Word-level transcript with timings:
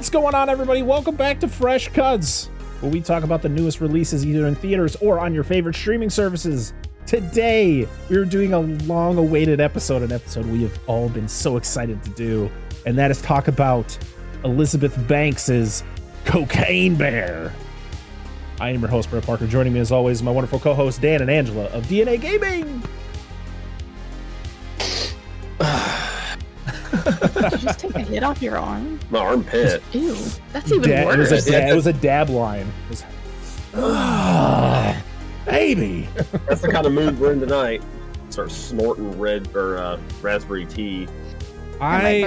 What's 0.00 0.08
going 0.08 0.34
on, 0.34 0.48
everybody? 0.48 0.80
Welcome 0.80 1.14
back 1.14 1.40
to 1.40 1.46
Fresh 1.46 1.88
Cuts, 1.88 2.46
where 2.80 2.90
we 2.90 3.02
talk 3.02 3.22
about 3.22 3.42
the 3.42 3.50
newest 3.50 3.82
releases 3.82 4.24
either 4.24 4.46
in 4.46 4.54
theaters 4.54 4.96
or 4.96 5.20
on 5.20 5.34
your 5.34 5.44
favorite 5.44 5.76
streaming 5.76 6.08
services. 6.08 6.72
Today, 7.04 7.86
we're 8.08 8.24
doing 8.24 8.54
a 8.54 8.60
long 8.60 9.18
awaited 9.18 9.60
episode, 9.60 10.00
an 10.00 10.10
episode 10.10 10.46
we 10.46 10.62
have 10.62 10.80
all 10.86 11.10
been 11.10 11.28
so 11.28 11.58
excited 11.58 12.02
to 12.02 12.10
do, 12.12 12.50
and 12.86 12.96
that 12.96 13.10
is 13.10 13.20
talk 13.20 13.46
about 13.46 13.98
Elizabeth 14.42 14.96
Banks's 15.06 15.84
Cocaine 16.24 16.94
Bear. 16.96 17.52
I 18.58 18.70
am 18.70 18.80
your 18.80 18.88
host, 18.88 19.10
Brett 19.10 19.24
Parker. 19.24 19.46
Joining 19.46 19.74
me, 19.74 19.80
as 19.80 19.92
always, 19.92 20.22
my 20.22 20.30
wonderful 20.30 20.60
co 20.60 20.72
host, 20.72 21.02
Dan 21.02 21.20
and 21.20 21.30
Angela 21.30 21.66
of 21.66 21.84
DNA 21.88 22.18
Gaming. 22.18 22.82
Did 27.40 27.52
you 27.52 27.58
just 27.58 27.78
take 27.80 27.94
a 27.94 28.00
hit 28.00 28.22
off 28.22 28.40
your 28.42 28.58
arm? 28.58 28.98
My 29.10 29.20
armpit. 29.20 29.82
Ew, 29.92 30.16
that's 30.52 30.70
even 30.72 30.88
Da- 30.90 31.10
it, 31.10 31.18
was 31.18 31.30
worse. 31.30 31.46
a 31.46 31.50
da- 31.50 31.68
it 31.70 31.74
was 31.74 31.86
a 31.86 31.92
dab 31.92 32.28
line. 32.30 32.66
It 32.86 32.90
was, 32.90 33.04
"Ah, 33.74 35.02
baby. 35.46 36.08
That's 36.48 36.60
the 36.60 36.68
kind 36.68 36.86
of 36.86 36.92
mood 36.92 37.18
we're 37.18 37.32
in 37.32 37.40
tonight. 37.40 37.82
Start 38.30 38.50
snorting 38.50 39.18
red 39.18 39.54
or 39.56 39.78
uh, 39.78 39.98
raspberry 40.22 40.66
tea. 40.66 41.08
I. 41.80 42.22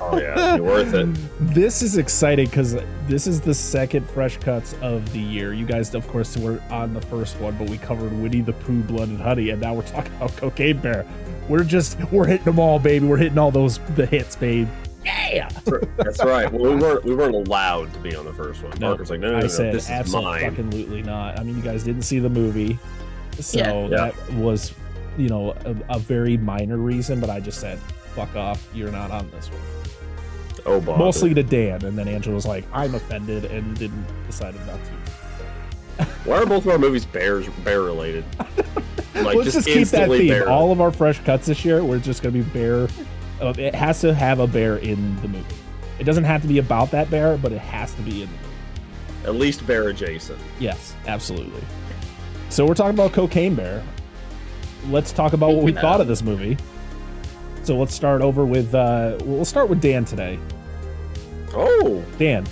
Oh 0.00 0.16
yeah, 0.18 0.54
it'd 0.54 0.64
worth 0.64 0.94
it. 0.94 1.08
This 1.54 1.82
is 1.82 1.96
exciting 1.98 2.46
because 2.46 2.76
this 3.08 3.26
is 3.26 3.40
the 3.40 3.52
second 3.54 4.08
fresh 4.10 4.36
cuts 4.38 4.74
of 4.82 5.12
the 5.12 5.18
year. 5.20 5.52
You 5.52 5.66
guys, 5.66 5.94
of 5.94 6.06
course, 6.08 6.36
were 6.36 6.60
on 6.70 6.94
the 6.94 7.00
first 7.00 7.38
one, 7.40 7.56
but 7.58 7.68
we 7.68 7.76
covered 7.78 8.12
Winnie 8.12 8.40
the 8.40 8.52
Pooh, 8.52 8.82
Blood 8.82 9.08
and 9.08 9.20
Honey, 9.20 9.50
and 9.50 9.60
now 9.60 9.74
we're 9.74 9.82
talking 9.82 10.12
about 10.16 10.36
Cocaine 10.36 10.78
Bear. 10.78 11.04
We're 11.48 11.64
just 11.64 11.98
we're 12.10 12.26
hitting 12.26 12.44
them 12.44 12.58
all, 12.58 12.78
baby. 12.78 13.06
We're 13.06 13.16
hitting 13.18 13.38
all 13.38 13.50
those 13.50 13.78
the 13.96 14.06
hits, 14.06 14.36
babe. 14.36 14.68
Yeah. 15.04 15.48
That's 15.98 16.24
right. 16.24 16.50
Well, 16.50 16.72
we 16.74 16.76
weren't 16.80 17.04
we 17.04 17.14
weren't 17.14 17.34
allowed 17.34 17.92
to 17.92 17.98
be 18.00 18.14
on 18.16 18.24
the 18.24 18.32
first 18.32 18.62
one. 18.62 18.72
No, 18.78 18.88
Parker's 18.88 19.10
like, 19.10 19.20
no, 19.20 19.26
no, 19.28 19.32
no, 19.34 19.38
I 19.38 19.42
no, 19.42 19.48
said 19.48 19.74
this 19.74 19.90
is 19.90 20.12
mine. 20.12 20.44
absolutely 20.44 21.02
not. 21.02 21.38
I 21.38 21.42
mean, 21.42 21.56
you 21.56 21.62
guys 21.62 21.84
didn't 21.84 22.02
see 22.02 22.18
the 22.18 22.30
movie, 22.30 22.78
so 23.38 23.58
Yeah. 23.58 23.72
Yeah. 23.82 23.88
that 23.88 24.32
was, 24.34 24.72
you 25.18 25.28
know, 25.28 25.50
a, 25.66 25.76
a 25.96 25.98
very 25.98 26.38
minor 26.38 26.78
reason. 26.78 27.20
But 27.20 27.28
I 27.28 27.40
just 27.40 27.60
said, 27.60 27.78
"Fuck 28.14 28.34
off, 28.34 28.66
you're 28.74 28.90
not 28.92 29.10
on 29.10 29.30
this 29.30 29.48
one." 29.50 29.60
Oh, 30.66 30.80
Bob. 30.80 30.98
Mostly 30.98 31.34
to 31.34 31.42
Dan, 31.42 31.84
and 31.84 31.98
then 31.98 32.08
Angela 32.08 32.34
was 32.34 32.46
like, 32.46 32.64
"I'm 32.72 32.94
offended," 32.94 33.44
and 33.44 33.76
didn't 33.78 34.06
decided 34.26 34.66
not 34.66 34.78
to. 34.82 35.03
Why 36.24 36.38
are 36.38 36.46
both 36.46 36.64
of 36.64 36.72
our 36.72 36.78
movies 36.78 37.04
bears 37.04 37.46
bear 37.64 37.82
related? 37.82 38.24
Like 39.14 39.36
Let's 39.36 39.52
just, 39.52 39.68
keep 39.68 39.86
that 39.88 40.08
theme. 40.10 40.26
bear. 40.26 40.50
All 40.50 40.72
of 40.72 40.80
our 40.80 40.90
fresh 40.90 41.20
cuts 41.20 41.46
this 41.46 41.64
year, 41.64 41.84
we're 41.84 42.00
just 42.00 42.20
gonna 42.20 42.32
be 42.32 42.42
bear. 42.42 42.88
Uh, 43.40 43.54
it 43.56 43.72
has 43.72 44.00
to 44.00 44.12
have 44.12 44.40
a 44.40 44.46
bear 44.48 44.78
in 44.78 45.14
the 45.22 45.28
movie. 45.28 45.54
It 46.00 46.04
doesn't 46.04 46.24
have 46.24 46.42
to 46.42 46.48
be 46.48 46.58
about 46.58 46.90
that 46.90 47.10
bear, 47.12 47.36
but 47.38 47.52
it 47.52 47.60
has 47.60 47.94
to 47.94 48.02
be 48.02 48.22
in 48.24 48.28
the 48.28 48.34
movie. 48.36 49.26
At 49.26 49.34
least 49.36 49.64
bear 49.68 49.88
adjacent. 49.88 50.40
Yes, 50.58 50.96
absolutely. 51.06 51.62
So 52.48 52.66
we're 52.66 52.74
talking 52.74 52.94
about 52.94 53.12
Cocaine 53.12 53.54
Bear. 53.54 53.84
Let's 54.88 55.12
talk 55.12 55.32
about 55.32 55.50
what 55.52 55.62
we 55.62 55.70
Speaking 55.70 55.80
thought 55.82 55.94
of- 56.00 56.00
of 56.02 56.08
this 56.08 56.22
movie. 56.22 56.56
So 57.62 57.76
let's 57.78 57.94
start 57.94 58.20
over 58.20 58.44
with. 58.44 58.74
Uh, 58.74 59.16
we'll 59.24 59.44
start 59.44 59.68
with 59.68 59.80
Dan 59.80 60.04
today. 60.04 60.40
Oh, 61.54 62.04
Dan, 62.18 62.44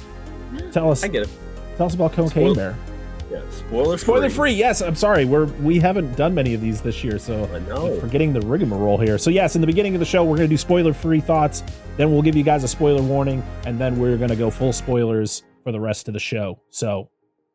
tell 0.70 0.92
us 0.92 1.02
I 1.02 1.08
get 1.08 1.22
it. 1.24 1.28
tell 1.76 1.86
us 1.86 1.94
about 1.94 2.12
Cocaine 2.12 2.30
Spoil- 2.30 2.54
Bear. 2.54 2.76
Yeah, 3.32 3.40
spoiler 3.50 3.96
free. 3.96 4.04
Spoiler 4.04 4.30
free. 4.30 4.52
Yes, 4.52 4.82
I'm 4.82 4.94
sorry. 4.94 5.24
We're 5.24 5.46
we 5.46 5.78
haven't 5.80 6.14
done 6.16 6.34
many 6.34 6.52
of 6.54 6.60
these 6.60 6.80
this 6.82 7.02
year, 7.02 7.18
so 7.18 7.48
I 7.54 7.58
know. 7.60 7.98
forgetting 7.98 8.32
the 8.32 8.40
rigmarole 8.42 8.98
here. 8.98 9.16
So 9.18 9.30
yes, 9.30 9.54
in 9.54 9.60
the 9.60 9.66
beginning 9.66 9.94
of 9.94 10.00
the 10.00 10.04
show, 10.06 10.22
we're 10.22 10.36
going 10.36 10.48
to 10.48 10.52
do 10.52 10.58
spoiler 10.58 10.92
free 10.92 11.20
thoughts. 11.20 11.62
Then 11.96 12.12
we'll 12.12 12.22
give 12.22 12.36
you 12.36 12.42
guys 12.42 12.62
a 12.64 12.68
spoiler 12.68 13.02
warning, 13.02 13.42
and 13.64 13.78
then 13.78 13.98
we're 13.98 14.16
going 14.18 14.30
to 14.30 14.36
go 14.36 14.50
full 14.50 14.72
spoilers 14.72 15.42
for 15.64 15.72
the 15.72 15.80
rest 15.80 16.08
of 16.08 16.14
the 16.14 16.20
show. 16.20 16.60
So, 16.70 17.08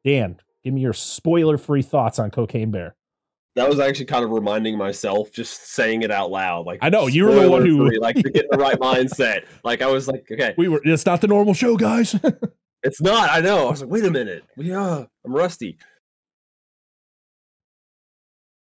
Dan, 0.03 0.37
give 0.63 0.73
me 0.73 0.81
your 0.81 0.93
spoiler 0.93 1.57
free 1.57 1.81
thoughts 1.83 2.17
on 2.19 2.31
Cocaine 2.31 2.71
Bear. 2.71 2.95
That 3.55 3.67
was 3.67 3.79
actually 3.79 4.05
kind 4.05 4.23
of 4.23 4.29
reminding 4.31 4.77
myself, 4.77 5.31
just 5.31 5.71
saying 5.73 6.03
it 6.03 6.11
out 6.11 6.29
loud. 6.31 6.65
Like 6.67 6.79
I 6.81 6.89
know, 6.89 7.07
you 7.07 7.25
were 7.25 7.33
the 7.35 7.49
one 7.49 7.65
who- 7.65 7.89
like 7.99 8.15
to 8.17 8.29
get 8.29 8.45
the 8.51 8.57
right 8.57 8.79
mindset. 8.79 9.45
Like 9.63 9.81
I 9.81 9.87
was 9.87 10.07
like, 10.07 10.25
okay, 10.31 10.53
We 10.57 10.67
were. 10.67 10.81
It's 10.83 11.05
not 11.05 11.21
the 11.21 11.27
normal 11.27 11.53
show, 11.53 11.75
guys. 11.77 12.15
It's 12.83 13.01
not. 13.01 13.29
I 13.29 13.41
know. 13.41 13.67
I 13.67 13.71
was 13.71 13.81
like, 13.81 13.89
wait 13.89 14.05
a 14.05 14.11
minute. 14.11 14.43
Yeah, 14.55 15.05
I'm 15.25 15.33
rusty. 15.33 15.77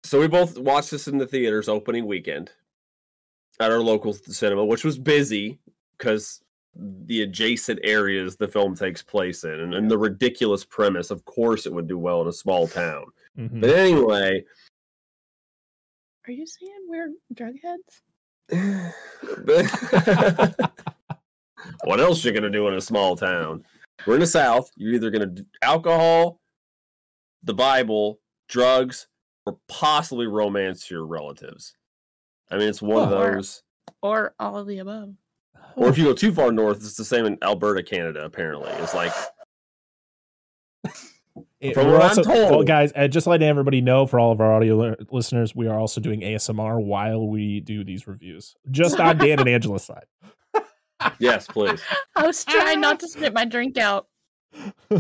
So 0.05 0.21
we 0.21 0.29
both 0.29 0.59
watched 0.59 0.91
this 0.91 1.09
in 1.09 1.19
the 1.19 1.27
theaters 1.27 1.69
opening 1.69 2.07
weekend 2.07 2.51
at 3.61 3.73
our 3.73 3.81
local 3.81 4.13
cinema, 4.13 4.65
which 4.65 4.85
was 4.85 4.99
busy 4.99 5.59
because 5.99 6.43
the 6.77 7.23
adjacent 7.23 7.81
areas 7.83 8.37
the 8.37 8.47
film 8.47 8.75
takes 8.75 9.03
place 9.03 9.45
in, 9.45 9.51
and, 9.51 9.75
and 9.75 9.91
the 9.91 9.99
ridiculous 9.99 10.65
premise. 10.65 11.11
Of 11.11 11.25
course, 11.25 11.67
it 11.67 11.73
would 11.73 11.89
do 11.89 11.99
well 11.99 12.23
in 12.23 12.29
a 12.29 12.33
small 12.33 12.69
town. 12.69 13.07
Mhm. 13.39 13.61
But 13.61 13.71
anyway, 13.71 14.45
Are 16.29 16.33
you 16.33 16.47
saying 16.47 16.87
we're 16.89 17.13
drug 17.35 17.55
heads? 17.63 18.03
what 21.85 22.01
else 22.01 22.25
you 22.25 22.33
gonna 22.33 22.51
do 22.51 22.69
in 22.69 22.75
a 22.75 22.81
small 22.81 23.17
town? 23.17 23.65
We're 24.07 24.15
in 24.15 24.21
the 24.21 24.27
South. 24.27 24.71
You're 24.77 24.95
either 24.95 25.11
gonna 25.11 25.27
do 25.27 25.45
alcohol, 25.63 26.41
the 27.43 27.55
Bible, 27.55 28.21
drugs, 28.49 29.07
or 29.47 29.59
possibly 29.69 30.27
romance 30.27 30.91
your 30.91 31.07
relatives. 31.07 31.77
I 32.51 32.59
mean, 32.59 32.69
it's 32.69 32.83
one 32.83 33.05
of 33.05 33.11
those. 33.11 33.63
Or 34.03 34.35
all 34.39 34.59
of 34.59 34.67
the 34.67 34.79
above? 34.79 35.15
Or 35.77 35.89
if 35.89 35.99
you 35.99 36.05
go 36.05 36.13
too 36.15 36.33
far 36.33 36.53
north, 36.53 36.79
it's 36.79 36.97
the 36.97 37.05
same 37.05 37.27
in 37.27 37.39
Alberta, 37.43 37.83
Canada. 37.83 38.25
Apparently, 38.25 38.71
it's 38.73 38.95
like 38.95 39.13
It- 41.61 41.75
From 41.75 41.87
we're 41.89 41.99
what 41.99 42.17
I'm 42.19 42.25
told. 42.25 42.51
well, 42.51 42.63
guys, 42.63 42.93
uh, 42.95 43.09
just 43.09 43.27
letting 43.27 43.49
everybody 43.49 43.81
know 43.81 44.07
for 44.07 44.19
all 44.21 44.31
of 44.33 44.41
our 44.41 44.53
audio 44.55 44.77
li- 44.77 44.95
listeners, 45.11 45.55
we 45.55 45.67
are 45.67 45.79
also 45.79 46.01
doing 46.01 46.21
ASMR 46.21 46.83
while 46.83 47.27
we 47.27 47.61
do 47.61 47.83
these 47.85 48.07
reviews, 48.07 48.55
just 48.71 49.01
on 49.01 49.19
Dan 49.19 49.41
and 49.41 49.49
Angela's 49.49 49.85
side. 49.85 50.05
Yes, 51.19 51.47
please. 51.47 51.81
I 52.15 52.27
was 52.27 52.45
trying 52.45 52.81
not 52.81 53.01
to 53.01 53.09
spit 53.11 53.33
my 53.33 53.45
drink 53.45 53.79
out. 53.79 54.07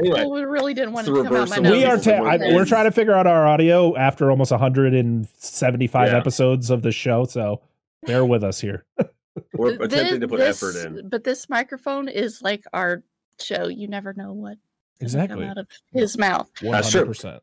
Anyway, 0.00 0.20
I 0.20 0.42
really 0.42 0.74
didn't 0.74 0.92
want 0.92 1.08
It's 1.08 1.10
it 1.10 1.12
the 1.18 1.22
to 1.24 1.28
come 1.28 1.36
out 1.38 1.48
my 1.50 1.56
nose. 1.56 1.72
we 1.72 1.84
are. 1.84 1.98
Ta- 1.98 2.24
I, 2.24 2.36
we're 2.54 2.64
trying 2.64 2.84
to 2.84 2.92
figure 2.92 3.14
out 3.14 3.26
our 3.26 3.48
audio 3.48 3.96
after 3.96 4.30
almost 4.30 4.52
175 4.52 6.08
Yeah. 6.08 6.16
episodes 6.16 6.70
of 6.70 6.82
the 6.82 6.92
show, 6.92 7.24
so 7.24 7.62
bear 8.06 8.24
with 8.24 8.44
us 8.44 8.60
here. 8.60 8.84
we're 9.54 9.70
Th- 9.76 9.80
attempting 9.80 10.20
to 10.20 10.28
put 10.28 10.38
this- 10.38 10.62
effort 10.62 10.76
in. 10.86 11.08
But 11.08 11.24
this 11.24 11.48
microphone 11.48 12.08
is 12.08 12.40
like 12.42 12.62
our 12.72 13.02
show. 13.40 13.66
You 13.66 13.88
never 13.88 14.14
know 14.14 14.32
what 14.32 14.50
gonna 14.50 14.58
Exactly. 15.00 15.40
come 15.40 15.50
out 15.50 15.58
of 15.58 15.66
his 15.92 16.16
mouth. 16.16 16.48
That's 16.62 16.92
true. 16.92 17.04
100%. 17.06 17.40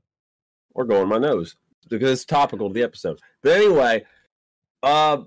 or 0.75 0.85
going 0.85 1.09
my 1.09 1.17
nose 1.17 1.57
because 1.90 2.09
it's 2.12 2.23
topical 2.25 2.69
to 2.69 2.73
the 2.73 2.84
episode. 2.84 3.19
But 3.44 3.52
anyway, 3.57 4.06
uh, 4.81 5.23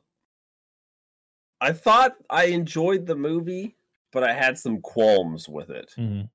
I 1.61 1.73
thought 1.73 2.17
I 2.31 2.47
enjoyed 2.47 3.07
the 3.07 3.17
movie, 3.17 3.77
but 4.13 4.23
I 4.25 4.33
had 4.33 4.59
some 4.59 4.81
qualms 4.81 5.49
with 5.49 5.71
it. 5.71 5.93
Mhm. 5.97 6.31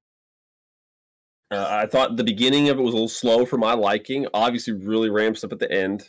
Uh, 1.51 1.67
I 1.69 1.85
thought 1.85 2.17
the 2.17 2.23
beginning 2.23 2.69
of 2.69 2.79
it 2.79 2.81
was 2.81 2.93
a 2.93 2.97
little 2.97 3.07
slow 3.07 3.45
for 3.45 3.57
my 3.57 3.73
liking. 3.73 4.27
Obviously, 4.33 4.73
really 4.73 5.09
ramps 5.09 5.43
up 5.43 5.51
at 5.53 5.59
the 5.59 5.71
end, 5.71 6.07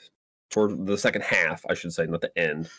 toward 0.50 0.86
the 0.86 0.96
second 0.96 1.22
half, 1.22 1.64
I 1.68 1.74
should 1.74 1.92
say, 1.92 2.06
not 2.06 2.20
the 2.22 2.36
end. 2.38 2.70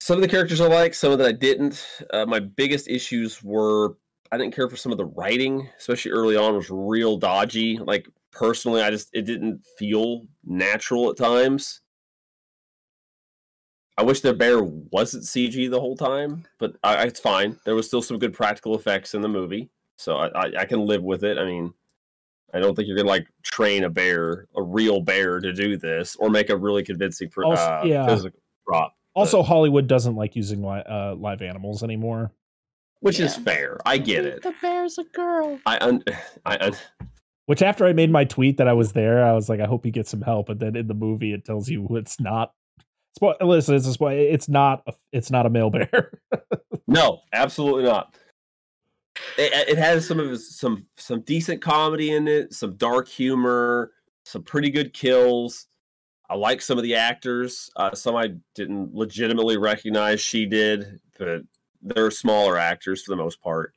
Some 0.00 0.16
of 0.16 0.22
the 0.22 0.28
characters 0.28 0.60
I 0.60 0.66
like, 0.68 0.94
some 0.94 1.12
of 1.12 1.18
that 1.18 1.28
I 1.28 1.32
didn't. 1.32 1.84
Uh, 2.10 2.24
my 2.26 2.40
biggest 2.40 2.88
issues 2.88 3.42
were 3.42 3.96
I 4.32 4.38
didn't 4.38 4.54
care 4.54 4.68
for 4.68 4.76
some 4.76 4.92
of 4.92 4.98
the 4.98 5.06
writing, 5.06 5.68
especially 5.78 6.10
early 6.12 6.36
on, 6.36 6.54
was 6.54 6.70
real 6.70 7.16
dodgy. 7.16 7.78
Like 7.78 8.08
personally, 8.32 8.82
I 8.82 8.90
just 8.90 9.10
it 9.12 9.22
didn't 9.22 9.64
feel 9.78 10.26
natural 10.44 11.10
at 11.10 11.16
times. 11.16 11.80
I 13.98 14.02
wish 14.02 14.20
the 14.20 14.32
bear 14.32 14.62
wasn't 14.62 15.24
CG 15.24 15.68
the 15.68 15.80
whole 15.80 15.96
time, 15.96 16.44
but 16.60 16.76
I, 16.84 17.02
it's 17.04 17.18
fine. 17.18 17.58
There 17.64 17.74
was 17.74 17.86
still 17.88 18.00
some 18.00 18.18
good 18.20 18.32
practical 18.32 18.76
effects 18.76 19.12
in 19.12 19.22
the 19.22 19.28
movie, 19.28 19.70
so 19.96 20.16
I, 20.16 20.28
I, 20.28 20.52
I 20.60 20.64
can 20.66 20.86
live 20.86 21.02
with 21.02 21.24
it. 21.24 21.36
I 21.36 21.44
mean, 21.44 21.74
I 22.54 22.60
don't 22.60 22.76
think 22.76 22.86
you're 22.86 22.96
gonna 22.96 23.08
like 23.08 23.26
train 23.42 23.82
a 23.82 23.90
bear, 23.90 24.46
a 24.56 24.62
real 24.62 25.00
bear, 25.00 25.40
to 25.40 25.52
do 25.52 25.76
this, 25.76 26.14
or 26.16 26.30
make 26.30 26.48
a 26.48 26.56
really 26.56 26.84
convincing 26.84 27.28
pr- 27.28 27.44
Also- 27.44 27.60
uh, 27.60 27.82
yeah. 27.84 28.06
physical 28.06 28.38
prop, 28.64 28.94
Also, 29.16 29.42
Hollywood 29.42 29.88
doesn't 29.88 30.14
like 30.14 30.36
using 30.36 30.62
li- 30.62 30.84
uh, 30.88 31.16
live 31.16 31.42
animals 31.42 31.82
anymore. 31.82 32.30
which 33.00 33.18
is 33.18 33.34
fair. 33.36 33.78
I 33.84 33.98
get 33.98 34.24
it. 34.24 34.42
The 34.42 34.54
bear's 34.62 34.96
a 34.98 35.04
girl. 35.04 35.58
I 35.66 35.78
un- 35.80 36.04
I 36.46 36.56
un- 36.60 36.76
Which, 37.46 37.62
after 37.62 37.84
I 37.86 37.92
made 37.94 38.10
my 38.12 38.24
tweet 38.24 38.58
that 38.58 38.68
I 38.68 38.74
was 38.74 38.92
there, 38.92 39.24
I 39.24 39.32
was 39.32 39.48
like, 39.48 39.58
I 39.60 39.66
hope 39.66 39.84
he 39.84 39.90
gets 39.90 40.10
some 40.10 40.20
help. 40.22 40.48
And 40.50 40.60
then 40.60 40.76
in 40.76 40.86
the 40.86 40.94
movie, 40.94 41.32
it 41.32 41.44
tells 41.44 41.68
you 41.68 41.86
it's 41.96 42.20
not. 42.20 42.52
Listen, 43.40 43.74
it's 43.74 44.00
a 44.00 44.32
It's 44.32 44.48
not. 44.48 44.82
A, 44.86 44.92
it's 45.12 45.30
not 45.30 45.46
a 45.46 45.50
male 45.50 45.70
bear. 45.70 46.12
No, 46.90 47.20
absolutely 47.34 47.82
not. 47.82 48.14
It, 49.36 49.68
it 49.68 49.76
has 49.76 50.06
some 50.06 50.18
of 50.18 50.40
some 50.40 50.86
some 50.96 51.20
decent 51.20 51.60
comedy 51.60 52.12
in 52.12 52.26
it, 52.26 52.54
some 52.54 52.76
dark 52.76 53.08
humor, 53.08 53.92
some 54.24 54.42
pretty 54.42 54.70
good 54.70 54.94
kills. 54.94 55.66
I 56.30 56.34
like 56.34 56.62
some 56.62 56.78
of 56.78 56.84
the 56.84 56.94
actors. 56.94 57.68
Uh, 57.76 57.94
some 57.94 58.16
I 58.16 58.32
didn't 58.54 58.94
legitimately 58.94 59.58
recognize. 59.58 60.22
She 60.22 60.46
did. 60.46 60.98
but 61.18 61.42
they're 61.82 62.10
smaller 62.10 62.56
actors 62.56 63.02
for 63.02 63.10
the 63.10 63.22
most 63.22 63.42
part. 63.42 63.74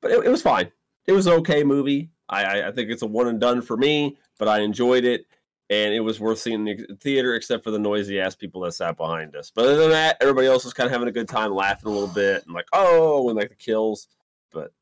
But 0.00 0.12
it, 0.12 0.24
it 0.24 0.30
was 0.30 0.40
fine. 0.40 0.72
It 1.06 1.12
was 1.12 1.26
an 1.26 1.34
okay 1.34 1.62
movie. 1.62 2.10
I 2.30 2.62
I 2.62 2.72
think 2.72 2.90
it's 2.90 3.02
a 3.02 3.06
one 3.06 3.28
and 3.28 3.38
done 3.38 3.60
for 3.60 3.76
me, 3.76 4.16
but 4.38 4.48
I 4.48 4.60
enjoyed 4.60 5.04
it 5.04 5.26
and 5.70 5.92
it 5.94 6.00
was 6.00 6.20
worth 6.20 6.38
seeing 6.38 6.66
in 6.66 6.76
the 6.88 6.96
theater, 7.00 7.34
except 7.34 7.64
for 7.64 7.70
the 7.70 7.78
noisy 7.78 8.20
ass 8.20 8.34
people 8.36 8.60
that 8.62 8.72
sat 8.72 8.96
behind 8.96 9.34
us. 9.36 9.50
But 9.54 9.64
other 9.66 9.76
than 9.76 9.90
that, 9.90 10.16
everybody 10.20 10.46
else 10.46 10.64
was 10.64 10.72
kind 10.74 10.86
of 10.86 10.92
having 10.92 11.08
a 11.08 11.12
good 11.12 11.28
time, 11.28 11.52
laughing 11.52 11.88
a 11.88 11.92
little 11.92 12.12
bit, 12.14 12.44
and 12.46 12.54
like, 12.54 12.66
oh, 12.72 13.28
and 13.28 13.36
like 13.36 13.48
the 13.48 13.54
kills. 13.56 14.08
But 14.52 14.72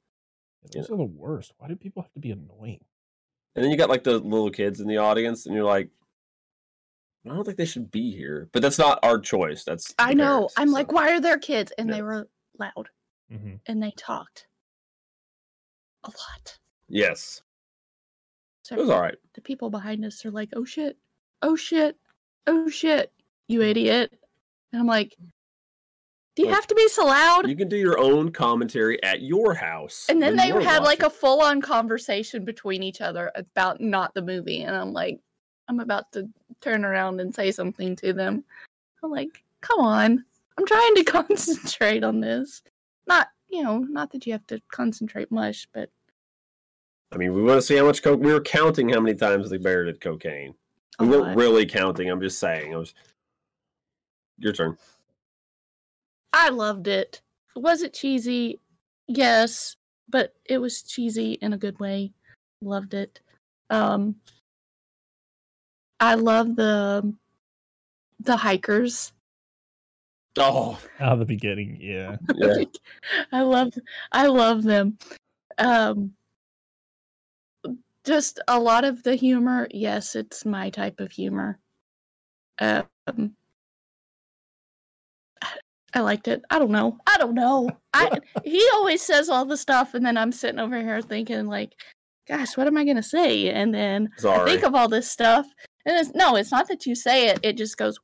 Yeah, 0.72 0.82
Those 0.82 0.90
are 0.90 0.96
the 0.96 1.04
worst. 1.04 1.52
Why 1.58 1.68
do 1.68 1.76
people 1.76 2.02
have 2.02 2.12
to 2.12 2.20
be 2.20 2.30
annoying? 2.32 2.84
and 3.56 3.64
then 3.64 3.70
you 3.70 3.76
got 3.78 3.88
like 3.88 4.02
the 4.04 4.18
little 4.18 4.50
kids 4.50 4.80
in 4.80 4.88
the 4.88 4.96
audience, 4.98 5.46
and 5.46 5.54
you're 5.54 5.64
like, 5.64 5.88
I 7.24 7.30
don't 7.30 7.44
think 7.44 7.56
they 7.56 7.64
should 7.64 7.90
be 7.90 8.10
here. 8.10 8.48
But 8.52 8.60
that's 8.62 8.78
not 8.78 8.98
our 9.02 9.18
choice. 9.18 9.64
That's 9.64 9.94
I 9.98 10.12
know. 10.12 10.24
parents, 10.24 10.54
I'm 10.58 10.68
so- 10.68 10.74
like, 10.74 10.92
why 10.92 11.10
are 11.14 11.20
there 11.20 11.38
kids? 11.38 11.72
And 11.78 11.88
Yeah. 11.88 11.94
they 11.96 12.02
were 12.02 12.28
loud 12.58 12.88
hmm 13.30 13.54
and 13.66 13.82
they 13.82 13.90
talked 13.96 14.46
a 16.04 16.08
lot. 16.08 16.58
yes, 16.88 17.42
So 18.64 18.76
it 18.76 18.80
was 18.80 18.88
all 18.90 19.02
right. 19.02 19.16
the 19.34 19.42
people 19.42 19.68
behind 19.68 20.04
us 20.06 20.24
are 20.24 20.30
like, 20.30 20.48
oh 20.56 20.64
shit, 20.64 20.96
oh 21.42 21.54
shit, 21.54 21.98
oh 22.46 22.68
shit, 22.68 23.12
you 23.46 23.60
mm. 23.60 23.68
idiot. 23.68 24.10
And 24.72 24.80
I'm 24.80 24.86
like, 24.86 25.14
do 26.34 26.42
you 26.42 26.48
Like, 26.48 26.54
have 26.56 26.66
to 26.68 26.74
be 26.74 26.88
so 26.88 27.04
loud? 27.04 27.46
You 27.46 27.56
can 27.56 27.68
do 27.68 27.76
your 27.76 27.98
own 27.98 28.32
commentary 28.32 29.00
at 29.04 29.20
your 29.20 29.52
house. 29.52 30.06
and 30.08 30.20
then 30.20 30.34
they 30.34 30.48
had 30.48 30.82
like 30.82 31.02
a 31.02 31.10
full 31.10 31.42
on 31.42 31.60
conversation 31.60 32.44
between 32.44 32.82
each 32.82 33.02
other 33.02 33.30
about 33.34 33.82
not 33.82 34.14
the 34.14 34.22
movie. 34.22 34.62
And 34.62 34.74
I'm 34.74 34.94
like, 34.94 35.20
I'm 35.68 35.80
about 35.80 36.10
to 36.12 36.28
turn 36.62 36.86
around 36.86 37.20
and 37.20 37.34
say 37.34 37.52
something 37.52 37.94
to 37.96 38.14
them. 38.14 38.44
I'm 39.02 39.10
like, 39.10 39.44
come 39.60 39.80
on. 39.80 40.24
I'm 40.56 40.66
trying 40.66 40.94
to 40.96 41.04
concentrate 41.06 42.02
on 42.02 42.20
this. 42.20 42.62
Not, 43.06 43.28
you 43.48 43.62
know, 43.62 43.78
not 43.78 44.10
that 44.12 44.26
you 44.26 44.32
have 44.32 44.46
to 44.46 44.60
concentrate 44.72 45.30
much, 45.30 45.68
but 45.74 45.90
I 47.14 47.16
mean, 47.16 47.32
we 47.32 47.42
want 47.42 47.58
to 47.58 47.62
see 47.62 47.76
how 47.76 47.84
much 47.86 48.02
coke. 48.02 48.20
We 48.20 48.32
were 48.32 48.40
counting 48.40 48.88
how 48.88 49.00
many 49.00 49.16
times 49.16 49.48
they 49.48 49.56
buried 49.56 49.88
at 49.88 50.00
cocaine. 50.00 50.54
a 50.98 51.04
We 51.04 51.10
weren't 51.10 51.28
lot. 51.28 51.36
really 51.36 51.64
counting. 51.64 52.10
I'm 52.10 52.20
just 52.20 52.40
saying. 52.40 52.74
I 52.74 52.76
was. 52.76 52.92
Your 54.38 54.52
turn. 54.52 54.76
I 56.32 56.48
loved 56.48 56.88
it. 56.88 57.22
Was 57.54 57.82
it 57.82 57.94
cheesy? 57.94 58.58
Yes, 59.06 59.76
but 60.08 60.34
it 60.44 60.58
was 60.58 60.82
cheesy 60.82 61.34
in 61.34 61.52
a 61.52 61.58
good 61.58 61.78
way. 61.78 62.12
Loved 62.60 62.94
it. 62.94 63.20
Um 63.70 64.16
I 66.00 66.14
love 66.14 66.56
the 66.56 67.14
the 68.18 68.36
hikers. 68.36 69.12
Oh, 70.36 70.80
Out 70.98 71.12
of 71.12 71.18
the 71.20 71.24
beginning, 71.24 71.78
yeah. 71.80 72.16
yeah. 72.34 72.64
I 73.32 73.42
love 73.42 73.72
I 74.10 74.26
love 74.26 74.64
them. 74.64 74.98
Um 75.58 76.14
just 78.04 78.40
a 78.48 78.58
lot 78.58 78.84
of 78.84 79.02
the 79.02 79.14
humor. 79.14 79.68
Yes, 79.70 80.14
it's 80.14 80.44
my 80.44 80.70
type 80.70 81.00
of 81.00 81.12
humor. 81.12 81.58
Um 82.58 82.86
I 85.96 86.00
liked 86.00 86.26
it. 86.26 86.42
I 86.50 86.58
don't 86.58 86.72
know. 86.72 86.98
I 87.06 87.18
don't 87.18 87.34
know. 87.34 87.70
I 87.92 88.18
he 88.44 88.66
always 88.74 89.02
says 89.02 89.28
all 89.28 89.44
the 89.44 89.56
stuff 89.56 89.94
and 89.94 90.04
then 90.04 90.16
I'm 90.16 90.32
sitting 90.32 90.58
over 90.58 90.80
here 90.80 91.00
thinking 91.00 91.46
like 91.46 91.74
gosh, 92.26 92.56
what 92.56 92.66
am 92.66 92.76
I 92.76 92.84
going 92.84 92.96
to 92.96 93.02
say? 93.02 93.50
And 93.50 93.74
then 93.74 94.08
I 94.26 94.44
think 94.46 94.62
of 94.62 94.74
all 94.74 94.88
this 94.88 95.10
stuff. 95.10 95.46
And 95.84 95.96
it's 95.96 96.14
no, 96.14 96.36
it's 96.36 96.50
not 96.50 96.68
that 96.68 96.86
you 96.86 96.94
say 96.94 97.28
it. 97.28 97.40
It 97.42 97.58
just 97.58 97.76
goes 97.76 97.98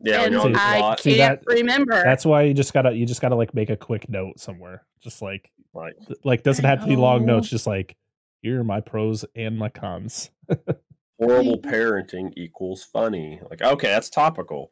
yeah, 0.00 0.22
and 0.22 0.32
you're 0.32 0.42
on 0.42 0.52
the 0.52 0.60
I 0.60 0.78
plot, 0.78 0.98
can't 1.02 1.18
that- 1.18 1.54
remember. 1.54 2.02
That's 2.02 2.26
why 2.26 2.42
you 2.42 2.54
just 2.54 2.72
gotta 2.72 2.92
you 2.92 3.06
just 3.06 3.20
gotta 3.20 3.36
like 3.36 3.54
make 3.54 3.70
a 3.70 3.76
quick 3.76 4.08
note 4.08 4.40
somewhere. 4.40 4.84
Just 5.00 5.22
like 5.22 5.50
like 5.72 5.94
like 6.24 6.42
doesn't 6.42 6.64
have 6.64 6.80
to 6.80 6.86
be 6.86 6.96
long 6.96 7.24
notes. 7.24 7.48
Just 7.48 7.66
like 7.66 7.96
here 8.44 8.60
are 8.60 8.64
my 8.64 8.80
pros 8.80 9.24
and 9.34 9.58
my 9.58 9.70
cons. 9.70 10.30
horrible 11.18 11.58
parenting 11.62 12.30
equals 12.36 12.84
funny. 12.84 13.40
Like, 13.50 13.62
okay, 13.62 13.88
that's 13.88 14.10
topical. 14.10 14.70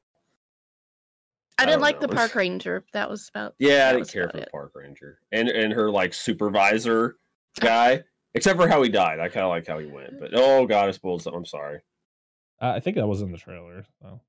I 1.59 1.63
I 1.63 1.67
didn't 1.67 1.77
don't 1.77 1.83
like 1.83 2.01
the 2.01 2.09
park 2.09 2.35
ranger. 2.35 2.85
That 2.93 3.09
was 3.09 3.31
about 3.35 3.55
Yeah, 3.59 3.89
I 3.89 3.95
didn't 3.95 4.11
care 4.11 4.29
for 4.29 4.39
the 4.39 4.47
park 4.53 4.73
ranger 4.75 5.21
and 5.33 5.49
and 5.49 5.73
her 5.73 5.91
like 5.91 6.13
supervisor 6.13 7.17
guy, 7.61 8.03
except 8.35 8.61
for 8.61 8.69
how 8.69 8.83
he 8.83 8.91
died. 8.91 9.21
I 9.21 9.29
kind 9.29 9.45
of 9.45 9.51
like 9.51 9.67
how 9.67 9.79
he 9.79 9.87
went, 9.87 10.21
but 10.21 10.31
oh 10.35 10.67
god, 10.67 10.89
I 10.89 10.91
spoiled 10.91 11.23
something. 11.23 11.39
I'm 11.39 11.47
sorry. 11.47 11.81
Uh, 12.61 12.73
I 12.77 12.81
think 12.81 12.97
that 12.97 13.07
was 13.07 13.23
in 13.23 13.33
the 13.33 13.39
trailer. 13.39 13.85
So 14.03 14.21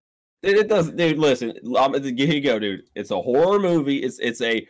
It, 0.42 0.57
it 0.57 0.68
does, 0.69 0.89
dude. 0.92 1.19
Listen, 1.19 1.54
um, 1.78 1.94
here 2.01 2.34
you 2.34 2.42
go, 2.42 2.60
dude. 2.60 2.84
It's 2.96 3.12
a 3.12 3.22
horror 3.22 3.60
movie. 3.60 3.98
It's 3.98 4.19
it's 4.19 4.42
a 4.42 4.66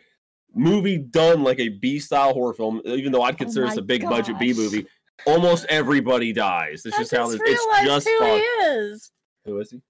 movie 0.54 0.98
done 0.98 1.42
like 1.42 1.58
a 1.60 1.68
B 1.68 1.98
style 1.98 2.32
horror 2.32 2.54
film. 2.54 2.80
Even 2.84 3.12
though 3.12 3.22
I'd 3.22 3.38
consider 3.38 3.66
this 3.66 3.74
Oh 3.74 3.76
my 3.76 3.82
a 3.82 3.84
big 3.84 4.02
budget 4.02 4.38
B 4.38 4.52
movie. 4.54 4.86
almost 5.26 5.66
everybody 5.68 6.32
dies. 6.32 6.84
It's 6.84 6.96
I 6.96 7.00
just 7.00 7.14
how 7.14 7.26
this, 7.28 7.40
It's 7.44 7.84
just 7.84 8.08
who 8.08 8.18
fun. 8.18 8.38
he 8.38 8.42
is. 8.42 9.10
Who 9.44 9.58
is 9.60 9.70
he? 9.70 9.82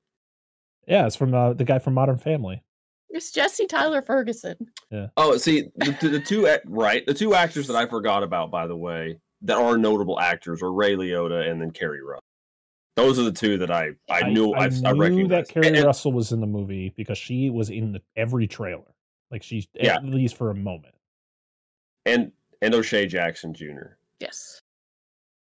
yeah, 0.87 1.07
it's 1.07 1.17
from 1.17 1.35
uh, 1.35 1.53
the 1.55 1.65
guy 1.65 1.79
from 1.79 1.95
Modern 1.95 2.19
Family. 2.19 2.63
It's 3.11 3.31
Jesse 3.31 3.67
Tyler 3.67 4.03
Ferguson. 4.03 4.57
Yeah. 4.91 5.07
Oh, 5.17 5.37
see, 5.37 5.69
the, 5.77 5.97
the, 6.01 6.09
the 6.09 6.21
two 6.21 6.49
right, 6.67 7.07
the 7.07 7.15
two 7.15 7.35
actors 7.35 7.69
that 7.69 7.77
I 7.77 7.87
forgot 7.87 8.23
about, 8.25 8.51
by 8.51 8.67
the 8.67 8.77
way, 8.77 9.19
that 9.43 9.57
are 9.57 9.79
notable 9.79 10.19
actors 10.19 10.63
are 10.63 10.73
Ray 10.73 10.97
Liotta 10.97 11.49
and 11.49 11.61
then 11.63 11.71
Keri 11.71 12.03
Russell. 12.03 12.21
Those 12.97 13.19
are 13.19 13.23
the 13.23 13.33
two 13.33 13.59
that 13.59 13.71
I 13.71 13.91
I, 14.11 14.29
knew 14.31 14.53
I, 14.53 14.65
I, 14.65 14.69
knew 14.69 15.01
recognized. 15.01 15.31
that 15.31 15.49
Keri 15.49 15.67
And- 15.69 15.77
and- 15.77 15.85
Russell 15.87 16.13
was 16.13 16.33
in 16.33 16.41
the 16.41 16.47
movie 16.47 16.93
because 16.97 17.19
she 17.19 17.51
was 17.51 17.71
in 17.71 17.93
the, 17.93 18.01
every 18.17 18.47
trailer. 18.49 18.83
Like 19.35 19.43
she's 19.43 19.67
Yeah. 19.75 19.97
at 19.97 20.05
least 20.05 20.37
for 20.37 20.51
a 20.51 20.55
moment. 20.55 20.95
and 22.07 22.31
and 22.63 22.73
O'Shea 22.73 23.05
Jackson 23.07 23.53
Jr. 23.53 23.97
Yes. 24.21 24.63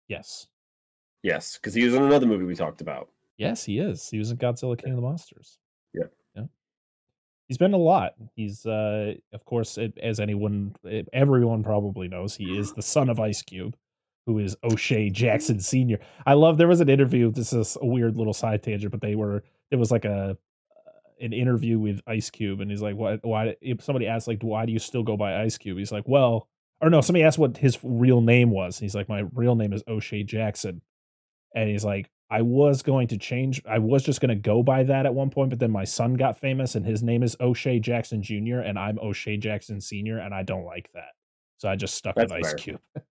Yes, 0.10 0.48
Yes, 1.24 1.58
because 1.58 1.74
he 1.74 1.84
was 1.86 1.94
in 1.94 2.04
another 2.04 2.26
movie 2.26 2.44
we 2.44 2.54
talked 2.54 2.82
about. 2.82 3.10
yes, 3.38 3.64
he 3.64 3.80
is. 3.80 4.10
He 4.10 4.18
was 4.20 4.30
in 4.32 4.38
Godzilla 4.38 4.78
King 4.78 4.92
of 4.92 4.98
the 4.98 5.02
Monsters. 5.02 5.58
Yep. 5.94 6.12
Yeah. 6.36 6.44
He's 7.48 7.58
been 7.58 7.74
a 7.74 7.78
lot. 7.78 8.16
He's, 8.36 8.66
uh, 8.66 9.14
of 9.32 9.46
course, 9.46 9.78
it, 9.78 9.98
as 10.04 10.20
anyone, 10.20 10.76
eh, 10.86 11.04
everyone 11.14 11.64
probably 11.64 12.10
knows, 12.10 12.36
he 12.36 12.58
is 12.58 12.74
the 12.74 12.82
son 12.82 13.08
of 13.10 13.20
Ice 13.22 13.42
Cube, 13.42 13.76
who 14.26 14.40
is 14.40 14.58
O'Shea 14.64 15.10
Jackson 15.10 15.60
Sr. 15.62 16.00
I 16.26 16.34
love. 16.34 16.58
There 16.58 16.68
was 16.68 16.82
an 16.82 16.90
interview. 16.90 17.32
This 17.32 17.54
is 17.54 17.78
a 17.82 17.86
weird 17.86 18.18
little 18.18 18.34
side 18.34 18.64
tangent, 18.64 18.92
but 18.92 19.00
they 19.02 19.16
were. 19.16 19.44
It 19.72 19.78
was 19.78 19.92
like 19.92 20.04
a 20.06 20.38
an 21.20 21.34
interview 21.34 21.80
with 21.80 22.02
Ice 22.08 22.30
Cube, 22.30 22.62
and 22.62 22.70
he's 22.70 22.82
like, 22.82 22.96
"What? 22.96 23.24
Why?" 23.24 23.56
If 23.62 23.84
somebody 23.84 24.08
asked, 24.08 24.28
like, 24.28 24.42
"Why 24.42 24.66
do 24.66 24.72
you 24.72 24.80
still 24.80 25.04
go 25.04 25.18
by 25.18 25.42
Ice 25.42 25.58
Cube?" 25.58 25.78
He's 25.78 25.92
like, 25.92 26.08
"Well." 26.08 26.48
Or 26.80 26.92
no, 26.92 27.02
somebody 27.02 27.24
asked 27.24 27.40
what 27.40 27.58
his 27.58 27.80
real 27.82 28.22
name 28.22 28.52
was. 28.52 28.78
He's 28.78 28.94
like, 28.94 29.10
my 29.10 29.24
real 29.34 29.56
name 29.56 29.74
is 29.74 29.84
O'Shea 29.88 30.22
Jackson, 30.22 30.84
and 31.56 31.68
he's 31.68 31.84
like, 31.84 32.12
I 32.30 32.42
was 32.42 32.82
going 32.82 33.08
to 33.10 33.18
change. 33.18 33.62
I 33.68 33.80
was 33.80 34.04
just 34.04 34.20
going 34.20 34.30
to 34.30 34.36
go 34.36 34.62
by 34.62 34.84
that 34.84 35.06
at 35.06 35.14
one 35.14 35.30
point, 35.30 35.50
but 35.50 35.60
then 35.60 35.72
my 35.72 35.86
son 35.86 36.16
got 36.16 36.38
famous, 36.38 36.76
and 36.76 36.86
his 36.86 37.02
name 37.02 37.24
is 37.24 37.38
O'Shea 37.40 37.80
Jackson 37.80 38.22
Jr., 38.22 38.60
and 38.60 38.78
I'm 38.78 39.00
O'Shea 39.00 39.38
Jackson 39.38 39.80
Sr., 39.80 40.20
and 40.20 40.34
I 40.34 40.44
don't 40.44 40.66
like 40.66 40.92
that, 40.94 41.12
so 41.58 41.70
I 41.70 41.76
just 41.76 41.96
stuck 41.96 42.16
with 42.16 42.30
That's 42.30 42.50
Ice. 42.50 42.54
Cube. 42.56 42.82
it's 42.96 43.06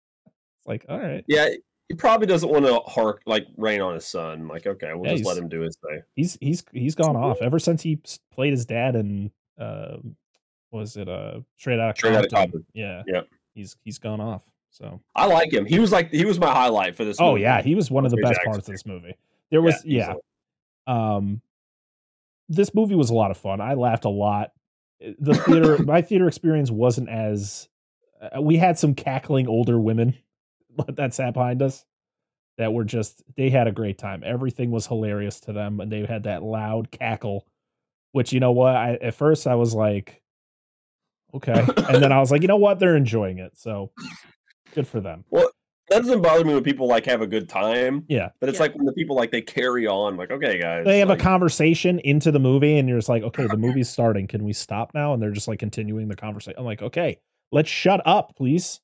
like, 0.66 0.86
all 0.90 1.00
right, 1.00 1.24
Yeah, 1.28 1.50
he 1.94 1.98
probably 1.98 2.26
doesn't 2.28 2.50
want 2.50 2.66
to 2.66 2.80
hark 2.90 3.22
like 3.26 3.46
rain 3.58 3.82
on 3.82 3.94
his 3.94 4.06
son. 4.06 4.48
Like, 4.48 4.66
okay, 4.66 4.94
we'll 4.94 5.06
Yeah, 5.12 5.18
just 5.18 5.26
let 5.28 5.38
him 5.38 5.48
do 5.50 5.62
his 5.62 5.78
thing. 5.78 6.02
he's 6.16 6.38
he's 6.42 6.64
he's 6.74 6.96
gone 6.96 7.16
off 7.16 7.42
ever 7.42 7.60
since 7.60 7.82
he 7.84 8.00
played 8.34 8.52
his 8.52 8.66
dad 8.66 8.96
in 8.96 9.32
um, 9.60 10.16
was 10.72 10.98
it 10.98 11.08
uh 11.08 11.42
Straight 11.58 11.80
Outta 11.80 11.94
Straight 11.96 12.16
Outta 12.16 12.28
Compton. 12.30 12.52
Compton. 12.52 12.66
Yeah, 12.74 13.04
Yep. 13.08 13.28
he's 13.54 13.78
he's 13.84 14.00
gone 14.00 14.20
off. 14.22 14.44
So 14.72 15.02
I 15.16 15.28
like 15.28 15.54
him. 15.54 15.66
He 15.68 15.78
was 15.80 15.92
like 15.92 16.10
he 16.10 16.26
was 16.26 16.40
my 16.40 16.52
highlight 16.52 16.96
for 16.96 17.06
this. 17.06 17.18
oh 17.20 17.32
movie. 17.34 17.42
yeah, 17.44 17.62
he 17.62 17.76
was 17.76 17.92
one 17.92 18.06
of 18.06 18.12
the 18.12 18.18
best 18.18 18.34
Jackson. 18.36 18.52
parts 18.52 18.68
of 18.68 18.74
this 18.74 18.86
movie. 18.86 19.16
There 19.52 19.62
was 19.62 19.84
yeah, 19.86 20.02
easily. 20.04 20.22
um 20.88 21.42
this 22.50 22.74
movie 22.74 22.96
was 22.96 23.10
a 23.10 23.14
lot 23.14 23.32
of 23.32 23.38
fun 23.38 23.62
i 23.62 23.74
laughed 23.74 24.04
a 24.04 24.10
lot 24.10 24.52
Uh, 25.04 25.12
the 25.20 25.34
theater 25.36 25.78
my 25.84 26.02
theater 26.02 26.28
experience 26.28 26.70
wasn't 26.70 27.08
as 27.10 27.70
uh, 28.22 28.42
we 28.42 28.58
had 28.58 28.78
some 28.78 28.94
cackling 28.96 29.48
older 29.48 29.80
women 29.80 30.16
that 30.88 31.14
sat 31.14 31.34
behind 31.34 31.62
us 31.62 31.86
that 32.58 32.72
were 32.74 32.84
just 32.84 33.24
they 33.36 33.50
had 33.50 33.68
a 33.68 33.72
great 33.72 33.98
time. 33.98 34.22
Everything 34.26 34.70
was 34.72 34.86
hilarious 34.88 35.40
to 35.42 35.54
them 35.54 35.80
and 35.80 35.92
they 35.92 36.06
had 36.06 36.24
that 36.24 36.44
loud 36.44 36.92
cackle 36.92 37.46
which 38.12 38.32
you 38.32 38.40
know 38.40 38.52
what? 38.52 38.76
I, 38.76 38.94
at 39.02 39.16
first 39.16 39.48
i 39.48 39.56
was 39.56 39.74
like 39.74 40.22
okay. 41.34 41.66
And 41.90 42.04
then 42.04 42.12
i 42.12 42.20
was 42.20 42.30
like 42.32 42.42
you 42.44 42.48
know 42.48 42.58
what? 42.58 42.80
They're 42.80 42.96
enjoying 42.96 43.40
it 43.40 43.58
so 43.58 43.92
good 44.76 44.88
for 44.88 45.00
them. 45.02 45.24
Well, 45.32 45.50
That 45.90 46.04
doesn't 46.04 46.22
bother 46.22 46.46
me 46.46 46.54
when 46.54 46.64
people 46.64 46.88
like 46.88 47.06
have 47.06 47.22
a 47.22 47.28
good 47.28 47.50
time, 47.50 48.06
yeah. 48.08 48.30
but 48.40 48.50
it's 48.50 48.58
Yeah. 48.58 48.64
like 48.64 48.76
when 48.76 48.86
the 48.86 48.94
people 48.94 49.16
like 49.16 49.32
they 49.32 49.42
carry 49.42 49.86
on. 49.88 50.16
Like, 50.16 50.32
okay, 50.32 50.60
guys, 50.60 50.86
they 50.86 51.00
have 51.00 51.10
like, 51.10 51.20
a 51.20 51.24
conversation 51.24 52.00
into 52.00 52.32
the 52.32 52.40
movie 52.40 52.78
and 52.78 52.88
you're 52.88 52.98
just 53.00 53.10
like 53.10 53.24
okay 53.24 53.48
the 53.48 53.58
movie's 53.66 53.90
starting. 53.90 54.28
Can 54.28 54.44
we 54.44 54.54
stop 54.54 54.92
now? 54.94 55.14
And 55.14 55.22
they're 55.22 55.32
just 55.32 55.48
like 55.48 55.58
continuing 55.60 56.08
the 56.08 56.16
conversation 56.16 56.58
i'm 56.60 56.66
like 56.66 56.82
okay 56.84 57.20
let's 57.52 57.70
shut 57.70 58.02
up 58.06 58.36
please 58.36 58.80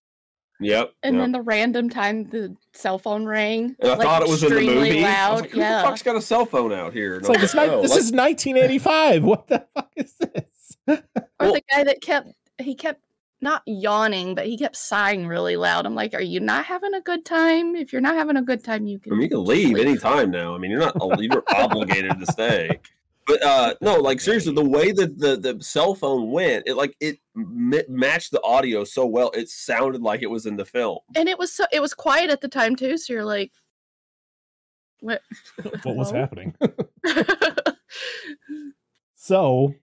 Yep. 0.62 0.94
And 1.04 1.16
yep. 1.16 1.24
then 1.24 1.32
the 1.32 1.42
random 1.42 1.90
time 1.90 2.26
the 2.30 2.56
cell 2.74 3.00
phone 3.00 3.26
rang. 3.26 3.76
And 3.80 3.92
I 3.92 3.96
like, 3.96 4.02
thought 4.02 4.22
it 4.22 4.28
was 4.28 4.44
in 4.44 4.50
the 4.50 4.58
extremely 4.58 4.90
movie. 4.90 5.06
I 5.06 5.32
was 5.32 5.42
Loud. 5.42 5.42
like, 5.42 5.52
Who 5.52 5.60
yeah. 5.60 5.82
the 5.82 5.88
fuck's 5.88 6.04
got 6.04 6.16
a 6.16 6.22
cell 6.22 6.46
phone 6.46 6.74
out 6.74 6.94
here? 6.94 7.16
And 7.16 7.22
it's 7.22 7.30
I'm 7.30 7.36
like 7.36 7.44
it's 7.44 7.56
not 7.56 7.70
oh, 7.70 7.82
this 7.82 7.92
like- 7.92 8.00
is 8.00 8.12
1985 8.12 9.24
what 9.24 9.48
the 9.48 9.66
fuck 9.74 9.90
is 9.96 10.14
this 10.20 10.78
Or 10.88 10.98
Well- 11.40 11.54
the 11.54 11.64
guy 11.72 11.84
that 11.84 12.02
kept 12.02 12.30
he 12.60 12.76
kept 12.76 13.02
not 13.42 13.62
yawning, 13.66 14.36
but 14.36 14.48
he 14.48 14.58
kept 14.58 14.76
sighing 14.76 15.26
really 15.26 15.56
loud. 15.56 15.86
I'm 15.86 15.96
like, 15.96 16.14
are 16.14 16.22
you 16.22 16.42
not 16.42 16.66
having 16.66 16.94
a 16.94 17.00
good 17.00 17.24
time? 17.24 17.74
If 17.76 17.94
you're 17.94 18.02
not 18.02 18.16
having 18.16 18.36
a 18.36 18.42
good 18.42 18.64
time, 18.66 18.86
you 18.86 18.98
I 18.98 19.00
can. 19.04 19.14
mean, 19.14 19.22
you 19.22 19.30
can 19.30 19.46
leave 19.46 19.78
anytime 19.78 20.30
now. 20.30 20.54
I 20.54 20.58
mean, 20.58 20.72
you're 20.72 20.82
not 20.82 20.96
you're 21.20 21.44
obligated 21.56 22.20
to 22.20 22.26
stay. 22.32 22.80
But 23.30 23.44
uh 23.44 23.76
no, 23.80 23.98
like 23.98 24.20
seriously, 24.20 24.56
the 24.56 24.66
way 24.66 24.92
that 24.92 25.20
the 25.20 25.38
the 25.38 25.64
cell 25.64 25.94
phone 25.94 26.32
went, 26.32 26.64
it 26.66 26.76
like 26.76 26.98
it 27.00 27.20
m- 27.38 27.74
matched 27.88 28.32
the 28.32 28.42
audio 28.42 28.84
so 28.84 29.06
well. 29.06 29.30
It 29.36 29.50
sounded 29.50 30.02
like 30.02 30.24
it 30.24 30.32
was 30.32 30.48
in 30.48 30.56
the 30.56 30.66
film. 30.66 30.98
And 31.16 31.30
it 31.30 31.38
was 31.38 31.54
so 31.54 31.66
it 31.72 31.80
was 31.80 31.94
quiet 31.94 32.32
at 32.32 32.42
the 32.42 32.48
time 32.48 32.76
too. 32.76 32.98
So 32.98 33.14
you're 33.14 33.24
like, 33.24 33.52
what? 35.02 35.22
what 35.84 35.96
was 35.96 36.12
happening? 36.22 36.56
So, 39.22 39.76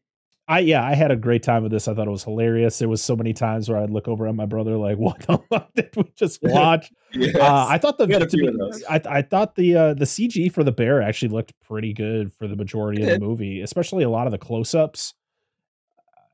I 0.48 0.60
yeah, 0.60 0.84
I 0.84 0.94
had 0.94 1.10
a 1.10 1.16
great 1.16 1.42
time 1.42 1.64
with 1.64 1.72
this. 1.72 1.88
I 1.88 1.94
thought 1.94 2.06
it 2.06 2.10
was 2.10 2.22
hilarious. 2.22 2.78
There 2.78 2.88
was 2.88 3.02
so 3.02 3.16
many 3.16 3.32
times 3.32 3.68
where 3.68 3.78
I'd 3.78 3.90
look 3.90 4.06
over 4.06 4.28
at 4.28 4.34
my 4.34 4.46
brother 4.46 4.76
like, 4.76 4.96
"What 4.98 5.18
the 5.26 5.38
fuck 5.50 5.74
did 5.74 5.94
we 5.96 6.04
just 6.16 6.40
watch?" 6.42 6.92
Yes. 7.12 7.34
uh, 7.36 7.66
I 7.68 7.78
thought 7.78 7.96
the 7.96 8.06
We 8.06 8.12
had 8.12 8.22
a 8.22 8.28
few 8.28 8.42
be- 8.42 8.48
of 8.48 8.58
those. 8.58 8.84
I, 8.84 9.00
I 9.06 9.22
thought 9.22 9.54
the 9.54 9.74
uh, 9.74 9.94
the 9.94 10.04
CG 10.04 10.52
for 10.52 10.62
the 10.62 10.72
bear 10.72 11.00
actually 11.00 11.28
looked 11.30 11.54
pretty 11.64 11.94
good 11.94 12.32
for 12.32 12.46
the 12.46 12.56
majority 12.56 13.02
of 13.02 13.08
the 13.08 13.18
movie, 13.18 13.62
especially 13.62 14.04
a 14.04 14.10
lot 14.10 14.26
of 14.26 14.32
the 14.32 14.38
close 14.38 14.74
ups. 14.74 15.14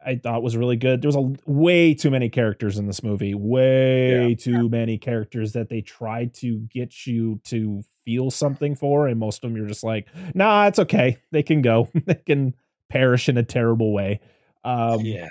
I 0.04 0.16
thought 0.16 0.42
was 0.42 0.56
really 0.56 0.76
good. 0.76 1.00
There 1.00 1.08
was 1.08 1.14
a 1.16 1.32
way 1.46 1.94
too 1.94 2.10
many 2.10 2.28
characters 2.28 2.78
in 2.78 2.86
this 2.88 3.04
movie. 3.04 3.34
Way 3.34 4.34
too 4.34 4.68
many 4.68 4.98
characters 4.98 5.52
that 5.52 5.68
they 5.68 5.80
tried 5.80 6.34
to 6.34 6.58
get 6.58 7.06
you 7.06 7.40
to 7.44 7.82
feel 8.04 8.30
something 8.32 8.74
for, 8.74 9.06
and 9.06 9.20
most 9.20 9.44
of 9.44 9.50
them 9.50 9.56
you're 9.56 9.68
just 9.68 9.84
like, 9.84 10.08
nah, 10.34 10.66
it's 10.66 10.80
okay. 10.80 11.18
They 11.30 11.44
can 11.44 11.62
go. 11.62 11.88
they 12.06 12.14
can 12.26 12.54
perish 12.92 13.28
in 13.28 13.38
a 13.38 13.42
terrible 13.42 13.92
way. 13.92 14.20
Um, 14.64 15.00
yeah. 15.00 15.28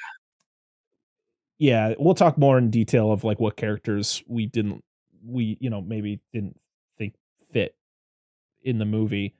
yeah, 1.60 1.94
we'll 2.00 2.15
talk 2.15 2.38
more 2.38 2.58
in 2.58 2.72
detail 2.72 3.12
of 3.12 3.24
like 3.24 3.39
what 3.39 3.56
characters 3.56 4.24
we 4.27 4.48
didn't 4.48 4.84
we 5.24 5.56
you 5.60 5.70
know 5.70 5.82
maybe 5.82 6.20
didn't 6.34 6.60
think 6.98 7.13
fit 7.53 7.75
in 8.63 8.80
the 8.80 8.86
movie. 8.86 9.36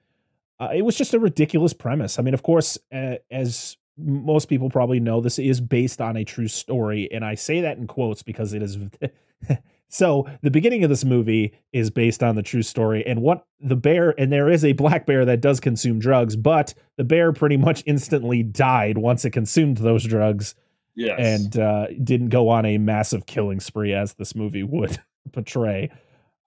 Uh, 0.60 0.68
it 0.72 0.82
was 0.82 0.96
just 0.96 1.14
a 1.14 1.18
ridiculous 1.18 1.72
premise. 1.72 2.20
I 2.20 2.22
mean, 2.22 2.34
of 2.34 2.44
course, 2.44 2.78
uh, 2.94 3.16
as 3.32 3.76
most 3.98 4.48
people 4.48 4.70
probably 4.70 5.00
know, 5.00 5.20
this 5.20 5.40
is 5.40 5.60
based 5.60 6.00
on 6.00 6.16
a 6.16 6.24
true 6.24 6.46
story, 6.46 7.10
and 7.10 7.24
I 7.24 7.34
say 7.34 7.62
that 7.62 7.78
in 7.78 7.86
quotes 7.88 8.22
because 8.22 8.52
it 8.52 8.62
is. 8.62 8.78
so 9.94 10.26
the 10.40 10.50
beginning 10.50 10.84
of 10.84 10.90
this 10.90 11.04
movie 11.04 11.52
is 11.72 11.90
based 11.90 12.22
on 12.22 12.34
the 12.34 12.42
true 12.42 12.62
story, 12.62 13.04
and 13.06 13.20
what 13.20 13.44
the 13.60 13.76
bear 13.76 14.18
and 14.18 14.32
there 14.32 14.48
is 14.48 14.64
a 14.64 14.72
black 14.72 15.04
bear 15.04 15.26
that 15.26 15.42
does 15.42 15.60
consume 15.60 15.98
drugs, 15.98 16.34
but 16.34 16.72
the 16.96 17.04
bear 17.04 17.32
pretty 17.32 17.58
much 17.58 17.82
instantly 17.84 18.42
died 18.42 18.96
once 18.96 19.24
it 19.26 19.30
consumed 19.30 19.76
those 19.76 20.04
drugs 20.04 20.54
Yes. 20.94 21.18
and 21.20 21.58
uh, 21.58 21.86
didn't 22.02 22.28
go 22.30 22.48
on 22.48 22.64
a 22.66 22.78
massive 22.78 23.26
killing 23.26 23.60
spree 23.60 23.92
as 23.94 24.14
this 24.14 24.34
movie 24.34 24.62
would 24.62 24.98
portray. 25.32 25.90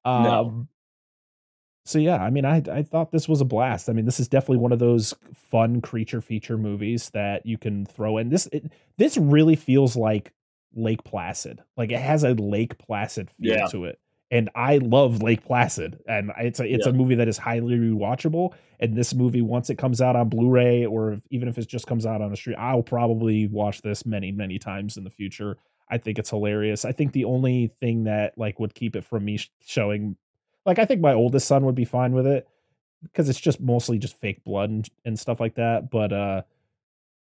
Um, 0.03 0.23
No. 0.23 0.67
So 1.87 1.99
yeah, 1.99 2.17
I 2.17 2.31
mean, 2.31 2.45
I 2.45 2.63
I 2.71 2.81
thought 2.81 3.11
this 3.11 3.29
was 3.29 3.41
a 3.41 3.45
blast. 3.45 3.89
I 3.89 3.93
mean, 3.93 4.05
this 4.05 4.19
is 4.19 4.27
definitely 4.27 4.57
one 4.57 4.71
of 4.71 4.79
those 4.79 5.13
fun 5.35 5.81
creature 5.81 6.19
feature 6.19 6.57
movies 6.57 7.11
that 7.11 7.45
you 7.45 7.59
can 7.59 7.85
throw 7.85 8.17
in. 8.17 8.29
This 8.29 8.47
it, 8.51 8.71
this 8.97 9.17
really 9.17 9.55
feels 9.55 9.95
like 9.95 10.31
Lake 10.75 11.03
Placid. 11.03 11.61
Like 11.77 11.91
it 11.91 11.99
has 11.99 12.23
a 12.23 12.33
Lake 12.33 12.77
Placid 12.77 13.29
feel 13.31 13.53
Yeah. 13.55 13.67
to 13.67 13.85
it. 13.85 13.99
And 14.31 14.49
I 14.55 14.77
love 14.79 15.21
Lake 15.21 15.45
Placid, 15.45 16.01
and 16.07 16.31
it's 16.39 16.59
a 16.59 16.65
it's 16.65 16.87
a 16.87 16.91
movie 16.91 17.15
that 17.15 17.27
is 17.27 17.37
highly 17.37 17.75
rewatchable. 17.75 18.53
And 18.79 18.95
this 18.97 19.13
movie, 19.13 19.41
once 19.43 19.69
it 19.69 19.77
comes 19.77 20.01
out 20.01 20.15
on 20.15 20.29
Blu-ray, 20.29 20.85
or 20.85 21.13
if, 21.13 21.21
even 21.29 21.47
if 21.47 21.57
it 21.59 21.67
just 21.67 21.85
comes 21.85 22.07
out 22.07 22.21
on 22.21 22.31
the 22.31 22.35
street, 22.35 22.55
I'll 22.57 22.81
probably 22.81 23.47
watch 23.47 23.83
this 23.83 24.03
many 24.05 24.31
many 24.31 24.57
times 24.57 24.97
in 24.97 25.03
the 25.03 25.11
future. 25.11 25.57
I 25.89 25.99
think 25.99 26.17
it's 26.17 26.31
hilarious. 26.31 26.85
I 26.85 26.91
think 26.91 27.11
the 27.13 27.25
only 27.25 27.71
thing 27.79 28.05
that 28.05 28.35
like 28.35 28.59
would 28.59 28.73
keep 28.73 28.95
it 28.95 29.05
from 29.05 29.25
me 29.25 29.39
showing, 29.63 30.17
like 30.65 30.79
I 30.79 30.85
think 30.85 31.01
my 31.01 31.13
oldest 31.13 31.47
son 31.47 31.63
would 31.65 31.75
be 31.75 31.85
fine 31.85 32.11
with 32.13 32.25
it 32.25 32.47
because 33.03 33.29
it's 33.29 33.39
just 33.39 33.61
mostly 33.61 33.99
just 33.99 34.17
fake 34.17 34.43
blood 34.43 34.71
and, 34.71 34.89
and 35.05 35.19
stuff 35.19 35.39
like 35.39 35.53
that. 35.55 35.91
But 35.91 36.11
uh, 36.11 36.41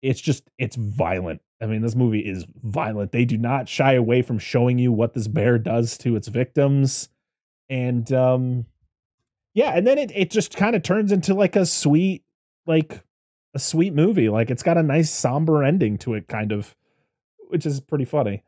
it's 0.01 0.20
just 0.20 0.50
it's 0.58 0.75
violent. 0.75 1.42
I 1.60 1.66
mean, 1.66 1.82
this 1.82 1.96
movie 1.96 2.20
is 2.20 2.46
violent. 2.64 3.12
They 3.12 3.26
do 3.26 3.38
not 3.38 3.68
shy 3.68 3.94
away 3.94 4.22
from 4.22 4.38
showing 4.38 4.78
you 4.78 4.92
what 4.92 5.14
this 5.14 5.28
bear 5.28 5.58
does 5.58 5.98
to 6.00 6.16
its 6.16 6.28
victims, 6.28 7.10
and 7.70 8.12
um, 8.14 8.66
yeah, 9.54 9.72
and 9.72 9.86
then 9.88 9.98
it 9.98 10.12
it 10.16 10.30
just 10.30 10.56
kind 10.56 10.76
of 10.76 10.84
turns 10.84 11.12
into 11.12 11.34
like 11.34 11.56
a 11.56 11.66
sweet 11.66 12.24
like 12.68 13.02
a 13.56 13.60
sweet 13.60 13.94
movie. 13.94 14.30
Like 14.30 14.52
it's 14.52 14.64
got 14.64 14.78
a 14.78 14.84
nice 14.84 15.10
somber 15.10 15.64
ending 15.64 15.98
to 16.00 16.14
it, 16.14 16.28
kind 16.28 16.52
of, 16.52 16.76
which 17.48 17.66
is 17.66 17.80
pretty 17.80 18.06
funny. 18.06 18.44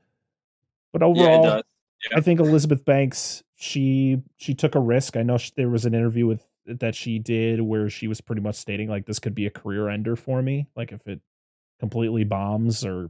But 0.94 1.02
yeah, 1.02 1.08
it 1.08 1.40
overall. 1.40 1.64
I 2.16 2.22
think 2.22 2.40
Elizabeth 2.40 2.86
Banks 2.86 3.44
she 3.56 4.22
she 4.38 4.54
took 4.54 4.76
a 4.76 4.80
risk. 4.80 5.18
I 5.18 5.24
know 5.24 5.38
sh 5.38 5.52
there 5.58 5.70
was 5.70 5.86
an 5.86 5.94
interview 5.94 6.28
with 6.28 6.46
that 6.66 6.96
she 6.96 7.20
did 7.20 7.62
where 7.62 7.90
she 7.90 8.08
was 8.08 8.22
pretty 8.22 8.42
much 8.42 8.56
stating 8.56 8.88
like 8.88 9.06
this 9.06 9.20
could 9.20 9.36
be 9.36 9.48
a 9.48 9.52
career 9.52 9.90
ender 9.90 10.16
for 10.16 10.42
me. 10.42 10.68
Like 10.76 10.92
if 10.92 11.06
it 11.08 11.20
completely 11.80 12.24
bombs 12.24 12.86
or 12.86 13.10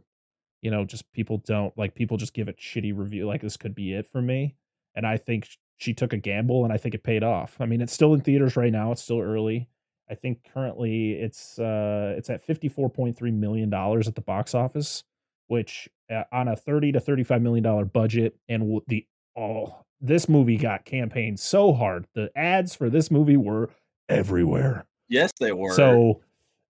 you 0.61 0.69
know 0.71 0.85
just 0.85 1.11
people 1.13 1.37
don't 1.45 1.75
like 1.77 1.95
people 1.95 2.17
just 2.17 2.33
give 2.33 2.47
it 2.47 2.57
shitty 2.57 2.95
review 2.95 3.25
like 3.27 3.41
this 3.41 3.57
could 3.57 3.75
be 3.75 3.93
it 3.93 4.05
for 4.05 4.21
me. 4.21 4.55
And 4.95 5.05
I 5.05 5.17
think 5.17 5.47
she 5.77 5.93
took 5.93 6.11
a 6.13 6.17
gamble 6.17 6.63
and 6.65 6.73
I 6.73 6.77
think 6.77 6.93
it 6.95 7.03
paid 7.03 7.23
off. 7.23 7.57
I 7.59 7.65
mean 7.65 7.81
it's 7.81 7.93
still 7.93 8.13
in 8.13 8.21
theaters 8.21 8.55
right 8.55 8.71
now. 8.71 8.91
It's 8.91 9.01
still 9.01 9.21
early. 9.21 9.69
I 10.09 10.15
think 10.15 10.39
currently 10.53 11.13
it's 11.13 11.59
uh 11.59 12.15
it's 12.17 12.29
at 12.29 12.45
54.3 12.45 13.33
million 13.33 13.69
dollars 13.69 14.07
at 14.07 14.15
the 14.15 14.21
box 14.21 14.53
office 14.55 15.03
which 15.47 15.89
uh, 16.11 16.23
on 16.31 16.47
a 16.47 16.55
30 16.55 16.91
to 16.91 16.99
35 16.99 17.41
million 17.41 17.63
dollar 17.63 17.85
budget 17.85 18.35
and 18.47 18.81
the 18.87 19.05
oh 19.37 19.83
this 20.01 20.29
movie 20.29 20.57
got 20.57 20.85
campaigned 20.85 21.39
so 21.39 21.73
hard 21.73 22.05
the 22.15 22.29
ads 22.35 22.75
for 22.75 22.89
this 22.89 23.09
movie 23.11 23.37
were 23.37 23.69
everywhere 24.09 24.85
Yes, 25.07 25.31
they 25.39 25.51
were. 25.51 25.73
so 25.73 26.21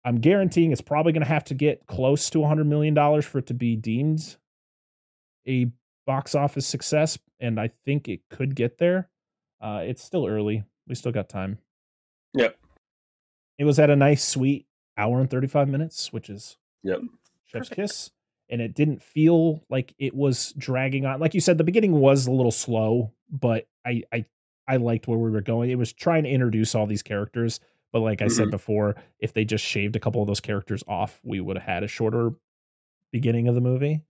i'm 0.05 0.17
guaranteeing 0.19 0.71
it's 0.71 0.81
probably 0.81 1.11
going 1.11 1.23
to 1.23 1.27
have 1.29 1.43
to 1.43 1.53
get 1.53 1.85
close 1.87 2.29
to 2.29 2.39
100 2.39 2.65
million 2.65 2.93
dollars 2.93 3.25
for 3.25 3.39
it 3.39 3.45
to 3.47 3.53
be 3.53 3.75
deemed 3.75 4.37
a 5.47 5.67
box 6.05 6.35
office 6.35 6.65
success 6.65 7.17
and 7.39 7.59
i 7.59 7.69
think 7.85 8.07
it 8.07 8.21
could 8.29 8.55
get 8.55 8.77
there 8.77 9.09
uh 9.61 9.81
it's 9.83 10.03
still 10.03 10.27
early 10.27 10.63
we 10.87 10.95
still 10.95 11.11
got 11.11 11.29
time 11.29 11.57
Yep. 12.33 12.57
it 13.57 13.65
was 13.65 13.77
at 13.79 13.89
a 13.89 13.95
nice 13.95 14.23
sweet 14.23 14.65
hour 14.97 15.19
and 15.19 15.29
35 15.29 15.67
minutes 15.69 16.11
which 16.13 16.29
is 16.29 16.57
Yep. 16.83 16.99
chef's 17.45 17.69
Perfect. 17.69 17.75
kiss 17.75 18.11
and 18.49 18.61
it 18.61 18.73
didn't 18.73 19.01
feel 19.01 19.63
like 19.69 19.93
it 19.99 20.13
was 20.15 20.53
dragging 20.57 21.05
on 21.05 21.19
like 21.19 21.33
you 21.33 21.39
said 21.41 21.57
the 21.57 21.63
beginning 21.63 21.93
was 21.93 22.27
a 22.27 22.31
little 22.31 22.51
slow 22.51 23.11
but 23.29 23.67
i 23.85 24.01
i 24.11 24.25
i 24.67 24.77
liked 24.77 25.07
where 25.07 25.17
we 25.19 25.29
were 25.29 25.41
going 25.41 25.69
it 25.69 25.77
was 25.77 25.93
trying 25.93 26.23
to 26.23 26.29
introduce 26.29 26.73
all 26.75 26.87
these 26.87 27.03
characters 27.03 27.59
but 27.91 27.99
like 27.99 28.21
i 28.21 28.27
said 28.27 28.47
Mhm. 28.47 28.51
before 28.51 28.95
if 29.19 29.33
they 29.33 29.45
just 29.45 29.63
shaved 29.65 29.95
a 29.95 29.99
couple 29.99 30.21
of 30.21 30.27
those 30.27 30.39
characters 30.39 30.83
off 30.87 31.19
we 31.23 31.39
would 31.39 31.57
have 31.57 31.65
had 31.65 31.83
a 31.83 31.87
shorter 31.87 32.31
beginning 33.11 33.47
of 33.47 33.55
the 33.55 33.61
movie. 33.61 34.03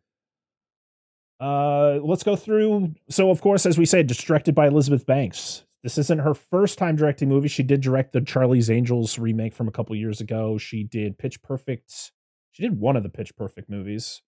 Uh 1.39 1.99
let's 2.03 2.23
go 2.23 2.35
through 2.35 2.93
so 3.09 3.31
of 3.31 3.41
course 3.41 3.65
as 3.65 3.77
we 3.77 3.85
said 3.85 4.07
directed 4.07 4.53
by 4.53 4.67
elizabeth 4.67 5.05
banks. 5.05 5.65
This 5.83 5.97
isn't 5.97 6.19
her 6.19 6.35
first 6.35 6.77
time 6.77 6.95
directing 6.95 7.27
movies. 7.27 7.51
She 7.51 7.63
did 7.63 7.81
direct 7.81 8.13
the 8.13 8.21
charlie's 8.21 8.69
angels 8.69 9.17
remake 9.17 9.55
from 9.55 9.67
a 9.67 9.71
couple 9.71 9.95
years 9.95 10.21
ago. 10.21 10.59
She 10.59 10.83
did 10.83 11.17
pitch 11.17 11.41
perfect 11.41 12.11
she 12.51 12.61
did 12.61 12.79
one 12.79 12.95
of 12.95 13.01
the 13.03 13.09
pitch 13.09 13.35
perfect 13.35 13.69
movies. 13.69 14.21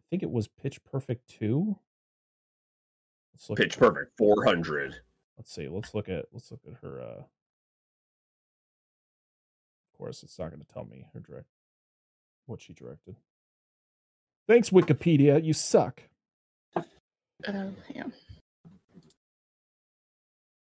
I 0.00 0.02
think 0.10 0.24
it 0.24 0.30
was 0.32 0.48
pitch 0.48 0.82
perfect 0.82 1.28
2 1.38 1.78
let's 3.32 3.48
look 3.48 3.58
Pitch 3.58 3.78
Perfect 3.78 4.16
400. 4.18 4.96
let's 5.38 5.54
see 5.54 5.68
let's 5.68 5.94
look 5.94 6.08
at 6.08 6.24
let's 6.32 6.50
look 6.50 6.62
at 6.66 6.74
her 6.82 7.00
uh 7.00 7.22
course 10.00 10.22
it's 10.22 10.38
not 10.38 10.48
going 10.50 10.60
to 10.60 10.72
tell 10.72 10.84
me 10.86 11.04
her 11.12 11.20
direct 11.20 11.46
what 12.46 12.60
she 12.60 12.72
directed 12.72 13.14
thanks 14.48 14.70
wikipedia 14.70 15.44
you 15.44 15.52
suck 15.52 16.02
Oh, 17.48 17.72
yeah. 17.94 18.04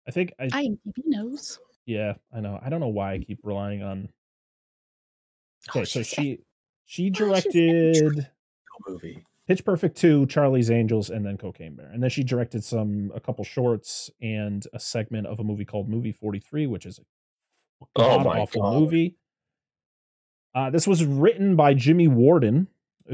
i 0.07 0.11
think 0.11 0.33
i 0.39 0.47
IMDb 0.49 0.79
knows. 1.05 1.59
yeah 1.87 2.15
i 2.35 2.41
know 2.41 2.59
i 2.63 2.69
don't 2.71 2.81
know 2.81 2.89
why 2.89 3.13
i 3.15 3.19
keep 3.19 3.41
relying 3.43 3.83
on 3.83 4.09
oh, 5.69 5.71
okay 5.73 5.81
Oh, 5.81 5.85
so 5.85 6.03
she 6.03 6.41
she 6.87 7.07
Oh, 7.09 7.11
directed 7.11 8.29
movie. 8.89 9.25
Pitch 9.49 9.65
Perfect 9.65 9.97
2, 9.97 10.27
Charlie's 10.27 10.73
Angels, 10.73 11.11
and 11.11 11.25
then 11.25 11.37
Cocaine 11.39 11.77
Bear. 11.77 11.87
And 11.93 12.03
then 12.03 12.11
she 12.11 12.25
directed 12.25 12.65
some 12.65 13.13
a 13.15 13.21
couple 13.21 13.45
shorts 13.45 14.11
and 14.21 14.67
a 14.73 14.81
segment 14.81 15.29
of 15.29 15.39
a 15.39 15.45
movie 15.45 15.65
called 15.65 15.89
Movie 15.89 16.11
43, 16.11 16.67
which 16.67 16.85
is 16.85 16.99
a 16.99 17.03
Oh 17.95 18.19
my 18.25 18.41
awful 18.41 18.63
God. 18.63 18.75
movie. 18.81 19.15
Uh, 20.57 20.71
this 20.71 20.87
was 20.87 21.05
written 21.05 21.55
by 21.55 21.75
Jimmy 21.75 22.09
Warden, 22.09 22.67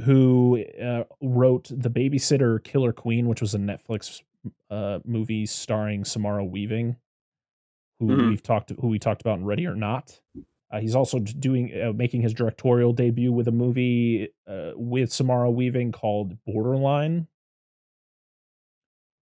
who 0.04 0.64
uh, 0.80 1.02
wrote 1.20 1.68
The 1.70 1.90
Babysitter 1.90 2.62
Killer 2.62 2.92
Queen, 2.92 3.26
which 3.26 3.40
was 3.40 3.52
a 3.52 3.58
Netflix 3.58 4.22
uh, 4.70 5.00
movie 5.04 5.44
starring 5.46 6.04
Samara 6.04 6.44
Weaving, 6.44 6.94
who 7.98 8.06
Mhm. 8.06 8.28
we've 8.30 8.42
talked 8.44 8.70
who 8.80 8.86
we 8.86 9.00
talked 9.00 9.20
about 9.22 9.40
in 9.40 9.44
Ready 9.44 9.66
or 9.66 9.74
Not. 9.74 10.20
Uh, 10.70 10.78
he's 10.80 10.94
also 10.94 11.18
doing 11.18 11.72
uh, 11.82 11.92
making 11.92 12.22
his 12.22 12.32
directorial 12.32 12.92
debut 12.92 13.32
with 13.32 13.48
a 13.48 13.52
movie 13.52 14.28
uh, 14.46 14.70
with 14.76 15.12
Samara 15.12 15.50
Weaving 15.50 15.90
called 15.90 16.38
Borderline. 16.44 17.26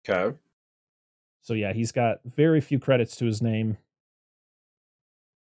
Okay. 0.08 0.36
So 1.42 1.54
yeah, 1.54 1.72
he's 1.72 1.94
got 1.94 2.20
very 2.26 2.60
few 2.60 2.80
credits 2.80 3.16
to 3.16 3.26
his 3.26 3.42
name. 3.42 3.78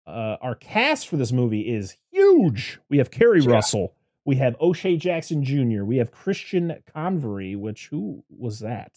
Uh, 0.06 0.36
our 0.42 0.54
cast 0.56 1.08
for 1.08 1.16
this 1.16 1.32
movie 1.32 1.62
is 1.72 1.96
huge. 2.38 2.80
We 2.88 2.98
have 2.98 3.10
Keri 3.10 3.40
Yeah. 3.42 3.50
Russell. 3.52 3.94
We 4.24 4.36
have 4.36 4.56
O'Shea 4.60 4.96
Jackson 4.96 5.44
Jr. 5.44 5.84
We 5.84 5.98
have 5.98 6.10
Christian 6.10 6.74
Convery, 6.94 7.56
which 7.56 7.88
who 7.88 8.24
was 8.30 8.60
that? 8.60 8.92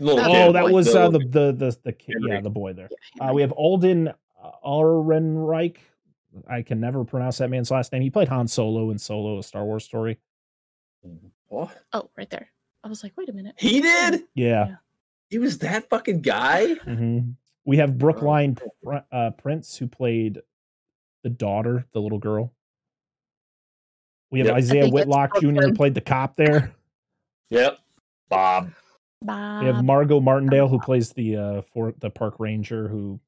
Little 0.00 0.20
Oh, 0.20 0.32
kid, 0.32 0.42
Oh, 0.48 0.52
that 0.52 0.64
like 0.64 0.72
was 0.74 0.94
uh, 0.94 1.10
the 1.10 1.18
the 1.18 1.52
the 1.52 1.76
the 1.84 1.92
kid, 1.92 2.16
yeah, 2.20 2.40
the 2.40 2.50
boy 2.50 2.72
there. 2.72 2.88
Uh, 3.20 3.32
we 3.32 3.42
have 3.42 3.52
Alden 3.52 4.08
uh, 4.08 4.50
Ehrenreich. 4.64 5.76
I 6.48 6.62
can 6.62 6.80
never 6.80 7.04
pronounce 7.04 7.38
that 7.38 7.50
man's 7.50 7.70
last 7.70 7.92
name. 7.92 8.02
He 8.02 8.10
played 8.10 8.28
Han 8.28 8.48
Solo 8.48 8.90
in 8.90 8.98
Solo, 8.98 9.38
a 9.38 9.42
Star 9.42 9.64
Wars 9.64 9.84
story. 9.84 10.18
What? 11.48 11.76
oh, 11.92 12.08
right 12.16 12.30
there. 12.30 12.48
I 12.84 12.88
was 12.88 13.02
like, 13.02 13.12
wait 13.16 13.28
a 13.28 13.32
minute. 13.32 13.56
He 13.58 13.80
did? 13.80 14.22
Yeah. 14.34 14.76
He 15.28 15.38
was 15.38 15.58
that 15.58 15.88
fucking 15.90 16.22
guy? 16.22 16.74
hmm 16.74 17.20
We 17.64 17.76
have 17.78 17.98
Brookline 17.98 18.56
uh, 19.12 19.30
Prince, 19.32 19.76
who 19.76 19.86
played 19.86 20.40
the 21.22 21.30
daughter, 21.30 21.86
the 21.92 22.00
little 22.00 22.18
girl. 22.18 22.52
We 24.30 24.38
have 24.40 24.48
Yep. 24.48 24.56
Isaiah 24.56 24.88
Whitlock 24.88 25.40
Jr. 25.40 25.72
Played 25.74 25.94
the 25.94 26.00
cop 26.00 26.36
there. 26.36 26.72
Yep. 27.52 27.80
Bob. 28.28 28.70
Bob. 29.22 29.64
We 29.64 29.66
have 29.66 29.84
Margot 29.84 30.20
Martindale 30.20 30.68
who 30.68 30.78
plays 30.78 31.10
the 31.10 31.36
uh 31.36 31.62
for 31.62 31.92
the 31.98 32.08
park 32.08 32.36
ranger 32.38 32.86
who 32.86 33.18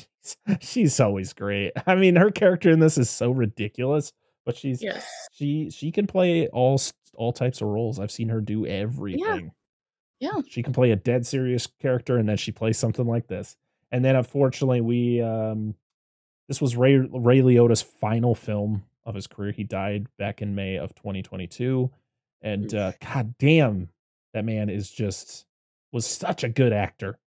she's 0.60 0.98
always 0.98 1.32
great. 1.32 1.72
I 1.86 1.94
mean, 1.94 2.16
her 2.16 2.32
character 2.32 2.70
in 2.70 2.80
this 2.80 2.98
is 2.98 3.08
so 3.08 3.30
ridiculous, 3.30 4.12
but 4.44 4.56
she's 4.56 4.82
yes. 4.82 5.08
she 5.30 5.70
she 5.70 5.92
can 5.92 6.08
play 6.08 6.48
all 6.48 6.80
all 7.14 7.32
types 7.32 7.60
of 7.60 7.68
roles. 7.68 8.00
I've 8.00 8.10
seen 8.10 8.28
her 8.30 8.40
do 8.40 8.66
everything. 8.66 9.52
Yeah. 10.20 10.32
Yeah. 10.34 10.40
She 10.48 10.64
can 10.64 10.72
play 10.72 10.90
a 10.90 10.96
dead 10.96 11.24
serious 11.24 11.68
character 11.80 12.18
and 12.18 12.28
then 12.28 12.36
she 12.36 12.50
plays 12.50 12.78
something 12.78 13.06
like 13.06 13.28
this. 13.28 13.56
And 13.92 14.04
then 14.04 14.16
unfortunately 14.16 14.80
we 14.80 15.22
um 15.22 15.76
this 16.48 16.60
was 16.60 16.76
Ray 16.76 16.96
Ray 16.96 17.40
Liotta's 17.40 17.82
final 17.82 18.34
film 18.34 18.84
of 19.04 19.14
his 19.14 19.26
career. 19.26 19.52
He 19.52 19.64
died 19.64 20.06
back 20.18 20.42
in 20.42 20.54
May 20.54 20.76
of 20.76 20.94
2022. 20.94 21.90
And 22.42 22.74
uh 22.74 22.92
god 23.00 23.34
damn, 23.38 23.90
that 24.34 24.44
man 24.44 24.70
is 24.70 24.90
just 24.90 25.46
was 25.92 26.06
such 26.06 26.44
a 26.44 26.48
good 26.48 26.72
actor. 26.72 27.18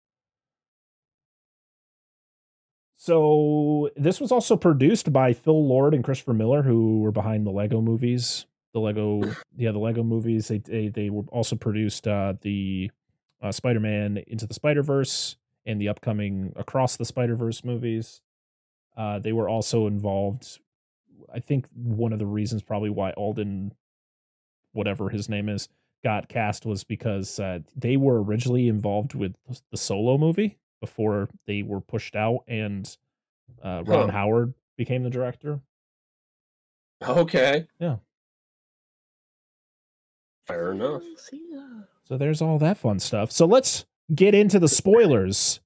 So 2.96 3.88
this 3.96 4.20
was 4.20 4.30
also 4.30 4.56
produced 4.56 5.10
by 5.10 5.32
Phil 5.32 5.66
Lord 5.66 5.94
and 5.94 6.04
Christopher 6.04 6.34
Miller, 6.34 6.62
who 6.62 7.00
were 7.00 7.12
behind 7.12 7.46
the 7.46 7.50
Lego 7.50 7.80
movies. 7.80 8.44
The 8.74 8.80
Lego, 8.80 9.22
yeah, 9.56 9.72
the 9.72 9.78
Lego 9.78 10.02
movies. 10.02 10.48
They 10.48 10.58
they, 10.58 10.88
they 10.88 11.08
were 11.08 11.24
also 11.32 11.56
produced 11.56 12.06
uh, 12.06 12.34
the 12.42 12.90
uh, 13.42 13.52
Spider-Man 13.52 14.22
Into 14.26 14.46
the 14.46 14.52
Spider-Verse 14.52 15.36
and 15.64 15.80
the 15.80 15.88
upcoming 15.88 16.52
Across 16.56 16.98
the 16.98 17.06
Spider-Verse 17.06 17.64
movies. 17.64 18.20
Uh, 19.00 19.18
they 19.18 19.32
were 19.32 19.48
also 19.48 19.86
involved. 19.86 20.58
I 21.32 21.40
think 21.40 21.66
one 21.72 22.12
of 22.12 22.18
the 22.18 22.26
reasons 22.26 22.62
probably 22.62 22.90
why 22.90 23.12
Alden, 23.12 23.72
whatever 24.72 25.08
his 25.08 25.26
name 25.26 25.48
is, 25.48 25.68
got 26.04 26.28
cast 26.28 26.66
was 26.66 26.84
because 26.84 27.40
uh, 27.40 27.60
they 27.74 27.96
were 27.96 28.22
originally 28.22 28.68
involved 28.68 29.14
with 29.14 29.34
the 29.70 29.76
Solo 29.78 30.18
movie 30.18 30.58
before 30.82 31.30
they 31.46 31.62
were 31.62 31.80
pushed 31.80 32.14
out, 32.14 32.40
and 32.46 32.94
uh, 33.64 33.82
Ron 33.86 34.08
Huh. 34.10 34.12
Howard 34.12 34.54
became 34.76 35.02
the 35.02 35.08
director. 35.10 35.60
Okay. 37.02 37.66
Yeah. 37.78 37.96
Fair 40.46 40.72
enough. 40.72 41.02
So 42.04 42.18
there's 42.18 42.42
all 42.42 42.58
that 42.58 42.76
fun 42.76 42.98
stuff. 42.98 43.30
So 43.32 43.46
let's 43.46 43.86
get 44.14 44.34
into 44.34 44.58
the 44.58 44.68
spoilers 44.68 45.60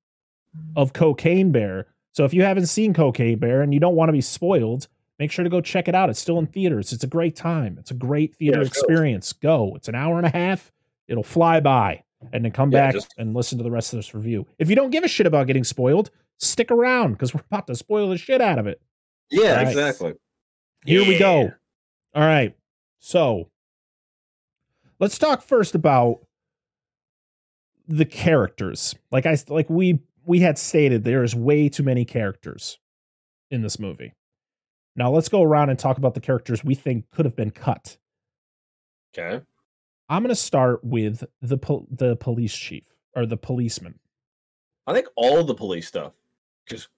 of 0.76 0.92
Cocaine 0.92 1.50
Bear. 1.50 1.88
So 2.14 2.24
if 2.24 2.32
you 2.32 2.44
haven't 2.44 2.66
seen 2.66 2.94
Cocaine 2.94 3.38
Bear 3.38 3.60
and 3.62 3.74
you 3.74 3.80
don't 3.80 3.96
want 3.96 4.08
to 4.08 4.12
be 4.12 4.20
spoiled, 4.20 4.86
make 5.18 5.32
sure 5.32 5.42
to 5.42 5.50
go 5.50 5.60
check 5.60 5.88
it 5.88 5.96
out. 5.96 6.08
It's 6.10 6.20
still 6.20 6.38
in 6.38 6.46
theaters. 6.46 6.92
It's 6.92 7.02
a 7.02 7.08
great 7.08 7.34
time. 7.34 7.76
It's 7.78 7.90
a 7.90 7.94
great 7.94 8.36
theater 8.36 8.60
Yeah, 8.60 8.66
experience. 8.66 9.32
Go. 9.32 9.74
It's 9.74 9.88
an 9.88 9.96
hour 9.96 10.16
and 10.16 10.26
a 10.26 10.30
half. 10.30 10.70
It'll 11.08 11.24
fly 11.24 11.58
by. 11.58 12.04
And 12.32 12.44
then 12.44 12.52
come 12.52 12.70
Yeah, 12.70 12.86
back 12.86 12.94
just- 12.94 13.12
and 13.18 13.34
listen 13.34 13.58
to 13.58 13.64
the 13.64 13.70
rest 13.70 13.92
of 13.92 13.98
this 13.98 14.14
review. 14.14 14.46
If 14.60 14.70
you 14.70 14.76
don't 14.76 14.90
give 14.90 15.02
a 15.02 15.08
shit 15.08 15.26
about 15.26 15.48
getting 15.48 15.64
spoiled, 15.64 16.10
stick 16.38 16.70
around 16.70 17.12
because 17.14 17.34
we're 17.34 17.42
about 17.50 17.66
to 17.66 17.74
spoil 17.74 18.08
the 18.08 18.16
shit 18.16 18.40
out 18.40 18.58
of 18.60 18.66
it. 18.68 18.80
Yeah, 19.30 19.56
Right. 19.56 19.66
exactly. 19.66 20.14
Here 20.86 21.04
we 21.06 21.18
go. 21.18 21.52
All 22.14 22.22
right. 22.22 22.56
So 23.00 23.50
let's 25.00 25.18
talk 25.18 25.42
first 25.42 25.74
about 25.74 26.20
the 27.88 28.04
characters. 28.04 28.94
Like 29.10 29.26
I 29.26 29.36
like 29.48 29.68
we 29.68 29.98
we 30.26 30.40
had 30.40 30.58
stated 30.58 31.04
there 31.04 31.22
is 31.22 31.34
way 31.34 31.68
too 31.68 31.82
many 31.82 32.04
characters 32.04 32.78
in 33.50 33.62
this 33.62 33.78
movie. 33.78 34.14
Now 34.96 35.10
let's 35.10 35.28
go 35.28 35.42
around 35.42 35.70
and 35.70 35.78
talk 35.78 35.98
about 35.98 36.14
the 36.14 36.20
characters 36.20 36.64
we 36.64 36.74
think 36.74 37.10
could 37.10 37.24
have 37.24 37.36
been 37.36 37.50
cut. 37.50 37.96
Okay. 39.16 39.44
I'm 40.08 40.22
going 40.22 40.28
to 40.28 40.36
start 40.36 40.84
with 40.84 41.24
the 41.40 41.58
pol- 41.58 41.86
the 41.90 42.16
police 42.16 42.54
chief 42.54 42.84
or 43.14 43.26
the 43.26 43.36
policeman. 43.36 43.98
I 44.86 44.92
think 44.92 45.06
all 45.16 45.42
the 45.44 45.54
police 45.54 45.88
stuff 45.88 46.12
just 46.66 46.88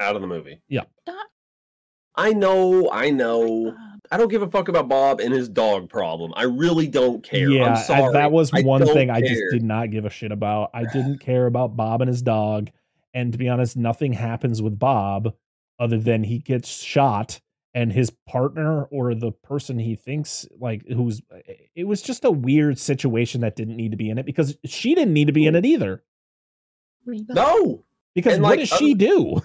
out 0.00 0.16
of 0.16 0.20
the 0.20 0.28
movie. 0.28 0.60
Not 1.06 1.26
I 2.16 2.32
know, 2.32 2.90
I 2.90 3.10
know. 3.10 3.68
Uh, 3.68 3.96
I 4.10 4.16
don't 4.16 4.28
give 4.28 4.42
a 4.42 4.48
fuck 4.48 4.68
about 4.68 4.88
Bob 4.88 5.20
and 5.20 5.34
his 5.34 5.48
dog 5.48 5.88
problem. 5.90 6.32
I 6.36 6.44
really 6.44 6.86
don't 6.86 7.22
care. 7.22 7.50
Yeah, 7.50 7.84
I'm 7.88 8.04
I- 8.04 8.12
that 8.12 8.32
was 8.32 8.50
I 8.54 8.62
one 8.62 8.80
don't 8.80 8.94
thing 8.94 9.10
I 9.10 9.20
just 9.20 9.42
did 9.50 9.62
not 9.62 9.90
give 9.90 10.04
a 10.04 10.10
shit 10.10 10.32
about. 10.32 10.70
I 10.72 10.84
didn't 10.84 11.18
care 11.18 11.46
about 11.46 11.76
Bob 11.76 12.00
and 12.02 12.08
his 12.08 12.22
dog. 12.22 12.70
And 13.14 13.32
to 13.32 13.38
be 13.38 13.48
honest, 13.48 13.76
nothing 13.76 14.12
happens 14.12 14.62
with 14.62 14.78
Bob 14.78 15.34
other 15.78 15.98
than 15.98 16.22
he 16.24 16.38
gets 16.38 16.68
shot 16.82 17.40
and 17.74 17.92
his 17.92 18.10
partner 18.26 18.84
or 18.84 19.14
the 19.14 19.32
person 19.32 19.78
he 19.78 19.96
thinks 19.96 20.46
like 20.58 20.86
who's 20.88 21.20
it 21.74 21.84
was 21.84 22.00
just 22.00 22.24
a 22.24 22.30
weird 22.30 22.78
situation 22.78 23.42
that 23.42 23.54
didn't 23.56 23.76
need 23.76 23.90
to 23.90 23.96
be 23.98 24.08
in 24.08 24.16
it 24.16 24.24
because 24.24 24.56
she 24.64 24.94
didn't 24.94 25.12
need 25.12 25.26
to 25.26 25.32
be 25.32 25.46
in 25.46 25.54
it 25.54 25.66
either. 25.66 26.02
No. 27.04 27.84
Because 28.14 28.34
And, 28.34 28.42
what 28.42 28.58
like, 28.58 28.60
does 28.60 28.78
she 28.78 28.94
do? 28.94 29.42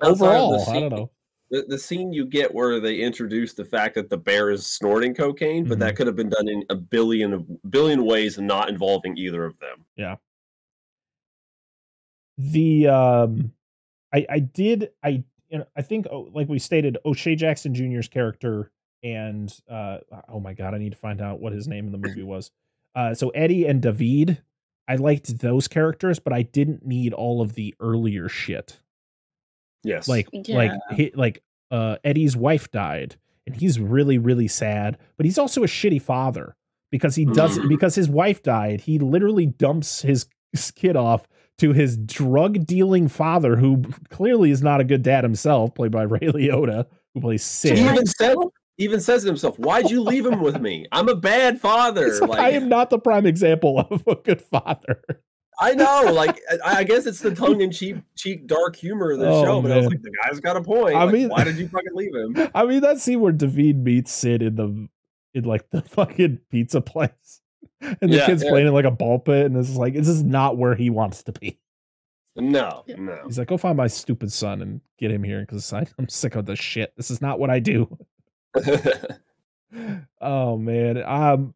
Overall, 0.00 0.64
I 0.70 0.80
don't 0.80 0.90
know. 0.90 1.10
The, 1.50 1.64
the 1.68 1.78
scene 1.78 2.12
you 2.12 2.26
get 2.26 2.52
where 2.52 2.80
they 2.80 2.96
introduce 2.96 3.54
the 3.54 3.64
fact 3.64 3.94
that 3.94 4.10
the 4.10 4.16
bear 4.16 4.50
is 4.50 4.66
snorting 4.66 5.14
cocaine, 5.14 5.64
but 5.64 5.74
Mm-hmm. 5.74 5.80
that 5.80 5.96
could 5.96 6.06
have 6.08 6.16
been 6.16 6.28
done 6.28 6.48
in 6.48 6.64
a 6.70 6.74
billion 6.74 7.32
of 7.32 7.70
billion 7.70 8.04
ways 8.04 8.38
and 8.38 8.46
not 8.48 8.68
involving 8.68 9.16
either 9.16 9.44
of 9.44 9.56
them. 9.60 9.84
Yeah. 9.96 10.16
The 12.38 12.88
um 12.88 13.52
i 14.12 14.26
i 14.28 14.38
did 14.38 14.90
i 15.02 15.22
you 15.48 15.58
know 15.58 15.66
i 15.76 15.82
think 15.82 16.06
oh, 16.10 16.28
like 16.34 16.48
we 16.48 16.58
stated 16.58 16.98
o'shea 17.04 17.34
jackson 17.34 17.74
jr's 17.74 18.08
character 18.08 18.70
and 19.02 19.52
uh 19.70 19.98
oh 20.28 20.38
my 20.38 20.52
god 20.52 20.74
i 20.74 20.78
need 20.78 20.92
to 20.92 20.98
find 20.98 21.20
out 21.20 21.40
what 21.40 21.52
his 21.52 21.66
name 21.66 21.86
in 21.86 21.92
the 21.92 21.98
movie 21.98 22.22
was 22.22 22.50
uh 22.94 23.14
so 23.14 23.30
eddie 23.30 23.66
and 23.66 23.80
david 23.82 24.42
i 24.86 24.94
liked 24.96 25.38
those 25.38 25.66
characters 25.66 26.18
but 26.18 26.32
i 26.32 26.42
didn't 26.42 26.84
need 26.86 27.12
all 27.12 27.40
of 27.42 27.54
the 27.54 27.74
earlier 27.80 28.28
shit 28.28 28.78
Yes. 29.86 30.08
like 30.08 30.28
like 30.48 30.72
he, 30.94 31.12
like 31.14 31.42
uh 31.70 31.96
eddie's 32.04 32.36
wife 32.36 32.70
died 32.70 33.16
and 33.46 33.54
he's 33.56 33.78
really 33.80 34.18
really 34.18 34.48
sad 34.48 34.98
but 35.16 35.24
he's 35.26 35.38
also 35.38 35.62
a 35.62 35.66
shitty 35.66 36.02
father 36.02 36.56
because 36.90 37.14
he 37.14 37.24
does 37.24 37.58
Mhm. 37.58 37.68
because 37.68 37.94
his 37.94 38.08
wife 38.08 38.42
died 38.42 38.82
he 38.82 38.98
literally 38.98 39.46
dumps 39.46 40.02
his 40.02 40.26
kid 40.74 40.96
off 40.96 41.26
to 41.58 41.72
his 41.72 41.96
drug 41.96 42.66
dealing 42.66 43.08
father 43.08 43.56
who 43.56 43.82
clearly 44.10 44.50
is 44.50 44.62
not 44.62 44.80
a 44.80 44.84
good 44.84 45.02
dad 45.02 45.24
himself 45.24 45.74
played 45.74 45.92
by 45.92 46.02
ray 46.14 46.20
liotta 46.20 46.86
who 47.14 47.20
plays 47.20 47.62
he 47.62 47.70
even 47.72 48.06
said 48.06 48.36
even 48.78 49.00
says 49.00 49.22
to 49.22 49.28
himself, 49.28 49.58
"Why'd 49.58 49.90
you 49.90 50.02
leave 50.02 50.26
him 50.26 50.38
with 50.42 50.60
me? 50.60 50.86
I'm 50.92 51.08
a 51.08 51.14
bad 51.16 51.58
father." 51.58 52.12
Like, 52.20 52.28
Like 52.28 52.38
i 52.40 52.50
am 52.50 52.68
not 52.68 52.90
the 52.90 52.98
prime 52.98 53.24
example 53.24 53.78
of 53.78 54.02
a 54.06 54.16
good 54.16 54.42
father 54.42 55.02
I 55.58 55.72
know, 55.74 56.10
like 56.12 56.40
I 56.64 56.78
I 56.78 56.84
guess 56.84 57.06
it's 57.06 57.20
the 57.20 57.34
tongue 57.34 57.60
in 57.62 57.70
cheek, 57.72 57.96
cheek, 58.14 58.46
dark 58.46 58.76
humor 58.76 59.12
of 59.12 59.20
the 59.20 59.28
Oh, 59.28 59.44
show. 59.44 59.62
But 59.62 59.72
I 59.72 59.76
was 59.78 59.86
like, 59.86 60.02
the 60.02 60.12
guy's 60.24 60.38
got 60.40 60.56
a 60.56 60.62
point. 60.62 60.94
I 60.96 61.04
Like, 61.04 61.14
mean- 61.14 61.28
why 61.30 61.44
did 61.44 61.56
you 61.56 61.66
fucking 61.68 61.94
leave 61.94 62.14
him? 62.14 62.50
i 62.54 62.64
mean 62.66 62.80
that 62.82 62.98
scene 62.98 63.20
where 63.20 63.32
david 63.32 63.82
meets 63.82 64.12
sid 64.12 64.42
in 64.42 64.56
the 64.56 64.88
in 65.34 65.44
like 65.44 65.68
the 65.70 65.82
fucking 65.82 66.40
pizza 66.50 66.80
place 66.80 67.40
and 67.80 68.10
the 68.12 68.16
Yeah, 68.16 68.26
kid's 68.26 68.42
yeah. 68.42 68.50
playing 68.50 68.66
in 68.68 68.74
like 68.74 68.84
a 68.84 68.90
ball 68.90 69.18
pit 69.18 69.46
and 69.46 69.56
this 69.56 69.68
is 69.70 69.76
like 69.76 69.94
this 69.94 70.08
is 70.08 70.22
not 70.22 70.56
where 70.58 70.74
he 70.74 70.90
wants 70.90 71.22
to 71.24 71.32
be 71.32 71.58
No, 72.36 72.82
Yeah. 72.86 72.96
no. 72.98 73.18
He's 73.26 73.38
like, 73.38 73.48
go 73.48 73.56
find 73.56 73.76
my 73.78 73.86
stupid 73.86 74.30
son 74.32 74.60
and 74.60 74.80
get 74.98 75.10
him 75.10 75.22
here 75.22 75.40
because 75.40 75.72
I'm 75.72 76.08
sick 76.10 76.34
of 76.36 76.44
this 76.44 76.58
shit. 76.58 76.92
This 76.98 77.10
is 77.10 77.22
not 77.22 77.38
what 77.38 77.48
I 77.48 77.60
do. 77.60 77.96
oh 80.20 80.56
man. 80.58 81.02
Um. 81.04 81.54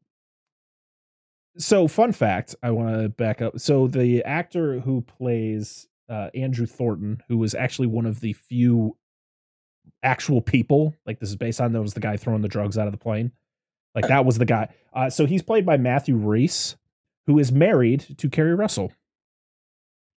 So 1.58 1.88
fun 1.88 2.12
fact, 2.12 2.54
I 2.62 2.70
want 2.70 3.00
to 3.00 3.08
back 3.08 3.42
up. 3.42 3.58
So 3.58 3.86
the 3.86 4.22
actor 4.24 4.80
who 4.80 5.02
plays 5.02 5.88
uh, 6.08 6.30
Andrew 6.34 6.66
Thornton, 6.66 7.22
who 7.28 7.38
was 7.38 7.54
actually 7.54 7.88
one 7.88 8.06
of 8.06 8.20
the 8.20 8.32
few 8.32 8.96
actual 10.02 10.40
people. 10.40 10.94
Like 11.06 11.20
this 11.20 11.28
is 11.28 11.36
based 11.36 11.60
on 11.60 11.72
that 11.72 11.82
was 11.82 11.94
the 11.94 12.00
guy 12.00 12.16
throwing 12.16 12.42
the 12.42 12.48
drugs 12.48 12.78
out 12.78 12.86
of 12.86 12.92
the 12.92 12.98
plane. 12.98 13.32
Like 13.94 14.08
that 14.08 14.24
was 14.24 14.38
the 14.38 14.44
guy. 14.44 14.68
Uh, 14.92 15.10
so 15.10 15.26
he's 15.26 15.42
played 15.42 15.66
by 15.66 15.76
Matthew 15.76 16.16
Rhys, 16.16 16.76
who 17.26 17.38
is 17.38 17.50
married 17.50 18.16
to 18.18 18.28
Keri 18.28 18.54
Russell. 18.54 18.92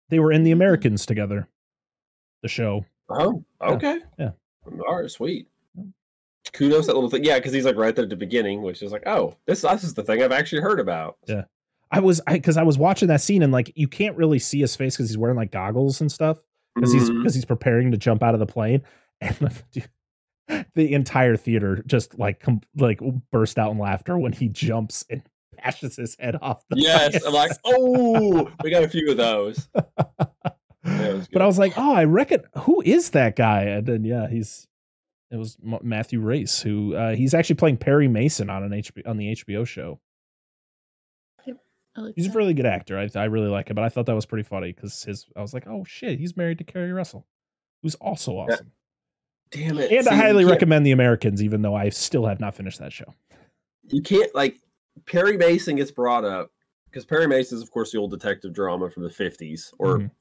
They 0.10 0.20
were 0.20 0.32
in 0.32 0.44
The 0.44 0.52
Americans 0.52 1.06
together. 1.06 1.48
The 2.42 2.50
show. 2.50 2.86
Oh, 3.10 3.44
okay. 3.62 4.00
Yeah. 4.20 4.32
All 4.88 5.02
right, 5.02 5.10
sweet. 5.10 5.48
Kudos 6.54 6.88
that 6.88 6.94
little 6.96 7.10
thing. 7.10 7.24
Yeah, 7.24 7.38
because 7.38 7.54
he's 7.54 7.66
like 7.66 7.76
right 7.76 7.96
there 7.96 8.04
at 8.04 8.10
the 8.10 8.16
beginning, 8.16 8.62
which 8.62 8.82
is 8.82 8.92
like, 8.92 9.04
oh, 9.08 9.36
this 9.48 9.62
this 9.62 9.84
is 9.84 9.94
the 9.94 10.04
thing 10.04 10.22
I've 10.22 10.32
actually 10.32 10.62
heard 10.62 10.80
about. 10.80 11.18
Yeah. 11.28 11.44
I 11.92 12.00
was 12.00 12.22
I 12.26 12.34
because 12.34 12.58
I 12.58 12.64
was 12.64 12.78
watching 12.78 13.08
that 13.10 13.22
scene 13.22 13.44
and 13.44 13.52
like 13.52 13.72
you 13.76 13.88
can't 13.88 14.16
really 14.18 14.40
see 14.40 14.60
his 14.62 14.76
face 14.76 14.96
because 14.96 15.10
he's 15.10 15.18
wearing 15.18 15.36
like 15.38 15.52
goggles 15.52 16.00
and 16.02 16.12
stuff 16.12 16.42
because 16.76 16.94
he's 16.94 17.10
Mhm. 17.10 17.20
because 17.22 17.36
he's 17.36 17.44
preparing 17.46 17.92
to 17.92 17.98
jump 17.98 18.24
out 18.24 18.34
of 18.34 18.40
the 18.40 18.46
plane 18.46 18.82
and 19.22 19.36
the, 19.36 20.66
the 20.74 20.94
entire 20.94 21.36
theater 21.36 21.84
just 21.86 22.18
like 22.18 22.40
com- 22.40 22.62
like 22.78 23.02
burst 23.32 23.58
out 23.60 23.72
in 23.72 23.78
laughter 23.78 24.18
when 24.18 24.32
he 24.32 24.48
jumps 24.48 25.04
and 25.10 25.22
bashes 25.64 25.98
his 25.98 26.16
head 26.18 26.38
off 26.42 26.64
the 26.70 26.80
Yes, 26.80 27.24
I'm 27.26 27.34
like, 27.34 27.52
oh, 27.66 28.50
we 28.64 28.72
got 28.72 28.84
a 28.84 28.90
few 28.90 29.12
of 29.12 29.18
those. 29.18 29.68
was 30.84 31.28
but 31.32 31.42
I 31.42 31.46
was 31.46 31.60
like, 31.60 31.74
oh, 31.78 31.94
I 31.94 32.06
reckon 32.06 32.44
who 32.60 32.82
is 32.86 33.12
that 33.12 33.36
guy? 33.36 33.64
And 33.64 33.86
then 33.86 34.06
yeah, 34.06 34.28
he's 34.30 34.68
it 35.32 35.38
was 35.38 35.58
M- 35.66 35.80
Matthew 35.82 36.20
Rhys 36.20 36.62
who 36.62 36.94
uh, 36.96 37.16
he's 37.16 37.34
actually 37.34 37.56
playing 37.56 37.78
Perry 37.78 38.08
Mason 38.08 38.50
on 38.50 38.64
an 38.64 38.72
HBO 38.72 39.08
on 39.08 39.18
the 39.18 39.34
HBO 39.36 39.66
show. 39.66 40.00
I 41.94 42.02
like 42.02 42.14
He's 42.16 42.28
a 42.28 42.32
really 42.32 42.54
good 42.54 42.66
actor. 42.66 42.98
I 42.98 43.10
I 43.20 43.26
really 43.26 43.50
like 43.50 43.70
him, 43.70 43.76
but 43.76 43.84
I 43.84 43.90
thought 43.90 44.06
that 44.06 44.16
was 44.16 44.26
pretty 44.26 44.44
funny 44.48 44.72
because 44.72 45.04
his 45.04 45.26
I 45.36 45.42
was 45.42 45.54
like, 45.54 45.68
oh 45.68 45.84
shit, 45.84 46.20
he's 46.20 46.38
married 46.38 46.58
to 46.60 46.64
Keri 46.64 46.94
Russell, 46.94 47.28
who's 47.84 47.96
also 47.96 48.34
Yeah. 48.36 48.54
awesome. 48.54 48.72
Damn 49.52 49.78
it. 49.80 49.92
And 49.92 50.06
See, 50.06 50.10
I 50.10 50.16
highly 50.16 50.46
recommend 50.46 50.86
The 50.86 50.92
Americans, 50.92 51.44
even 51.44 51.62
though 51.62 51.76
I 51.76 51.90
still 51.90 52.26
have 52.28 52.40
not 52.40 52.56
finished 52.56 52.80
that 52.80 52.94
show. 52.94 53.14
You 53.90 54.02
can't 54.02 54.34
like 54.34 54.56
Perry 55.06 55.36
Mason 55.36 55.76
gets 55.76 55.92
brought 55.92 56.24
up 56.24 56.52
because 56.86 57.04
Perry 57.06 57.28
Mason 57.28 57.58
is, 57.58 57.62
of 57.62 57.70
course, 57.72 57.92
the 57.92 57.98
old 57.98 58.12
detective 58.12 58.54
drama 58.54 58.90
from 58.90 59.04
the 59.04 59.10
50s 59.10 59.74
or 59.78 60.00
Mhm. 60.00 60.12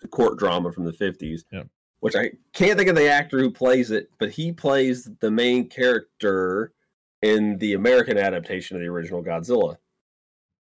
the 0.00 0.08
court 0.08 0.38
drama 0.38 0.72
from 0.72 0.84
the 0.84 0.92
50s. 0.92 1.44
Yeah. 1.52 1.64
Which 2.00 2.14
I 2.14 2.30
can't 2.52 2.78
think 2.78 2.88
of 2.88 2.96
the 2.96 3.10
actor 3.10 3.38
who 3.40 3.50
plays 3.50 3.90
it, 3.90 4.10
but 4.18 4.30
he 4.30 4.52
plays 4.52 5.10
the 5.20 5.30
main 5.30 5.68
character 5.68 6.72
in 7.22 7.58
the 7.58 7.74
American 7.74 8.16
adaptation 8.16 8.76
of 8.76 8.82
the 8.82 8.88
original 8.88 9.22
Godzilla. 9.22 9.76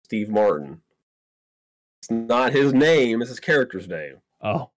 Steve 0.05 0.29
Martin. 0.29 0.81
It's 2.03 2.11
not 2.11 2.53
his 2.53 2.73
name, 2.73 3.23
it's 3.23 3.29
his 3.29 3.39
character's 3.39 3.87
name. 3.87 4.17
Oh, 4.43 4.71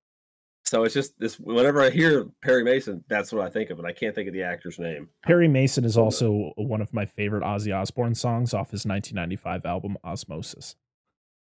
So 0.66 0.84
it's 0.84 0.94
just 0.94 1.18
this 1.20 1.40
whenever 1.40 1.82
I 1.82 1.90
hear 1.90 2.26
Perry 2.42 2.64
Mason, 2.64 3.04
that's 3.08 3.32
what 3.32 3.44
I 3.46 3.50
think 3.50 3.70
of, 3.70 3.80
and 3.80 3.88
I 3.88 3.94
can't 3.94 4.14
think 4.14 4.28
of 4.28 4.34
the 4.34 4.44
actor's 4.44 4.78
name. 4.78 5.10
Perry 5.24 5.48
Mason 5.48 5.86
is 5.86 5.98
also 5.98 6.52
one 6.56 6.82
of 6.82 6.94
my 6.94 7.06
favorite 7.06 7.44
Ozzy 7.44 7.76
Osbourne 7.76 8.14
songs 8.14 8.54
off 8.54 8.70
his 8.72 8.86
1995 8.86 9.66
album 9.66 9.98
Ozzmosis. 10.06 10.76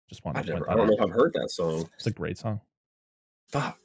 Just 0.08 0.24
wanted 0.24 0.40
I've 0.40 0.46
to 0.46 0.52
never, 0.54 0.70
I 0.70 0.74
don't 0.74 0.88
know 0.88 0.94
if 0.94 1.00
I've 1.00 1.10
heard 1.10 1.32
that 1.34 1.50
song. 1.50 1.88
It's 1.94 2.06
a 2.06 2.10
great 2.10 2.36
song. 2.36 2.60
Fuck. 3.48 3.78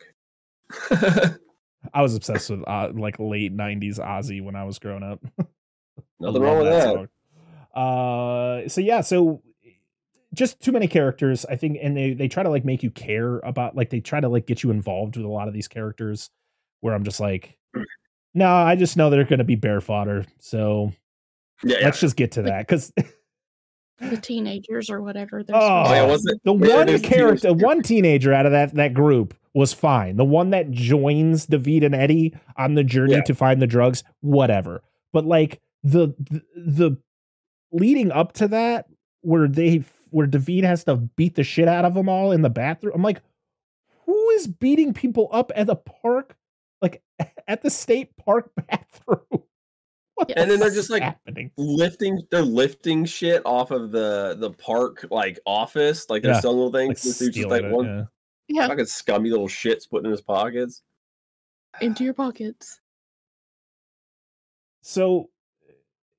I 1.94 2.02
was 2.02 2.16
obsessed 2.16 2.50
with 2.50 2.64
uh, 2.68 2.90
like 2.94 3.18
late 3.20 3.56
90s 3.56 4.00
Ozzy 4.00 4.44
when 4.44 4.56
I 4.56 4.64
was 4.64 4.80
growing 4.80 5.04
up. 5.04 5.24
Nothing 6.20 6.42
wrong 6.42 6.58
with 6.58 6.68
that. 6.68 6.84
song. 6.94 7.08
Uh, 7.76 8.68
so 8.70 8.82
yeah, 8.82 9.02
so 9.02 9.42
just 10.34 10.60
too 10.62 10.72
many 10.72 10.88
characters, 10.88 11.46
I 11.46 11.56
think, 11.56 11.78
and 11.82 11.96
they 11.96 12.14
they 12.14 12.28
try 12.28 12.44
to 12.44 12.50
like 12.50 12.66
make 12.66 12.84
you 12.84 12.90
care 12.92 13.40
about, 13.40 13.76
like 13.76 13.90
they 13.90 14.00
try 14.00 14.20
to 14.20 14.30
like 14.30 14.48
get 14.48 14.64
you 14.64 14.72
involved 14.72 15.18
with 15.18 15.26
a 15.26 15.30
lot 15.30 15.48
of 15.48 15.54
these 15.54 15.68
characters. 15.68 16.30
Where 16.82 16.94
I'm 16.94 17.04
just 17.04 17.20
like, 17.20 17.58
no, 18.34 18.48
I 18.48 18.76
just 18.76 18.98
know 18.98 19.10
they're 19.10 19.24
going 19.24 19.40
to 19.40 19.46
be 19.46 19.56
bear 19.56 19.82
fodder. 19.82 20.26
So 20.40 20.92
Yeah, 21.64 21.78
yeah. 21.80 21.86
let's 21.86 22.00
just 22.00 22.16
get 22.16 22.32
to 22.34 22.44
that 22.44 22.60
because 22.68 22.92
the 24.00 24.18
teenagers 24.18 24.90
or 24.90 25.02
whatever. 25.02 25.44
They're 25.44 25.56
Oh, 25.56 25.84
Oh, 25.88 25.94
yeah, 25.94 26.06
was 26.06 26.26
it? 26.26 26.40
the 26.44 26.54
Yeah, 26.54 26.78
one 26.78 27.00
character, 27.02 27.54
one 27.54 27.82
teenager 27.82 28.34
out 28.34 28.46
of 28.46 28.52
that 28.54 28.74
that 28.76 28.94
group 28.94 29.34
was 29.56 29.74
fine. 29.74 30.18
The 30.18 30.26
one 30.26 30.50
that 30.52 30.70
joins 30.70 31.46
David 31.48 31.84
and 31.84 31.96
Eddie 31.96 32.36
on 32.58 32.76
the 32.76 32.84
journey 32.84 33.14
Yeah. 33.14 33.22
to 33.24 33.34
find 33.34 33.62
the 33.62 33.68
drugs, 33.68 34.04
whatever. 34.22 34.84
But 35.14 35.26
like 35.26 35.62
the 35.84 36.10
the, 36.20 36.42
the 36.56 36.98
leading 37.72 38.12
up 38.12 38.34
to 38.34 38.48
that, 38.50 38.88
where 39.22 39.48
they 39.48 39.84
where 40.12 40.28
David 40.28 40.64
has 40.66 40.84
to 40.86 40.96
beat 40.98 41.36
the 41.36 41.44
shit 41.44 41.68
out 41.68 41.86
of 41.86 41.94
them 41.94 42.08
all 42.10 42.32
in 42.32 42.42
the 42.42 42.50
bathroom. 42.50 42.94
I'm 42.96 43.02
like, 43.02 43.22
who 44.06 44.30
is 44.32 44.48
beating 44.48 44.94
people 44.94 45.30
up 45.32 45.52
at 45.56 45.68
the 45.68 45.76
park, 45.76 46.36
like 46.82 47.02
at 47.48 47.64
the 47.64 47.70
state 47.70 48.16
park 48.18 48.52
bathroom? 48.68 49.44
What 50.16 50.32
And 50.38 50.50
then 50.50 50.60
they're 50.62 50.70
just, 50.70 50.90
like, 50.90 51.04
happening. 51.04 51.52
lifting 51.58 52.22
they're 52.32 52.42
lifting 52.42 53.04
shit 53.04 53.42
off 53.46 53.72
of 53.72 53.92
the 53.92 54.36
the 54.40 54.52
park 54.52 55.06
like 55.12 55.40
office 55.46 56.10
like 56.10 56.24
they're 56.24 56.32
Yeah, 56.34 56.40
selling 56.40 56.58
little 56.58 56.72
things 56.72 57.04
this 57.04 57.20
dude's 57.20 57.36
just 57.36 57.48
stealing 57.48 57.50
like 57.64 57.64
it, 57.64 57.76
one 57.76 57.86
yeah. 57.86 58.04
Yeah, 58.48 58.68
fucking 58.68 58.86
scummy 58.86 59.30
little 59.30 59.48
shits 59.48 59.90
put 59.90 60.06
in 60.06 60.12
his 60.12 60.22
pockets 60.22 60.82
into 61.82 62.04
your 62.04 62.14
pockets. 62.14 62.80
So, 64.82 65.30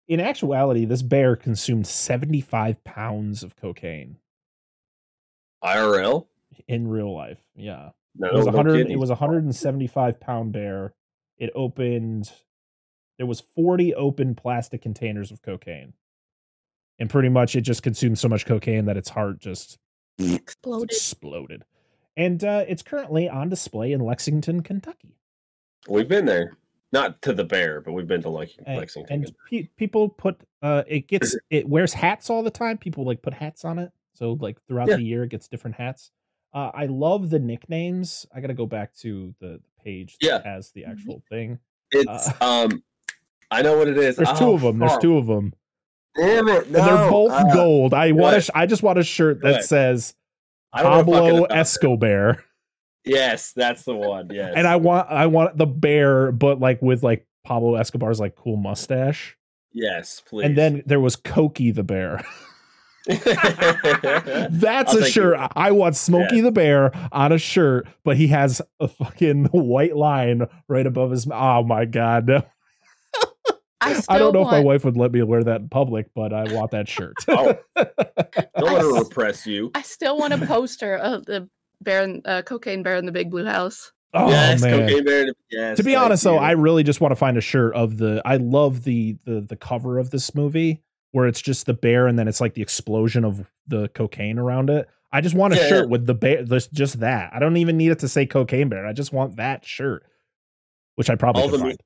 in 0.08 0.20
actuality, 0.20 0.84
this 0.84 1.02
bear 1.02 1.36
consumed 1.36 1.86
75 1.86 2.82
pounds 2.84 3.42
of 3.42 3.56
cocaine 3.56 4.16
irl 5.64 6.26
in 6.68 6.88
real 6.88 7.14
life. 7.14 7.38
Yeah. 7.54 7.90
no, 8.16 8.28
It 8.28 8.34
was 8.34 8.46
no 8.46 8.52
100 8.52 8.76
kidding. 8.78 8.92
it 8.92 8.98
was 8.98 9.10
a 9.10 9.14
175 9.14 10.20
pound 10.20 10.52
bear. 10.52 10.94
It 11.38 11.50
opened 11.54 12.32
there 13.18 13.26
was 13.26 13.40
40 13.40 13.94
open 13.94 14.34
plastic 14.34 14.82
containers 14.82 15.30
of 15.30 15.42
cocaine. 15.42 15.94
And 16.98 17.08
pretty 17.10 17.28
much 17.28 17.56
it 17.56 17.60
just 17.62 17.82
consumed 17.82 18.18
so 18.18 18.28
much 18.28 18.46
cocaine 18.46 18.86
that 18.86 18.96
its 18.96 19.08
heart 19.10 19.38
just 19.38 19.78
Exploded. 20.18 20.90
exploded. 20.90 21.64
And 22.16 22.42
uh, 22.42 22.64
it's 22.66 22.82
currently 22.82 23.28
on 23.28 23.48
display 23.48 23.92
in 23.92 24.00
Lexington, 24.00 24.62
Kentucky. 24.62 25.16
we've 25.88 26.08
been 26.08 26.24
there. 26.24 26.56
Not 26.92 27.20
to 27.22 27.32
the 27.32 27.44
bear 27.44 27.80
but 27.80 27.92
we've 27.92 28.06
been 28.06 28.22
to 28.22 28.30
like 28.30 28.52
and, 28.64 28.78
lexington. 28.78 29.12
and 29.24 29.32
pe- 29.50 29.68
people 29.76 30.08
put 30.08 30.40
uh 30.62 30.84
it 30.86 31.08
gets 31.08 31.36
it? 31.50 31.68
wears 31.68 31.92
hats 31.94 32.30
all 32.30 32.42
the 32.44 32.50
time. 32.50 32.78
People 32.78 33.04
like 33.04 33.22
put 33.22 33.34
hats 33.34 33.64
on 33.64 33.78
it. 33.80 33.90
So 34.14 34.34
like 34.40 34.56
throughout 34.66 34.88
Yeah. 34.88 34.96
the 34.96 35.02
year 35.02 35.24
it 35.24 35.30
gets 35.30 35.48
different 35.48 35.76
hats. 35.76 36.10
Uh 36.54 36.70
i 36.72 36.86
love 36.86 37.28
the 37.30 37.40
nicknames. 37.40 38.24
I 38.34 38.40
gotta 38.40 38.54
go 38.54 38.66
back 38.66 38.94
to 38.98 39.34
the 39.40 39.60
page 39.84 40.16
that 40.20 40.26
Yeah. 40.26 40.42
has 40.54 40.70
the 40.70 40.84
actual 40.84 41.22
thing. 41.28 41.58
It's 41.90 42.28
uh, 42.40 42.44
um 42.70 42.82
i 43.50 43.62
know 43.62 43.76
what 43.76 43.88
it 43.88 43.98
is. 43.98 44.16
There's 44.16 44.38
two 44.38 44.44
Oh, 44.46 44.54
of 44.54 44.60
them 44.62 44.78
there's 44.78 44.96
two 44.98 45.18
of 45.18 45.26
them 45.26 45.52
damn 46.16 46.48
it 46.48 46.66
and 46.66 46.74
they're 46.76 47.10
both 47.10 47.32
Uh, 47.32 47.52
gold. 47.52 47.92
I 47.94 48.12
want 48.12 48.28
ahead. 48.28 48.38
a 48.38 48.42
sh- 48.42 48.50
i 48.54 48.64
just 48.64 48.84
want 48.84 48.98
a 49.00 49.04
shirt 49.04 49.42
that 49.42 49.50
ahead. 49.50 49.64
says 49.64 50.14
pablo 50.82 51.44
escobar. 51.44 52.44
Yes 53.04 53.52
that's 53.54 53.84
the 53.84 53.94
one 53.94 54.28
yes. 54.32 54.52
And 54.56 54.66
i 54.66 54.76
want 54.76 55.08
i 55.10 55.26
want 55.26 55.56
the 55.56 55.66
bear 55.66 56.32
but 56.32 56.58
like 56.60 56.82
with 56.82 57.02
like 57.02 57.26
pablo 57.44 57.76
escobar's 57.76 58.20
like 58.20 58.34
cool 58.36 58.56
mustache. 58.56 59.36
Yes 59.72 60.22
please. 60.26 60.46
and 60.46 60.56
then 60.56 60.82
there 60.86 61.00
was 61.00 61.16
Cokey 61.16 61.74
the 61.74 61.84
bear. 61.84 62.24
That's 63.06 64.92
I'll 64.92 64.98
a 64.98 65.04
shirt. 65.04 65.38
I 65.54 65.70
want 65.70 65.94
Smokey 65.94 66.40
the 66.40 66.50
Bear 66.50 66.90
on 67.12 67.30
a 67.30 67.38
shirt, 67.38 67.86
but 68.04 68.16
he 68.16 68.26
has 68.28 68.60
a 68.80 68.88
fucking 68.88 69.44
white 69.52 69.96
line 69.96 70.48
right 70.66 70.86
above 70.86 71.12
his. 71.12 71.28
Oh 71.30 71.62
my 71.62 71.84
god! 71.84 72.44
No. 73.82 73.88
I 73.88 73.92
still 73.94 74.04
I 74.16 74.18
don't 74.18 74.32
know 74.32 74.42
if 74.42 74.50
my 74.50 74.60
wife 74.60 74.84
would 74.84 74.96
let 74.96 75.12
me 75.12 75.22
wear 75.22 75.44
that 75.44 75.60
in 75.60 75.68
public, 75.68 76.06
but 76.14 76.32
I 76.32 76.52
want 76.54 76.70
that 76.70 76.88
shirt. 76.88 77.14
Oh. 77.28 77.54
don't 77.76 77.92
let 78.56 78.80
her 78.82 78.96
I- 78.96 78.98
repress 79.00 79.46
you 79.46 79.70
I 79.74 79.82
still 79.82 80.16
want 80.18 80.32
a 80.32 80.38
poster 80.46 80.96
of 80.96 81.26
the 81.26 81.48
bear, 81.82 82.16
uh, 82.24 82.42
cocaine 82.42 82.82
bear 82.82 82.96
in 82.96 83.04
the 83.06 83.12
big 83.12 83.30
blue 83.30 83.44
house. 83.44 83.92
oh 84.14 84.28
yes 84.30 84.62
man! 84.62 84.80
cocaine 84.88 85.04
bear 85.04 85.26
yes 85.50 85.76
to 85.76 85.82
be 85.82 85.92
thank 85.92 86.04
honest, 86.04 86.24
though. 86.24 86.38
I 86.38 86.52
really 86.52 86.82
just 86.84 87.00
want 87.02 87.12
to 87.12 87.16
find 87.16 87.36
a 87.36 87.40
shirt 87.42 87.74
of 87.74 87.98
the. 87.98 88.22
I 88.24 88.36
love 88.36 88.84
the 88.84 89.16
the 89.24 89.40
the 89.42 89.56
cover 89.56 89.98
of 89.98 90.10
this 90.10 90.34
movie 90.34 90.82
where 91.12 91.26
it's 91.26 91.40
just 91.42 91.66
the 91.66 91.74
bear 91.74 92.06
and 92.06 92.18
then 92.18 92.28
it's 92.28 92.40
like 92.40 92.54
the 92.54 92.62
explosion 92.62 93.24
of 93.24 93.46
the 93.66 93.88
cocaine 93.88 94.38
around 94.38 94.70
it. 94.70 94.88
I 95.12 95.20
just 95.20 95.34
want 95.34 95.52
a 95.54 95.56
Yeah. 95.56 95.68
shirt 95.68 95.88
with 95.90 96.06
the 96.06 96.14
bear. 96.14 96.42
This 96.44 96.66
just 96.68 97.00
that. 97.00 97.32
I 97.34 97.38
don't 97.38 97.56
even 97.58 97.76
need 97.76 97.90
it 97.90 97.98
to 98.00 98.08
say 98.08 98.24
cocaine 98.26 98.68
bear. 98.68 98.86
I 98.86 98.92
just 98.92 99.12
want 99.12 99.36
that 99.36 99.64
shirt, 99.66 100.04
which 100.94 101.10
I 101.10 101.14
probably 101.16 101.42
All 101.42 101.50
could 101.50 101.60
the 101.60 101.64
me- 101.64 101.70
find. 101.70 101.80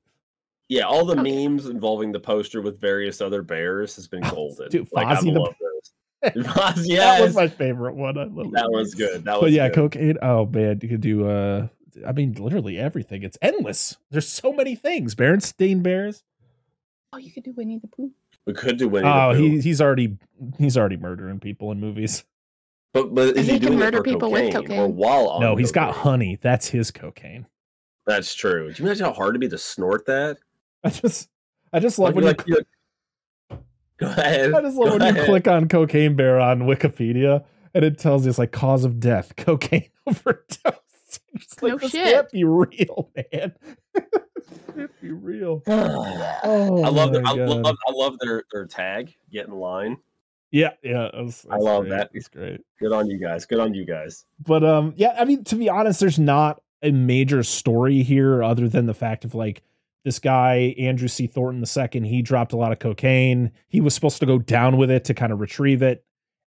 Yeah, 0.71 0.83
all 0.83 1.03
the 1.05 1.19
Okay. 1.19 1.45
memes 1.45 1.65
involving 1.65 2.13
the 2.13 2.19
poster 2.19 2.61
with 2.61 2.79
various 2.79 3.19
other 3.19 3.41
bears 3.41 3.95
has 3.97 4.07
been 4.07 4.21
golden. 4.29 4.69
Dude, 4.69 4.87
like 4.93 5.05
I 5.07 5.15
Fozzie 5.15 5.33
the- 5.33 5.39
love 5.41 5.55
those. 5.59 6.45
Foz- 6.45 6.87
That 6.97 7.21
was 7.21 7.35
my 7.35 7.47
favorite 7.49 7.95
one. 7.95 8.17
I 8.17 8.23
love 8.23 8.51
that 8.53 8.69
was 8.71 8.93
good. 8.95 9.25
That 9.25 9.33
was 9.41 9.47
But 9.47 9.51
yeah, 9.51 9.67
good. 9.67 9.75
cocaine. 9.91 10.17
Oh 10.21 10.45
man, 10.45 10.79
you 10.81 10.87
could 10.87 11.01
do. 11.01 11.27
uh 11.27 11.67
I 12.07 12.13
mean, 12.13 12.33
literally 12.39 12.77
everything. 12.77 13.23
It's 13.23 13.37
endless. 13.41 13.97
There's 14.11 14.27
so 14.29 14.53
many 14.53 14.75
things. 14.75 15.13
Berenstain 15.13 15.83
Bears. 15.83 16.23
Oh, 17.11 17.17
you 17.17 17.31
could 17.33 17.43
do 17.43 17.51
Winnie 17.51 17.79
the 17.79 17.87
Pooh. 17.89 18.11
we 18.45 18.53
could 18.53 18.77
do 18.77 18.87
Winnie 18.87 19.09
Oh, 19.09 19.33
the 19.33 19.39
Pooh, 19.39 19.49
he 19.55 19.59
he's 19.61 19.81
already 19.81 20.17
he's 20.57 20.77
already 20.77 20.95
murdering 20.95 21.41
people 21.41 21.69
in 21.73 21.81
movies. 21.81 22.23
but 22.93 23.13
but 23.13 23.35
is 23.35 23.47
He 23.47 23.53
he, 23.53 23.59
can 23.59 23.67
doing 23.69 23.79
murder 23.79 23.97
it 23.97 23.99
for 23.99 24.03
people 24.05 24.31
with 24.31 24.53
cocaine, 24.53 24.79
or 24.79 24.83
cocaine. 24.85 24.95
while 24.95 25.27
on 25.27 25.41
no, 25.41 25.57
he's 25.57 25.73
got 25.73 25.93
honey. 25.93 26.39
That's 26.41 26.67
his 26.69 26.91
cocaine. 26.91 27.45
That's 28.07 28.33
true. 28.33 28.71
Do 28.71 28.81
you 28.81 28.87
imagine 28.87 29.05
how 29.07 29.13
hard 29.13 29.31
it'd 29.31 29.41
be 29.41 29.49
to 29.49 29.57
snort 29.57 30.05
that? 30.05 30.37
I 30.83 30.89
just, 30.89 31.29
I 31.73 31.79
just 31.79 31.99
love 31.99 32.15
when 32.15 32.25
Like, 32.25 32.43
you, 32.47 32.57
you- 33.49 33.57
Go 33.97 34.07
ahead. 34.07 34.53
I 34.53 34.61
just 34.61 34.77
love 34.77 34.89
Go 34.89 34.97
when 35.05 35.15
you 35.15 35.23
click 35.25 35.47
on 35.47 35.67
cocaine 35.67 36.15
bear 36.15 36.39
on 36.39 36.61
Wikipedia 36.61 37.43
and 37.73 37.85
it 37.85 37.99
tells 37.99 38.25
you 38.25 38.29
it's 38.29 38.39
like 38.39 38.51
cause 38.51 38.83
of 38.83 38.99
death, 38.99 39.33
cocaine 39.37 39.89
overdose. 40.07 40.47
It's 41.33 41.61
like, 41.61 41.71
No 41.73 41.77
this 41.77 41.91
shit. 41.91 42.05
can't 42.05 42.29
be 42.31 42.43
real, 42.45 43.09
man. 43.15 43.53
this 43.93 44.59
can't 44.75 45.01
be 45.01 45.11
real. 45.11 45.61
Oh, 45.67 46.83
I 46.83 46.89
love 46.89 47.11
their, 47.13 47.21
I 47.25 47.31
love 47.33 47.65
I 47.65 47.91
love 47.91 48.17
their 48.19 48.43
their 48.51 48.65
tag. 48.65 49.13
Get 49.31 49.47
in 49.47 49.53
line. 49.53 49.97
Yeah, 50.51 50.71
yeah. 50.83 51.05
it 51.07 51.15
was- 51.25 51.45
I 51.49 51.57
love 51.57 51.83
great, 51.83 51.89
that. 51.91 52.09
It's 52.13 52.27
great. 52.29 52.61
Good 52.79 52.91
on 52.93 53.07
you 53.09 53.17
guys. 53.17 53.45
Good 53.45 53.59
on 53.59 53.73
you 53.73 53.85
guys. 53.85 54.25
But 54.45 54.63
um, 54.63 54.93
yeah. 54.97 55.15
I 55.19 55.25
mean, 55.25 55.43
to 55.45 55.55
be 55.55 55.69
honest, 55.69 55.99
there's 55.99 56.19
not 56.19 56.61
a 56.81 56.91
major 56.91 57.43
story 57.43 58.03
here 58.03 58.41
other 58.43 58.67
than 58.69 58.85
the 58.85 58.93
fact 58.93 59.23
of 59.25 59.35
like 59.35 59.63
this 60.03 60.19
guy 60.19 60.75
Andrew 60.77 61.07
C. 61.07 61.27
Thornton 61.27 61.63
II. 61.63 62.07
He 62.07 62.21
dropped 62.21 62.53
a 62.53 62.57
lot 62.57 62.71
of 62.71 62.79
cocaine. 62.79 63.51
He 63.67 63.81
was 63.81 63.93
supposed 63.93 64.19
to 64.19 64.25
go 64.25 64.39
down 64.39 64.77
with 64.77 64.89
it 64.91 65.05
to 65.05 65.13
kind 65.13 65.31
of 65.31 65.39
retrieve 65.39 65.81
it, 65.81 66.05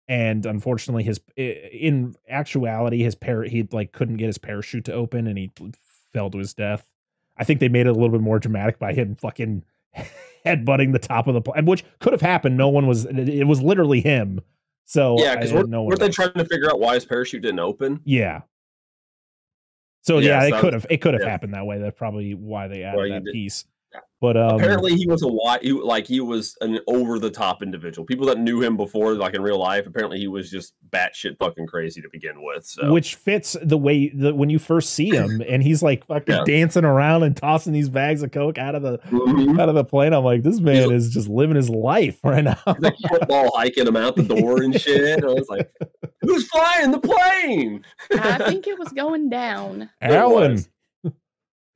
and 0.08 0.46
unfortunately, 0.46 1.04
his 1.04 1.20
in 1.36 2.16
actuality, 2.30 3.04
his 3.04 3.16
par 3.16 3.44
he 3.44 3.68
like 3.72 3.92
couldn't 3.92 4.18
get 4.18 4.28
his 4.28 4.38
parachute 4.38 4.86
to 4.86 4.94
open, 4.94 5.28
and 5.28 5.38
he 5.38 5.52
fell 6.12 6.30
to 6.30 6.38
his 6.38 6.54
death. 6.54 6.90
I 7.38 7.44
think 7.44 7.60
they 7.60 7.70
made 7.70 7.88
it 7.88 7.90
a 7.90 7.94
little 7.94 8.10
bit 8.10 8.22
more 8.22 8.40
dramatic 8.40 8.80
by 8.80 8.94
him 8.94 9.16
fucking 9.16 9.64
headbutting 10.46 10.92
the 10.92 11.00
top 11.00 11.28
of 11.28 11.34
the 11.34 11.42
plane, 11.42 11.66
which 11.66 11.84
could 12.00 12.14
have 12.14 12.22
happened. 12.22 12.58
No 12.58 12.70
one 12.70 12.88
was. 12.88 13.06
It, 13.06 13.48
was 13.48 13.62
literally 13.62 14.02
him. 14.02 14.42
So 14.86 15.18
yeah, 15.20 15.36
because 15.36 15.52
had 15.52 15.60
weren't, 15.60 15.70
no 15.70 15.84
one 15.84 15.90
weren't 15.90 16.00
they 16.00 16.10
trying 16.10 16.34
to 16.34 16.46
figure 16.46 16.70
out 16.70 16.80
why 16.80 16.96
his 16.96 17.06
parachute 17.06 17.42
didn't 17.42 17.60
open? 17.60 18.02
Yeah. 18.04 18.42
So 20.04 20.20
Yeah, 20.20 20.44
yeah, 20.44 20.50
so- 20.50 20.56
it 20.58 20.62
could 20.62 20.74
have 20.74 20.86
it 20.90 20.98
could 21.02 21.14
have 21.16 21.24
yeah. 21.24 21.30
happened 21.30 21.54
that 21.54 21.66
way. 21.66 21.80
That's 21.80 21.98
probably 21.98 22.34
why 22.36 22.68
they 22.68 22.84
added 22.84 22.98
Well, 22.98 23.10
that 23.10 23.26
piece. 23.32 23.66
Yeah. 23.94 24.00
But 24.22 24.38
um, 24.38 24.56
Apparently, 24.56 24.96
he 24.96 25.06
was 25.06 25.22
a 25.22 25.26
wi- 25.26 25.60
he, 25.62 25.74
like 25.74 26.08
he 26.08 26.22
was 26.22 26.56
an 26.62 26.80
over 26.88 27.20
the 27.20 27.30
top 27.30 27.62
individual. 27.62 28.06
People 28.06 28.26
that 28.28 28.40
knew 28.40 28.62
him 28.62 28.78
before, 28.78 29.14
like 29.16 29.34
in 29.36 29.42
real 29.42 29.60
life, 29.60 29.86
apparently 29.86 30.18
he 30.18 30.28
was 30.30 30.50
just 30.50 30.74
batshit 30.90 31.38
fucking 31.40 31.68
crazy 31.68 32.02
to 32.02 32.08
begin 32.12 32.42
with. 32.42 32.66
So 32.66 32.92
which 32.94 33.16
fits 33.16 33.58
the 33.62 33.78
way 33.78 34.08
the 34.10 34.34
when 34.34 34.50
you 34.50 34.60
first 34.60 34.92
see 34.92 35.10
him, 35.10 35.42
and 35.48 35.62
he's 35.62 35.84
like 35.84 36.08
fucking 36.08 36.34
Yeah. 36.34 36.44
dancing 36.46 36.86
around 36.86 37.24
and 37.24 37.36
tossing 37.36 37.74
these 37.74 37.90
bags 37.90 38.24
of 38.24 38.32
coke 38.32 38.58
out 38.58 38.76
of 38.76 38.82
the 38.82 38.98
Mhm. 39.12 39.60
out 39.60 39.68
of 39.70 39.76
the 39.76 39.84
plane. 39.84 40.14
I'm 40.14 40.24
like, 40.24 40.42
this 40.42 40.60
man 40.62 40.92
is 40.92 41.14
just 41.14 41.28
living 41.28 41.58
his 41.58 41.70
life 41.70 42.20
right 42.24 42.44
now. 42.46 42.58
He's 42.66 42.80
like 42.80 42.96
football 43.10 43.52
hiking 43.56 43.86
him 43.88 43.98
out 43.98 44.16
the 44.16 44.24
door 44.24 44.64
and 44.64 44.74
shit. 44.82 45.22
I 45.24 45.28
was 45.28 45.50
like, 45.50 45.70
"Who's 46.22 46.48
flying 46.48 46.92
the 46.92 47.00
plane?" 47.00 47.84
I 48.14 48.38
think 48.50 48.68
it 48.68 48.80
was 48.80 48.88
going 48.90 49.30
down. 49.30 49.90
Alan, 50.02 50.56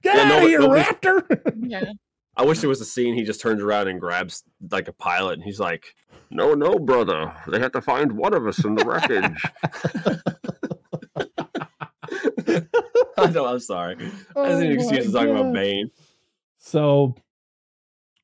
get 0.01 0.15
Yeah, 0.15 0.21
out 0.21 0.27
no, 0.29 0.37
of 0.37 0.43
here, 0.43 0.59
nobody- 0.61 0.81
Raptor! 0.83 1.53
Yeah. 1.67 1.91
I 2.37 2.45
wish 2.45 2.59
there 2.59 2.69
was 2.69 2.79
a 2.81 2.85
scene 2.85 3.15
he 3.15 3.23
just 3.23 3.41
turns 3.41 3.61
around 3.61 3.87
and 3.87 3.99
grabs 3.99 4.43
like 4.71 4.87
a 4.87 4.93
pilot, 4.93 5.33
and 5.33 5.43
he's 5.43 5.59
like, 5.59 5.95
"No, 6.29 6.53
no, 6.53 6.77
brother, 6.77 7.33
they 7.47 7.59
have 7.59 7.71
to 7.73 7.81
find 7.81 8.11
one 8.11 8.33
of 8.33 8.45
us 8.47 8.63
in 8.63 8.75
the 8.75 8.85
wreckage." 8.85 9.43
I 13.17 13.29
know. 13.31 13.45
I'm 13.45 13.59
sorry. 13.59 13.95
That's 13.95 14.13
Oh 14.35 14.59
an 14.59 14.71
excuse 14.71 15.07
to 15.07 15.11
talk 15.11 15.27
about 15.27 15.53
Bane. 15.53 15.89
So, 16.59 17.15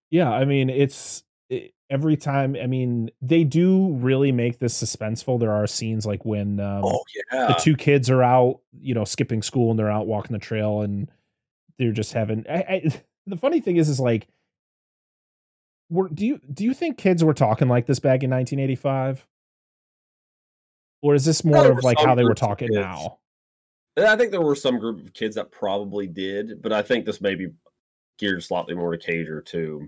yeah, 0.10 0.32
I 0.32 0.45
mean, 0.45 0.69
it's 0.69 1.23
it, 1.49 1.73
every 1.89 2.15
time. 2.15 2.56
I 2.62 2.67
mean, 2.67 3.10
they 3.21 3.43
do 3.43 3.93
really 3.93 4.32
make 4.32 4.60
this 4.60 4.82
suspenseful. 4.82 5.39
There 5.39 5.52
are 5.52 5.65
scenes 5.67 6.06
like 6.06 6.26
when 6.26 6.60
um, 6.60 6.84
Oh 6.86 7.04
yeah. 7.32 7.47
the 7.47 7.54
two 7.56 7.76
kids 7.76 8.10
are 8.10 8.21
out, 8.23 8.60
you 8.80 8.93
know, 8.93 9.06
skipping 9.06 9.41
school 9.41 9.71
and 9.71 9.80
they're 9.80 9.91
out 9.91 10.08
walking 10.08 10.34
the 10.34 10.39
trail 10.39 10.82
and 10.82 11.10
they're 11.80 11.91
just 11.91 12.13
having. 12.13 12.45
I, 12.47 12.54
I, 12.54 13.02
the 13.25 13.38
funny 13.38 13.62
thing 13.62 13.77
is, 13.77 13.89
is 13.89 13.99
like, 13.99 14.27
were 15.89 16.09
do 16.09 16.25
you 16.25 16.39
do 16.51 16.63
you 16.63 16.73
think 16.73 16.97
kids 16.97 17.23
were 17.23 17.33
talking 17.33 17.67
like 17.67 17.86
this 17.86 17.99
back 17.99 18.23
in 18.23 18.29
1985? 18.29 19.25
Or 21.01 21.13
is 21.15 21.25
this 21.25 21.43
more 21.43 21.71
of 21.71 21.83
like 21.83 21.99
how 21.99 22.15
they 22.15 22.23
were 22.23 22.33
talking 22.33 22.69
kids. 22.69 22.79
now? 22.79 23.19
I 23.97 24.15
think 24.15 24.31
there 24.31 24.41
were 24.41 24.55
some 24.55 24.79
group 24.79 25.05
of 25.05 25.13
kids 25.13 25.36
that 25.36 25.51
probably 25.51 26.07
did, 26.07 26.62
but 26.62 26.71
I 26.73 26.81
think 26.81 27.05
this 27.05 27.21
may 27.21 27.36
be 27.36 27.49
geared 28.17 28.43
slightly 28.43 28.73
more 28.73 28.91
to 28.91 28.97
cater 28.97 29.41
to 29.41 29.88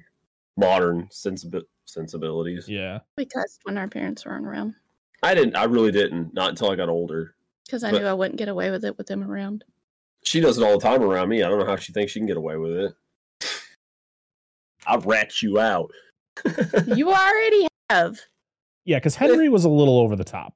modern 0.57 1.07
sensibi- 1.07 1.63
sensibilities. 1.85 2.67
Yeah. 2.67 2.99
We 3.17 3.25
cussed 3.25 3.61
when 3.63 3.77
our 3.77 3.87
parents 3.87 4.25
weren't 4.25 4.45
around 4.45 4.75
I 5.23 5.33
didn't. 5.33 5.55
I 5.55 5.63
really 5.63 5.91
didn't. 5.91 6.33
Not 6.33 6.49
until 6.49 6.69
I 6.69 6.75
got 6.75 6.89
older. 6.89 7.35
because 7.65 7.83
I 7.83 7.91
But- 7.91 8.01
knew 8.01 8.07
I 8.07 8.13
wouldn't 8.13 8.37
get 8.37 8.49
away 8.49 8.69
with 8.69 8.85
it 8.85 8.97
with 8.97 9.07
them 9.07 9.23
around. 9.23 9.63
She 10.23 10.39
does 10.39 10.57
it 10.57 10.63
all 10.63 10.77
the 10.77 10.83
time 10.83 11.01
around 11.01 11.29
me. 11.29 11.41
I 11.43 11.49
don't 11.49 11.59
know 11.59 11.65
how 11.65 11.77
she 11.77 11.93
thinks 11.93 12.11
she 12.11 12.19
can 12.19 12.27
get 12.27 12.37
away 12.37 12.57
with 12.57 12.73
it. 12.77 12.95
I'll 14.87 14.99
rat 15.01 15.41
you 15.41 15.59
out. 15.59 15.91
You 16.87 17.09
already 17.11 17.67
have. 17.89 18.17
Yeah, 18.85 18.97
because 18.97 19.15
Henry 19.15 19.49
was 19.49 19.65
a 19.65 19.69
little 19.69 19.97
over 19.99 20.15
the 20.15 20.23
top. 20.23 20.53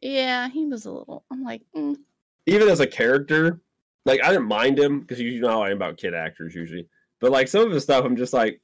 Yeah, 0.00 0.48
he 0.48 0.66
was 0.66 0.86
a 0.86 0.92
little. 0.92 1.24
I'm 1.30 1.42
like, 1.42 1.62
mm, 1.76 1.96
Even 2.46 2.68
as 2.68 2.80
a 2.80 2.86
character, 2.86 3.60
like 4.04 4.22
I 4.22 4.28
didn't 4.30 4.46
mind 4.46 4.78
him 4.78 5.00
because 5.00 5.20
you 5.20 5.40
know 5.40 5.48
how 5.48 5.62
I 5.62 5.70
am 5.70 5.76
about 5.76 5.96
kid 5.96 6.14
actors 6.14 6.54
usually. 6.54 6.88
But 7.20 7.32
like 7.32 7.48
some 7.48 7.66
of 7.66 7.72
his 7.72 7.82
stuff, 7.82 8.04
I'm 8.04 8.16
just 8.16 8.32
like, 8.32 8.60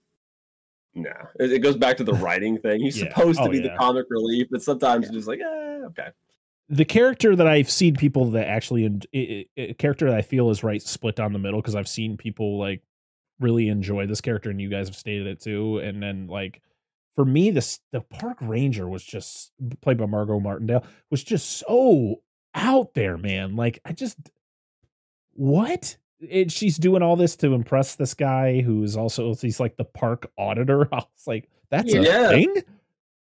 nah. 0.95 1.11
It, 1.41 1.53
it 1.53 1.59
goes 1.61 1.77
back 1.77 1.97
to 1.99 2.05
the 2.05 2.13
writing 2.25 2.59
thing. 2.59 2.81
He's 2.81 3.01
Yeah. 3.01 3.09
supposed 3.09 3.39
to 3.39 3.45
Oh, 3.47 3.51
be 3.51 3.59
yeah. 3.59 3.71
the 3.73 3.77
comic 3.79 4.07
relief, 4.11 4.49
but 4.51 4.63
sometimes 4.63 5.07
it's 5.07 5.15
just 5.15 5.29
like, 5.29 5.41
eh, 5.41 5.81
okay. 5.87 6.09
the 6.69 6.85
character 6.85 7.35
that 7.35 7.47
I've 7.47 7.71
seen 7.71 7.97
people 7.97 8.27
that 8.33 8.47
actually 8.47 8.85
en- 8.85 9.03
i- 9.15 9.47
i- 9.59 9.61
a 9.63 9.75
character 9.75 10.09
that 10.09 10.17
I 10.17 10.23
feel 10.23 10.51
is 10.51 10.63
right 10.63 10.81
split 10.83 11.17
down 11.17 11.33
the 11.33 11.39
middle 11.39 11.61
because 11.61 11.75
I've 11.75 11.89
seen 11.89 12.17
people 12.17 12.59
like 12.59 12.83
really 13.43 13.69
enjoy 13.69 14.07
this 14.07 14.21
character 14.21 14.51
and 14.51 14.61
you 14.61 14.69
guys 14.69 14.89
have 14.89 14.97
stated 14.97 15.27
it 15.27 15.41
too 15.41 15.79
and 15.79 16.03
then 16.03 16.27
like 16.27 16.63
for 17.15 17.25
me 17.25 17.51
this 17.51 17.81
the 17.93 18.01
park 18.01 18.39
ranger 18.41 18.89
was 18.89 19.05
just 19.05 19.53
played 19.81 19.99
by 19.99 20.07
Margot 20.07 20.41
Martindale 20.41 20.85
was 21.11 21.23
just 21.23 21.59
so 21.59 22.23
out 22.55 22.95
there 22.95 23.17
man. 23.17 23.57
Like 23.57 23.81
I 23.85 23.93
just 23.93 24.19
what? 25.35 25.97
It, 26.21 26.53
she's 26.53 26.77
doing 26.77 27.03
all 27.03 27.17
this 27.17 27.35
to 27.37 27.53
impress 27.53 27.97
this 27.97 28.15
guy 28.15 28.61
who 28.61 28.85
is 28.85 28.97
also 28.97 29.35
he's 29.35 29.59
like 29.59 29.77
the 29.77 29.85
park 29.85 30.31
auditor. 30.39 30.89
I 30.93 30.97
was 30.97 31.27
like 31.27 31.49
that's 31.71 31.93
a 31.93 32.29
thing 32.29 32.63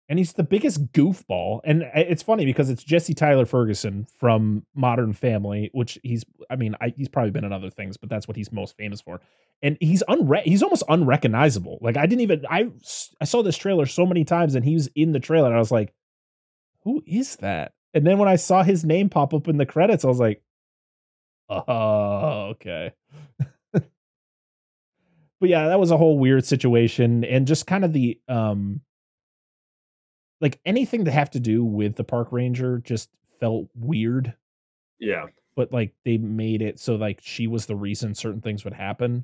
and 0.10 0.18
he's 0.18 0.34
the 0.34 0.44
biggest 0.44 0.92
goofball. 0.92 1.62
And 1.64 1.84
it's 1.94 2.24
funny 2.24 2.44
because 2.44 2.72
it's 2.72 2.84
Jesse 2.84 3.14
Tyler 3.14 3.46
Ferguson 3.46 4.08
from 4.18 4.66
Modern 4.74 5.14
Family, 5.14 5.70
which 5.72 6.00
he's 6.04 6.26
I 6.50 6.56
mean 6.56 6.76
I, 6.82 6.90
he's 6.98 7.08
probably 7.08 7.30
been 7.32 7.46
in 7.46 7.54
other 7.54 7.70
things, 7.70 7.96
but 7.96 8.10
that's 8.10 8.28
what 8.28 8.36
he's 8.36 8.52
most 8.52 8.76
famous 8.76 9.00
for. 9.00 9.22
And 9.62 9.78
he's 9.80 10.02
unre- 10.10 10.44
he's 10.44 10.64
almost 10.64 10.84
unrecognizable. 10.90 11.78
Like 11.82 11.96
I 11.96 12.08
didn't 12.08 12.22
even 12.22 12.44
I 12.50 12.72
I 13.22 13.26
saw 13.26 13.44
this 13.44 13.56
trailer 13.56 13.86
so 13.86 14.06
many 14.06 14.26
times, 14.26 14.56
and 14.56 14.66
he 14.66 14.74
was 14.74 14.88
in 14.96 15.12
the 15.12 15.20
trailer, 15.20 15.48
and 15.48 15.56
I 15.56 15.60
was 15.60 15.72
like, 15.72 15.94
who 16.84 17.04
is 17.06 17.36
that? 17.38 17.74
And 17.94 18.06
then 18.06 18.18
when 18.18 18.30
I 18.30 18.36
saw 18.36 18.64
his 18.64 18.84
name 18.84 19.10
pop 19.10 19.34
up 19.34 19.48
in 19.48 19.58
the 19.58 19.66
credits, 19.66 20.04
I 20.04 20.08
was 20.08 20.20
like, 20.20 20.42
oh 21.50 22.56
okay. 22.56 22.94
but 23.72 23.84
yeah, 25.42 25.68
that 25.68 25.80
was 25.80 25.92
a 25.92 25.98
whole 25.98 26.18
weird 26.18 26.48
situation, 26.48 27.24
and 27.24 27.46
just 27.46 27.68
kind 27.68 27.86
of 27.86 27.94
the 27.94 28.20
um 28.28 28.82
like 30.42 30.60
anything 30.66 31.06
to 31.06 31.12
have 31.12 31.30
to 31.32 31.40
do 31.40 31.64
with 31.64 31.96
the 31.96 32.04
park 32.04 32.30
ranger 32.32 32.78
just 32.80 33.10
felt 33.40 33.68
weird 33.76 34.34
Yeah. 35.00 35.26
but 35.56 35.72
like 35.72 35.94
they 36.06 36.18
made 36.18 36.62
it 36.62 36.80
so 36.80 36.96
like 36.96 37.20
she 37.22 37.48
was 37.48 37.66
the 37.66 37.76
reason 37.76 38.14
certain 38.16 38.42
things 38.42 38.64
would 38.64 38.74
happen 38.74 39.24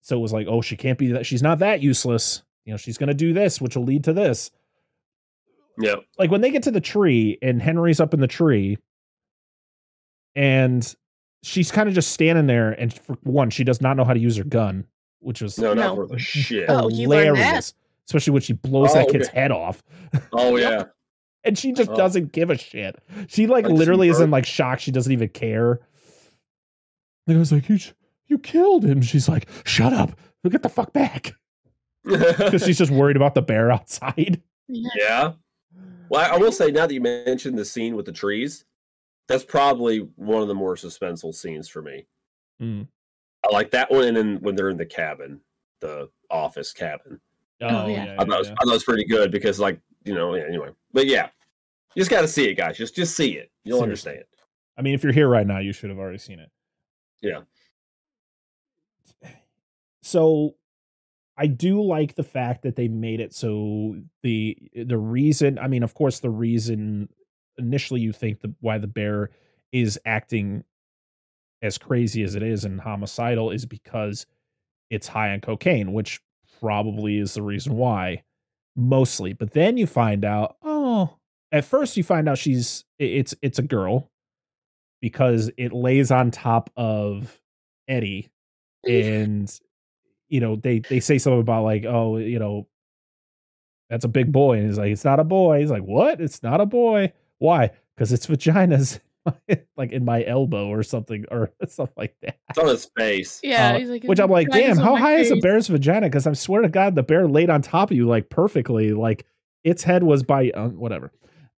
so 0.00 0.16
it 0.16 0.20
was 0.20 0.32
like 0.32 0.46
oh 0.48 0.60
she 0.62 0.76
can't 0.76 0.98
be 0.98 1.08
that 1.12 1.26
she's 1.26 1.42
not 1.42 1.58
that 1.60 1.80
useless 1.82 2.42
you 2.64 2.72
know 2.72 2.76
she's 2.76 2.98
gonna 2.98 3.14
do 3.14 3.32
this 3.32 3.60
which 3.60 3.76
will 3.76 3.84
lead 3.84 4.04
to 4.04 4.12
this 4.12 4.50
Yeah. 5.78 5.96
like 6.18 6.30
when 6.30 6.40
they 6.42 6.50
get 6.50 6.62
to 6.64 6.70
the 6.70 6.80
tree 6.80 7.38
and 7.42 7.60
henry's 7.62 8.00
up 8.00 8.14
in 8.14 8.20
the 8.20 8.26
tree 8.28 8.78
and 10.34 10.94
she's 11.42 11.70
kind 11.70 11.88
of 11.88 11.94
just 11.94 12.12
standing 12.12 12.46
there 12.46 12.70
and 12.70 12.92
for 12.92 13.14
one 13.22 13.50
she 13.50 13.64
does 13.64 13.80
not 13.80 13.96
know 13.96 14.04
how 14.04 14.14
to 14.14 14.20
use 14.20 14.36
her 14.36 14.44
gun 14.44 14.86
which 15.20 15.40
was 15.40 15.56
No, 15.58 15.72
not 15.74 15.86
No. 15.86 15.94
worth 15.94 16.12
a 16.12 16.18
shit. 16.20 16.66
Oh, 16.68 16.88
you 16.88 17.08
learned 17.08 17.36
that? 17.38 17.72
Hilarious 18.06 18.08
especially 18.08 18.32
when 18.32 18.42
she 18.42 18.52
blows 18.52 18.94
that 18.94 19.06
Oh, 19.08 19.12
kid's 19.12 19.28
okay. 19.28 19.40
head 19.40 19.50
off 19.52 19.82
Oh 20.32 20.56
yeah. 20.56 20.84
and 21.44 21.58
she 21.58 21.72
just 21.72 21.90
Oh. 21.90 21.96
doesn't 21.96 22.32
give 22.32 22.50
a 22.50 22.58
shit. 22.58 22.96
She 23.28 23.46
like 23.46 23.64
Like, 23.64 23.74
literally 23.74 24.08
is 24.08 24.20
in 24.20 24.30
like 24.30 24.46
shock. 24.46 24.80
She 24.80 24.90
doesn't 24.90 25.12
even 25.12 25.28
care. 25.28 25.80
And 27.26 27.36
I 27.36 27.38
was 27.38 27.52
like, 27.52 27.68
you, 27.68 27.78
you 28.26 28.38
killed 28.38 28.84
him. 28.84 29.00
She's 29.02 29.28
like, 29.28 29.48
shut 29.64 29.92
up. 29.92 30.18
Who 30.42 30.50
get 30.50 30.62
the 30.62 30.68
fuck 30.68 30.92
back. 30.92 31.32
Because 32.04 32.64
she's 32.64 32.78
just 32.78 32.90
worried 32.90 33.14
about 33.16 33.34
the 33.36 33.42
bear 33.42 33.70
outside. 33.70 34.42
yeah. 34.68 34.88
yeah. 34.96 35.32
Well, 36.08 36.20
I 36.20 36.34
I 36.34 36.36
will 36.38 36.50
say 36.52 36.70
now 36.72 36.86
that 36.86 36.92
you 36.94 37.00
mentioned 37.00 37.56
the 37.56 37.64
scene 37.64 37.94
with 37.96 38.06
the 38.06 38.12
trees, 38.12 38.64
that's 39.28 39.44
probably 39.44 39.98
one 40.16 40.42
of 40.42 40.48
the 40.48 40.54
more 40.54 40.74
suspenseful 40.74 41.32
scenes 41.34 41.68
for 41.68 41.80
me. 41.80 42.06
Mm. 42.60 42.88
I 43.48 43.52
like 43.52 43.70
that 43.70 43.90
one, 43.90 44.02
and 44.04 44.16
then 44.16 44.38
when 44.40 44.56
they're 44.56 44.68
in 44.68 44.76
the 44.78 44.84
cabin, 44.84 45.40
the 45.80 46.10
office 46.28 46.72
cabin, 46.72 47.20
Oh, 47.62 47.84
oh, 47.84 47.86
yeah. 47.86 48.04
yeah, 48.04 48.14
I 48.18 48.24
thought, 48.24 48.34
it 48.34 48.38
was, 48.38 48.48
yeah. 48.48 48.54
I 48.54 48.64
thought 48.64 48.70
it 48.70 48.74
was 48.74 48.84
pretty 48.84 49.04
good 49.04 49.30
because, 49.30 49.60
like, 49.60 49.80
you 50.04 50.14
know, 50.14 50.34
yeah, 50.34 50.44
anyway. 50.48 50.70
But 50.92 51.06
yeah, 51.06 51.28
you 51.94 52.00
just 52.00 52.10
got 52.10 52.22
to 52.22 52.28
see 52.28 52.48
it, 52.48 52.54
guys. 52.54 52.76
Just 52.76 52.94
just 52.94 53.16
see 53.16 53.32
it. 53.32 53.50
You'll 53.64 53.78
Seriously. 53.78 54.10
understand. 54.12 54.24
I 54.78 54.82
mean, 54.82 54.94
if 54.94 55.02
you're 55.04 55.12
here 55.12 55.28
right 55.28 55.46
now, 55.46 55.58
you 55.58 55.72
should 55.72 55.90
have 55.90 55.98
already 55.98 56.18
seen 56.18 56.38
it. 56.38 56.50
Yeah. 57.20 57.42
so 60.02 60.56
I 61.36 61.46
do 61.46 61.82
like 61.82 62.14
the 62.14 62.24
fact 62.24 62.62
that 62.62 62.76
they 62.76 62.88
made 62.88 63.20
it 63.20 63.32
so 63.32 63.96
the 64.22 64.56
the 64.74 64.98
reason 64.98 65.58
I 65.58 65.68
mean 65.68 65.82
of 65.82 65.94
course 65.94 66.18
the 66.18 66.30
reason 66.30 67.08
initially 67.58 68.00
you 68.00 68.12
think 68.12 68.40
the 68.40 68.54
why 68.60 68.78
the 68.78 68.88
bear 68.88 69.30
is 69.70 69.98
acting 70.04 70.64
as 71.62 71.78
crazy 71.78 72.22
as 72.24 72.34
it 72.34 72.42
is 72.42 72.64
and 72.64 72.80
homicidal 72.80 73.50
is 73.50 73.64
because 73.66 74.26
it's 74.90 75.06
high 75.08 75.30
on 75.32 75.40
cocaine, 75.40 75.92
which 75.92 76.20
probably 76.62 77.18
is 77.18 77.34
the 77.34 77.42
reason 77.42 77.76
why 77.76 78.22
mostly. 78.76 79.32
But 79.32 79.52
then 79.52 79.76
you 79.76 79.86
find 79.86 80.24
out, 80.24 80.56
oh, 80.62 81.16
at 81.50 81.64
first 81.64 81.96
you 81.96 82.02
find 82.02 82.28
out 82.28 82.38
she's 82.38 82.84
it's 82.98 83.34
it's 83.42 83.58
a 83.58 83.62
girl 83.62 84.10
because 85.00 85.50
it 85.58 85.72
lays 85.72 86.10
on 86.10 86.30
top 86.30 86.70
of 86.76 87.40
Eddie 87.88 88.30
and 88.88 89.60
you 90.28 90.40
know 90.40 90.56
they 90.56 90.78
they 90.78 91.00
say 91.00 91.18
something 91.18 91.40
about 91.40 91.64
like 91.64 91.84
oh 91.84 92.16
you 92.16 92.38
know 92.38 92.66
that's 93.90 94.04
a 94.04 94.08
big 94.08 94.32
boy. 94.32 94.56
And 94.56 94.66
he's 94.68 94.78
like 94.78 94.92
it's 94.92 95.04
not 95.04 95.20
a 95.20 95.24
boy. 95.24 95.60
He's 95.60 95.70
like 95.70 95.82
what? 95.82 96.20
It's 96.20 96.42
not 96.42 96.60
a 96.60 96.66
boy? 96.66 97.12
Why? 97.38 97.70
Because 97.94 98.12
it's 98.12 98.26
vaginas 98.26 99.00
like 99.76 99.92
in 99.92 100.04
my 100.04 100.24
elbow 100.24 100.68
or 100.68 100.82
something 100.82 101.24
or 101.30 101.50
something 101.68 101.94
like 101.96 102.16
that 102.22 102.38
It's 102.50 102.58
on 102.58 102.68
his 102.68 102.90
face. 102.96 103.40
Yeah, 103.42 103.74
Uh, 103.74 103.78
he's 103.78 103.88
like, 103.88 104.04
which 104.04 104.18
i'm 104.20 104.30
like 104.30 104.48
damn 104.50 104.76
how 104.76 104.94
my 104.94 105.00
high 105.00 105.16
is 105.16 105.30
a 105.30 105.36
bear's 105.36 105.68
vagina 105.68 106.06
because 106.08 106.26
i 106.26 106.32
swear 106.32 106.62
to 106.62 106.68
god 106.68 106.94
the 106.94 107.02
bear 107.02 107.28
laid 107.28 107.50
on 107.50 107.62
top 107.62 107.90
of 107.90 107.96
you 107.96 108.06
like 108.06 108.28
perfectly 108.30 108.92
like 108.92 109.24
its 109.64 109.82
head 109.82 110.02
was 110.02 110.22
by 110.22 110.50
uh, 110.50 110.68
whatever 110.68 111.12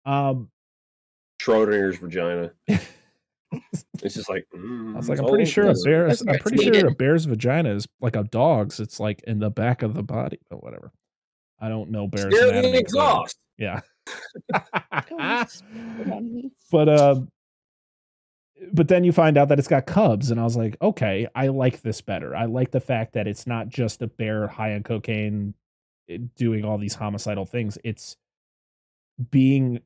um 0.05 0.51
Schrodinger's 1.41 1.99
vagina. 1.99 2.53
it's 2.69 4.15
just 4.15 4.29
like. 4.31 4.47
mm, 4.55 4.95
I 4.95 4.97
was 4.97 5.09
like, 5.09 5.19
I'm 5.19 5.27
pretty 5.27 5.45
sure 5.45 5.65
a 5.67 5.71
over. 5.71 5.79
bear. 5.85 6.01
I'm 6.09 6.17
where 6.27 6.35
it's 6.37 6.43
pretty 6.43 6.65
sure 6.73 6.89
a 6.89 6.95
bear's 6.95 7.25
vagina 7.25 7.75
is 7.75 7.87
like 8.01 8.17
a 8.17 8.25
dog's. 8.25 8.81
It's 8.81 8.99
like 9.01 9.23
in 9.27 9.41
the 9.41 9.51
back 9.51 9.83
of 9.83 9.95
the 9.95 10.03
body, 10.03 10.39
but 10.49 10.63
whatever. 10.63 10.93
I 11.61 11.69
don't 11.69 11.91
know 11.91 12.07
bears. 12.07 12.35
Stare 12.35 12.51
anatomy 12.51 12.79
exhaust. 12.79 13.39
Yeah. 13.59 13.81
Don't 15.11 15.51
spit 15.51 16.13
on 16.13 16.35
me. 16.35 16.51
but 16.71 16.89
um, 16.89 17.29
but 18.73 18.89
then 18.89 19.05
you 19.05 19.13
find 19.13 19.37
out 19.37 19.49
that 19.49 19.59
it's 19.59 19.69
got 19.69 19.87
cubs, 19.87 20.31
and 20.31 20.41
I 20.41 20.45
was 20.45 20.57
like, 20.57 20.77
okay, 20.81 21.27
I 21.35 21.49
like 21.49 21.83
this 21.83 22.01
better. 22.01 22.35
I 22.35 22.45
like 22.47 22.71
the 22.71 22.81
fact 22.81 23.15
that 23.15 23.27
it's 23.27 23.47
not 23.47 23.69
just 23.69 24.03
a 24.03 24.07
bear 24.07 24.47
high 24.49 24.75
on 24.75 24.83
cocaine 24.83 25.55
eh, 26.09 26.19
doing 26.37 26.65
all 26.65 26.79
these 26.79 26.95
homicidal 26.95 27.47
things. 27.47 27.79
It's 27.85 28.17
being 29.31 29.81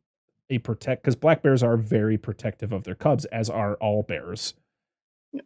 a 0.50 0.58
protect 0.58 1.02
because 1.02 1.16
black 1.16 1.42
bears 1.42 1.62
are 1.62 1.76
very 1.76 2.16
protective 2.18 2.72
of 2.72 2.84
their 2.84 2.94
cubs, 2.94 3.24
as 3.26 3.50
are 3.50 3.74
all 3.76 4.02
bears. 4.02 4.54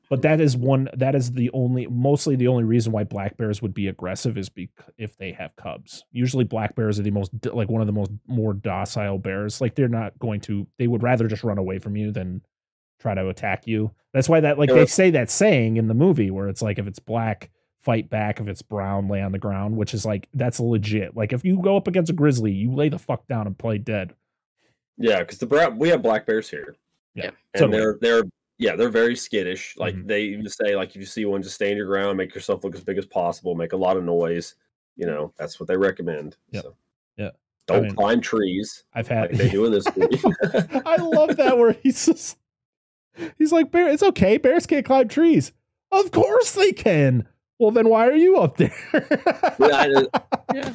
But 0.09 0.23
that 0.23 0.40
is 0.40 0.57
one. 0.57 0.88
That 0.95 1.16
is 1.16 1.33
the 1.33 1.51
only, 1.53 1.87
mostly 1.88 2.37
the 2.37 2.47
only 2.47 2.62
reason 2.62 2.92
why 2.92 3.03
black 3.03 3.37
bears 3.37 3.61
would 3.61 3.75
be 3.75 3.88
aggressive 3.88 4.38
is 4.38 4.49
because 4.49 4.92
if 4.97 5.16
they 5.16 5.33
have 5.33 5.57
cubs. 5.57 6.05
Usually, 6.12 6.45
black 6.45 6.77
bears 6.77 7.01
are 7.01 7.03
the 7.03 7.11
most 7.11 7.33
like 7.53 7.68
one 7.68 7.81
of 7.81 7.88
the 7.88 7.92
most 7.92 8.12
more 8.29 8.55
docile 8.55 9.18
bears. 9.18 9.61
Like 9.61 9.75
they're 9.75 9.88
not 9.88 10.16
going 10.21 10.40
to. 10.42 10.68
They 10.79 10.87
would 10.87 11.03
rather 11.03 11.27
just 11.27 11.42
run 11.42 11.59
away 11.59 11.81
from 11.81 11.97
you 11.97 12.12
than 12.12 12.42
try 13.03 13.15
to 13.15 13.29
attack 13.29 13.67
you. 13.67 13.91
That's 14.15 14.29
why 14.29 14.41
that 14.41 14.59
like 14.59 14.69
they 14.71 14.87
say 14.87 15.11
that 15.11 15.31
saying 15.31 15.77
in 15.77 15.88
the 15.88 15.95
movie 15.95 16.31
where 16.31 16.49
it's 16.49 16.62
like 16.62 16.79
if 16.79 16.87
it's 16.87 16.99
black, 17.01 17.51
fight 17.81 18.09
back. 18.09 18.41
If 18.41 18.47
it's 18.49 18.62
brown, 18.62 19.09
lay 19.09 19.21
on 19.21 19.33
the 19.33 19.38
ground. 19.38 19.77
Which 19.77 19.93
is 19.95 20.07
like 20.07 20.29
that's 20.35 20.61
legit. 20.61 21.17
Like 21.17 21.33
if 21.33 21.45
you 21.45 21.61
go 21.61 21.77
up 21.77 21.88
against 21.88 22.11
a 22.11 22.15
grizzly, 22.15 22.53
you 22.53 22.73
lay 22.73 22.88
the 22.88 22.99
fuck 22.99 23.27
down 23.27 23.47
and 23.47 23.59
play 23.59 23.79
dead. 23.79 24.15
Yeah, 24.99 25.21
because 25.21 25.38
the 25.38 25.47
brown 25.47 25.79
we 25.79 25.88
have 25.88 26.03
black 26.03 26.27
bears 26.27 26.49
here. 26.49 26.77
Yeah. 27.15 27.31
and 27.55 27.59
So 27.59 27.67
do 27.67 27.71
we. 27.73 27.77
they're 27.79 27.99
they're 28.01 28.23
yeah 28.59 28.77
they're 28.77 28.88
very 28.91 29.17
skittish. 29.17 29.75
Like 29.77 29.95
Mhm. 29.95 30.07
they 30.07 30.23
even 30.23 30.49
say 30.49 30.77
like 30.77 30.91
if 30.91 30.97
you 30.97 31.07
see 31.07 31.25
one, 31.25 31.43
just 31.43 31.55
stand 31.57 31.77
your 31.77 31.87
ground, 31.87 32.17
make 32.19 32.35
yourself 32.35 32.62
look 32.65 32.75
as 32.75 32.85
big 32.85 32.99
as 32.99 33.07
possible, 33.07 33.55
make 33.55 33.73
a 33.73 33.77
lot 33.77 33.97
of 33.97 34.05
noise. 34.05 34.55
You 34.97 35.07
know 35.07 35.33
that's 35.38 35.59
what 35.59 35.67
they 35.69 35.77
recommend. 35.77 36.37
yeah 36.51 36.61
So. 36.61 36.77
Yeah. 37.17 37.31
Don't 37.67 37.83
mean- 37.85 37.95
climb 37.95 38.21
trees 38.21 38.85
I've 38.95 39.09
had. 39.09 39.31
like 39.31 39.38
they 39.38 39.49
do 39.49 39.65
in 39.65 39.73
this 39.73 39.87
movie. 39.97 40.21
I 40.85 40.97
love 40.97 41.37
that 41.38 41.57
where 41.57 41.73
he's 41.83 42.05
just 42.07 42.37
he's 43.38 43.53
like 43.53 43.70
bear. 43.70 43.88
It's 43.88 44.03
okay. 44.03 44.38
Bears 44.38 44.66
can't 44.66 44.85
climb 44.85 45.09
trees. 45.09 45.53
Of 45.90 46.11
course 46.11 46.53
they 46.55 46.72
can. 46.72 47.27
Well, 47.59 47.70
then 47.70 47.88
why 47.88 48.09
are 48.09 48.16
you 48.16 48.38
up 48.38 48.57
there? 48.57 48.75
Yeah, 49.61 50.01
Yeah. 50.55 50.75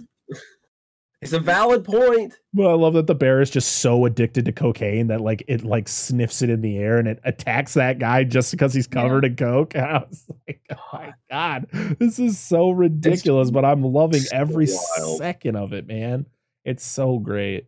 it's 1.21 1.33
a 1.33 1.39
valid 1.39 1.83
point. 1.83 2.33
Well, 2.53 2.69
I 2.69 2.73
love 2.73 2.93
that 2.93 3.07
the 3.07 3.15
bear 3.15 3.41
is 3.41 3.49
just 3.49 3.77
so 3.79 4.05
addicted 4.05 4.45
to 4.45 4.51
cocaine 4.51 5.07
that 5.07 5.19
like 5.19 5.43
it 5.47 5.63
like 5.63 5.87
sniffs 5.89 6.41
it 6.43 6.49
in 6.49 6.61
the 6.61 6.77
air 6.77 6.97
and 6.97 7.07
it 7.07 7.19
attacks 7.25 7.73
that 7.73 7.97
guy 7.99 8.23
just 8.23 8.51
because 8.51 8.73
he's 8.73 8.87
covered 8.87 9.25
in 9.25 9.35
coke. 9.35 9.75
And 9.75 9.85
I 9.85 10.05
was 10.09 10.25
like, 10.47 10.61
oh 10.71 10.75
my 10.93 11.13
god, 11.29 11.67
this 11.99 12.19
is 12.19 12.39
so 12.39 12.69
ridiculous, 12.69 13.49
but 13.51 13.65
I'm 13.65 13.83
loving 13.83 14.21
so 14.21 14.37
every 14.37 14.67
wild. 14.97 15.17
second 15.17 15.55
of 15.57 15.73
it, 15.73 15.87
man. 15.87 16.25
It's 16.63 16.85
so 16.85 17.17
great. 17.19 17.65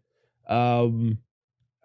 Um 0.47 1.17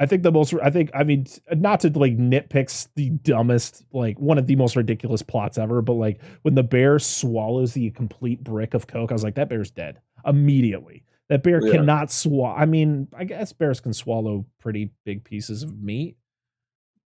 I 0.01 0.07
think 0.07 0.23
the 0.25 0.33
most 0.33 0.53
I 0.63 0.71
think 0.71 0.91
I 0.95 1.05
mean 1.05 1.27
not 1.53 1.81
to 1.81 1.89
like 1.99 2.17
nitpicks 2.17 2.89
the 2.97 3.11
dumbest 3.11 3.85
like 3.93 4.19
one 4.19 4.39
of 4.39 4.47
the 4.49 4.57
most 4.57 4.75
ridiculous 4.77 5.23
plots 5.23 5.57
ever, 5.59 5.83
but 5.83 5.93
like 5.95 6.21
when 6.43 6.55
the 6.57 6.63
bear 6.65 6.99
swallows 6.99 7.75
the 7.75 7.91
complete 7.91 8.43
brick 8.43 8.75
of 8.75 8.87
coke, 8.89 9.11
I 9.13 9.15
was 9.15 9.23
like 9.25 9.37
that 9.37 9.49
bear's 9.49 9.71
dead 9.71 10.01
immediately. 10.27 11.05
That 11.29 11.43
bear 11.43 11.65
Yeah. 11.65 11.73
cannot 11.73 12.11
swallow. 12.11 12.55
I 12.57 12.67
mean, 12.67 13.09
I 13.17 13.25
guess 13.25 13.53
bears 13.53 13.81
can 13.81 13.93
swallow 13.93 14.45
pretty 14.59 14.91
big 15.05 15.23
pieces 15.25 15.63
of 15.63 15.81
meat, 15.81 16.17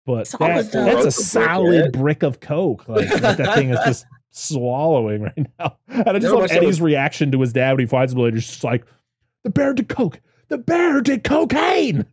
but 0.07 0.29
that, 0.38 0.70
that's 0.70 0.75
a 0.75 0.79
Broke 0.85 0.99
a 0.99 1.03
brick, 1.03 1.12
solid 1.12 1.92
brick 1.92 2.22
of 2.22 2.40
coke. 2.40 2.88
Like 2.88 3.09
that, 3.20 3.37
that 3.38 3.55
thing 3.57 3.70
is 3.70 3.79
just 3.85 4.07
swallowing 4.31 5.22
right 5.22 5.46
now. 5.59 5.77
And 5.88 6.09
I 6.09 6.12
just 6.20 6.33
You 6.33 6.38
love 6.38 6.51
Eddie's 6.53 6.66
was- 6.66 6.81
reaction 6.81 7.33
to 7.33 7.40
his 7.40 7.53
dad 7.53 7.72
when 7.72 7.81
he 7.81 7.87
finds 7.87 8.12
him 8.12 8.20
later. 8.20 8.37
He's 8.37 8.46
just 8.46 8.64
like, 8.64 8.87
the 9.44 9.51
bear 9.51 9.75
did 9.75 9.88
coke. 9.88 10.20
The 10.49 10.59
bear 10.59 11.01
did 11.01 11.25
cocaine. 11.25 12.07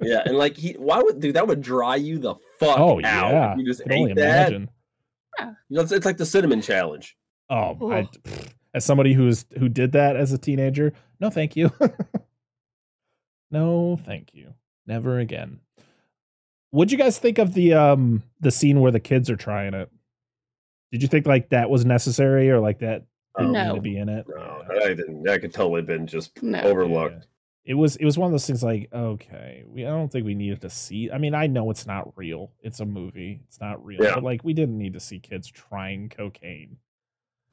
Yeah, 0.00 0.22
and 0.26 0.36
like 0.36 0.56
he, 0.56 0.72
why 0.74 1.00
would 1.02 1.20
dude 1.20 1.36
that 1.36 1.46
would 1.48 1.62
dry 1.62 1.96
you 1.96 2.18
the 2.18 2.34
fuck 2.60 2.78
Oh 2.78 3.00
out? 3.04 3.32
yeah, 3.32 3.56
you 3.56 3.64
just 3.64 3.80
I 3.80 3.84
can 3.84 3.92
only 3.92 4.10
ate 4.12 4.16
that. 4.16 4.48
imagine. 4.48 4.70
You 5.40 5.54
know, 5.76 5.82
it's, 5.82 5.92
it's 5.92 6.06
like 6.06 6.16
the 6.18 6.26
cinnamon 6.26 6.60
challenge. 6.62 7.16
Oh, 7.50 7.90
I, 7.92 8.00
Ugh. 8.00 8.46
as 8.74 8.84
somebody 8.84 9.12
who's 9.14 9.44
who 9.58 9.68
did 9.68 9.92
that 9.92 10.16
as 10.16 10.32
a 10.32 10.38
teenager, 10.38 10.92
no, 11.20 11.30
thank 11.30 11.56
you. 11.56 11.70
no, 13.50 13.98
thank 14.04 14.34
you. 14.34 14.54
Never 14.86 15.18
again. 15.18 15.60
What'd 16.70 16.92
you 16.92 16.98
guys 16.98 17.18
think 17.18 17.38
of 17.38 17.54
the 17.54 17.74
um 17.74 18.22
the 18.40 18.50
scene 18.50 18.80
where 18.80 18.92
the 18.92 19.00
kids 19.00 19.30
are 19.30 19.36
trying 19.36 19.74
it? 19.74 19.90
Did 20.92 21.02
you 21.02 21.08
think 21.08 21.26
like 21.26 21.50
that 21.50 21.70
was 21.70 21.84
necessary 21.84 22.50
or 22.50 22.60
like 22.60 22.80
that 22.80 23.04
didn't 23.36 23.52
need 23.52 23.64
No. 23.68 23.74
to 23.76 23.80
be 23.80 23.96
in 23.96 24.08
it? 24.08 24.26
No, 24.28 24.62
Yeah. 24.72 24.88
that 24.88 24.96
didn't. 24.96 25.22
That 25.24 25.40
could 25.40 25.52
totally 25.54 25.82
been 25.82 26.06
just 26.06 26.42
No. 26.42 26.60
overlooked. 26.60 27.26
It 27.66 27.74
was 27.74 27.96
it 27.96 28.04
was 28.04 28.16
one 28.16 28.26
of 28.26 28.32
those 28.32 28.46
things 28.46 28.62
like 28.62 28.88
okay, 28.92 29.64
we 29.66 29.84
I 29.84 29.90
don't 29.90 30.10
think 30.10 30.24
we 30.24 30.34
needed 30.34 30.60
to 30.60 30.70
see. 30.70 31.10
I 31.10 31.18
mean, 31.18 31.34
I 31.34 31.48
know 31.48 31.70
it's 31.70 31.86
not 31.86 32.16
real. 32.16 32.52
It's 32.62 32.78
a 32.78 32.86
movie. 32.86 33.40
It's 33.48 33.60
not 33.60 33.84
real. 33.84 34.02
Yeah. 34.02 34.14
But 34.14 34.22
like 34.22 34.44
we 34.44 34.54
didn't 34.54 34.78
need 34.78 34.92
to 34.92 35.00
see 35.00 35.18
kids 35.18 35.48
trying 35.48 36.08
cocaine. 36.08 36.78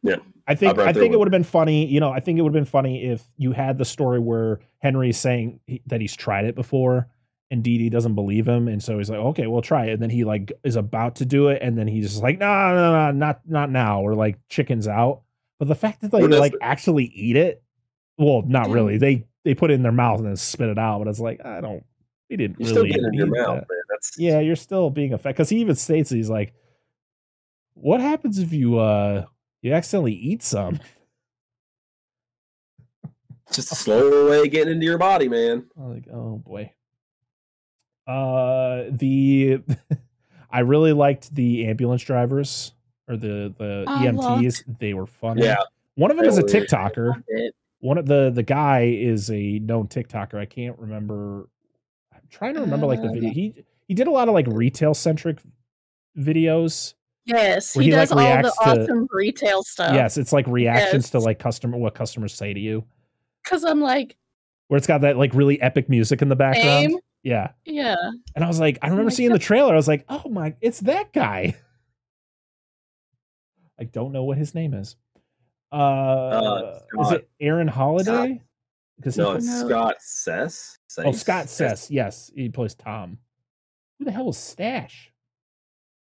Yeah. 0.03 0.17
I 0.47 0.55
think 0.55 0.77
I 0.77 0.93
think 0.93 1.13
it 1.13 1.17
would 1.17 1.27
have 1.27 1.31
been 1.31 1.43
funny, 1.43 1.87
you 1.87 1.99
know, 1.99 2.11
I 2.11 2.19
think 2.19 2.37
it 2.37 2.41
would 2.41 2.49
have 2.49 2.61
been 2.61 2.65
funny 2.65 3.05
if 3.05 3.23
you 3.37 3.53
had 3.53 3.77
the 3.77 3.85
story 3.85 4.19
where 4.19 4.59
Henry's 4.79 5.17
saying 5.17 5.61
he, 5.65 5.81
that 5.87 6.01
he's 6.01 6.15
tried 6.15 6.45
it 6.45 6.55
before 6.55 7.07
and 7.49 7.63
Dee 7.63 7.77
Dee 7.77 7.89
doesn't 7.89 8.13
believe 8.13 8.47
him 8.47 8.67
and 8.67 8.83
so 8.83 8.97
he's 8.97 9.09
like, 9.09 9.19
"Okay, 9.19 9.47
we'll 9.47 9.61
try 9.61 9.85
it." 9.85 9.93
And 9.93 10.01
then 10.01 10.09
he 10.09 10.25
like 10.25 10.51
is 10.63 10.75
about 10.75 11.15
to 11.15 11.25
do 11.25 11.47
it 11.47 11.61
and 11.61 11.77
then 11.77 11.87
he's 11.87 12.11
just 12.11 12.21
like, 12.21 12.37
"No, 12.37 12.75
no, 12.75 12.91
no, 12.91 13.11
not 13.11 13.41
not 13.47 13.71
now." 13.71 14.01
Or 14.01 14.13
like 14.13 14.37
chickens 14.49 14.87
out. 14.87 15.21
But 15.57 15.69
the 15.69 15.75
fact 15.75 16.01
that 16.01 16.11
they 16.11 16.21
like 16.27 16.53
actually 16.61 17.05
eat 17.05 17.37
it, 17.37 17.63
well, 18.17 18.43
not 18.45 18.69
really. 18.69 18.97
They 19.03 19.25
they 19.43 19.53
put 19.55 19.71
it 19.71 19.75
in 19.75 19.83
their 19.83 19.91
mouth 19.91 20.19
and 20.19 20.27
then 20.27 20.35
spit 20.35 20.69
it 20.69 20.77
out, 20.77 20.99
but 20.99 21.07
it's 21.07 21.19
like, 21.19 21.43
I 21.45 21.61
don't 21.61 21.83
we 22.29 22.37
didn't 22.37 22.59
You 22.59 22.65
still 22.67 22.77
really 22.83 22.89
get 22.91 22.99
it 23.03 23.13
your 23.13 23.25
need 23.27 23.33
mouth, 23.37 23.47
that. 23.47 23.67
man. 23.69 23.81
That's 23.89 24.17
Yeah, 24.17 24.39
you're 24.39 24.55
still 24.55 24.89
being 24.89 25.13
affected 25.13 25.35
because 25.37 25.49
he 25.49 25.57
even 25.59 25.75
states 25.75 26.09
he's 26.09 26.29
like, 26.29 26.53
"What 27.75 27.99
happens 28.01 28.39
if 28.39 28.53
you 28.53 28.79
uh 28.79 29.25
you 29.61 29.73
accidentally 29.73 30.13
eat 30.13 30.41
some?" 30.43 30.79
just 33.51 33.71
a 33.71 33.75
slow 33.75 34.29
way 34.29 34.41
of 34.41 34.49
getting 34.51 34.73
into 34.73 34.85
your 34.85 34.97
body, 34.97 35.29
man. 35.29 35.65
I'm 35.77 35.93
like, 35.93 36.07
oh 36.11 36.37
boy. 36.37 36.71
Uh, 38.07 38.85
the 38.89 39.59
I 40.51 40.59
really 40.59 40.93
liked 40.93 41.33
the 41.33 41.67
ambulance 41.67 42.03
drivers 42.03 42.73
or 43.07 43.15
the 43.17 43.53
the 43.57 43.85
I 43.87 44.05
EMTs. 44.07 44.77
They 44.79 44.93
were 44.93 45.05
funny. 45.05 45.43
Yeah, 45.43 45.57
One 45.95 46.09
of 46.11 46.17
them 46.17 46.25
is 46.25 46.37
a 46.37 46.41
Really. 46.43 46.61
TikToker. 46.67 47.07
Loved 47.09 47.23
it. 47.27 47.55
One 47.83 47.97
of 47.97 48.05
the 48.05 48.31
the 48.33 48.43
guy 48.43 48.95
is 48.97 49.29
a 49.29 49.59
known 49.59 49.89
TikToker. 49.89 50.35
I 50.35 50.45
can't 50.45 50.79
remember. 50.79 51.49
I'm 52.13 52.21
trying 52.29 52.53
to 52.53 52.61
remember 52.61 52.87
like 52.87 53.01
the 53.01 53.09
Uh, 53.09 53.13
video. 53.13 53.29
He 53.31 53.65
he 53.89 53.93
did 53.93 54.07
a 54.07 54.11
lot 54.11 54.29
of 54.29 54.33
like 54.33 54.47
retail 54.47 54.93
centric 54.93 55.39
videos. 56.17 56.93
Yes, 57.25 57.73
he, 57.73 57.83
he, 57.83 57.91
like, 57.91 58.07
does 58.09 58.11
all 58.13 58.17
the 58.17 58.41
to- 58.75 58.81
awesome 58.83 59.07
retail 59.11 59.63
stuff. 59.63 59.93
yes, 59.93 60.17
it's 60.17 60.31
like 60.31 60.47
reactions 60.47 61.09
to 61.09 61.19
like 61.19 61.39
customer 61.39 61.77
what 61.77 61.93
customers 61.93 62.33
say 62.33 62.53
to 62.53 62.59
you. 62.59 62.85
because 63.43 63.65
I'm 63.65 63.81
like, 63.81 64.15
Where 64.69 64.77
it's 64.77 64.87
got 64.87 65.01
that 65.01 65.17
like 65.17 65.33
really 65.33 65.61
epic 65.61 65.89
music 65.89 66.21
in 66.21 66.29
the 66.29 66.35
background. 66.37 67.01
Yeah. 67.21 67.51
yeah, 67.65 67.95
And 68.35 68.43
I 68.45 68.47
was 68.47 68.59
like, 68.61 68.77
I 68.81 68.87
remember 68.87 69.09
my 69.09 69.11
seeing 69.11 69.31
the 69.31 69.39
trailer. 69.39 69.73
I 69.73 69.77
was 69.77 69.87
like, 69.89 70.03
oh 70.09 70.27
my, 70.29 70.55
it's 70.61 70.79
that 70.81 71.11
guy. 71.13 71.55
I 73.79 73.85
don't 73.85 74.11
know 74.11 74.23
what 74.23 74.37
his 74.37 74.53
name 74.53 74.73
is. 74.73 74.95
Uh, 75.73 76.79
is 77.01 77.11
it 77.11 77.29
Aaron 77.39 77.67
Holliday? 77.67 78.41
Because 78.97 79.17
No, 79.17 79.29
Oh, 79.29 79.33
it's 79.33 79.45
no. 79.47 79.67
Scott 79.67 79.95
Seiss. 80.01 80.77
oh 80.99 81.11
Scott 81.11 81.45
Seiss. 81.47 81.89
Yes, 81.89 82.31
he 82.35 82.49
plays 82.49 82.75
Tom. 82.75 83.17
Who 83.99 84.05
the 84.05 84.11
hell 84.11 84.29
is 84.29 84.37
Stash? 84.37 85.11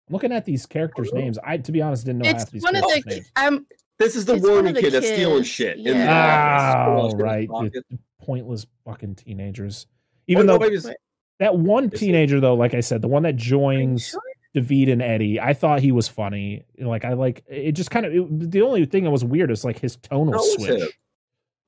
I'm 0.09 0.13
looking 0.13 0.33
at 0.33 0.45
these 0.45 0.67
characters' 0.67 1.11
Oh. 1.13 1.17
names. 1.17 1.39
I, 1.43 1.57
to 1.57 1.73
be 1.73 1.81
honest, 1.81 2.05
didn't 2.05 2.23
know 2.23 2.29
It's 2.31 2.43
half 2.45 2.51
these 2.51 2.63
one 2.63 2.77
of 2.77 2.83
the. 2.83 3.03
names. 3.07 3.31
Um, 3.37 3.67
This 3.99 4.17
is 4.17 4.27
the 4.27 4.37
warning 4.37 4.71
of 4.71 4.75
the 4.75 4.81
kid 4.83 4.93
that's 4.93 5.07
stealing 5.07 5.39
kids, 5.39 5.49
shit 5.49 5.79
in 5.79 5.85
the 5.85 5.91
yeah. 5.93 6.75
Ah, 6.87 6.91
office. 6.99 7.15
right. 7.15 7.49
The 7.49 7.83
pointless 8.21 8.67
fucking 8.85 9.15
teenagers. 9.15 9.87
Oh, 9.89 9.95
Even 10.27 10.47
no, 10.47 10.55
though 10.55 10.59
maybe 10.67 10.77
it's- 10.77 10.95
that 11.41 11.57
one 11.57 11.91
teenager, 11.91 12.39
though, 12.41 12.55
like 12.55 12.75
I 12.75 12.81
said, 12.81 13.01
the 13.03 13.09
one 13.09 13.23
that 13.25 13.37
joins 13.37 14.09
sure? 14.09 14.21
David 14.55 14.89
and 14.89 15.03
Eddie, 15.03 15.41
I 15.41 15.53
thought 15.53 15.81
he 15.81 15.93
was 15.93 16.07
funny. 16.09 16.65
Like 16.79 17.05
I 17.05 17.13
like 17.15 17.45
it. 17.49 17.73
Just 17.73 17.91
kind 17.91 18.07
of 18.07 18.13
it, 18.15 18.51
the 18.51 18.63
only 18.63 18.85
thing 18.87 19.05
that 19.05 19.11
was 19.11 19.25
weird 19.25 19.51
is 19.51 19.65
like 19.65 19.79
his 19.81 19.97
tonal 19.97 20.33
was 20.33 20.55
switch. 20.55 20.81
him. 20.83 20.89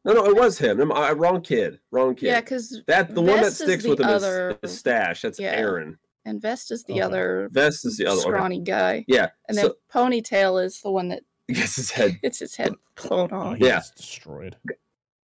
No, 0.05 0.12
no, 0.12 0.26
it 0.26 0.37
was 0.37 0.57
him. 0.59 0.78
I'm- 0.80 0.93
I, 0.93 1.11
wrong 1.12 1.43
kid. 1.43 1.80
Wrong 1.91 2.14
kid. 2.14 2.26
Yeah, 2.26 2.41
because 2.41 2.80
that 2.87 3.12
the 3.14 3.20
one 3.20 3.37
that 3.39 3.45
Vest 3.47 3.61
is 3.62 3.66
sticks 3.66 3.82
the 3.82 3.91
with 3.91 4.01
him 4.01 4.09
is- 4.09 4.22
other- 4.22 4.59
is, 4.62 4.78
Stash. 4.78 5.22
That's 5.22 5.41
Yeah. 5.41 5.51
Aaron. 5.51 5.99
and 6.24 6.41
Vest 6.41 6.70
is 6.70 6.84
the 6.84 6.93
Okay. 6.95 7.01
other 7.03 7.49
Vest 7.53 7.84
is 7.84 7.97
the 7.97 8.07
other. 8.07 8.20
Okay. 8.20 8.28
scrawny 8.30 8.61
guy, 8.61 9.05
Yeah. 9.09 9.30
and 9.49 9.57
then 9.59 9.66
so, 9.66 9.74
Ponytail 9.93 10.64
is 10.64 10.80
the 10.80 10.91
one 10.93 11.09
that 11.09 11.22
gets 11.49 11.74
his 11.76 11.91
head. 11.91 12.18
It's 12.22 12.39
his 12.39 12.55
head 12.57 12.74
blown 13.03 13.30
Oh, 13.32 13.37
off. 13.39 13.59
he 13.59 13.66
Yeah. 13.66 13.78
was 13.78 13.91
destroyed. 13.91 14.57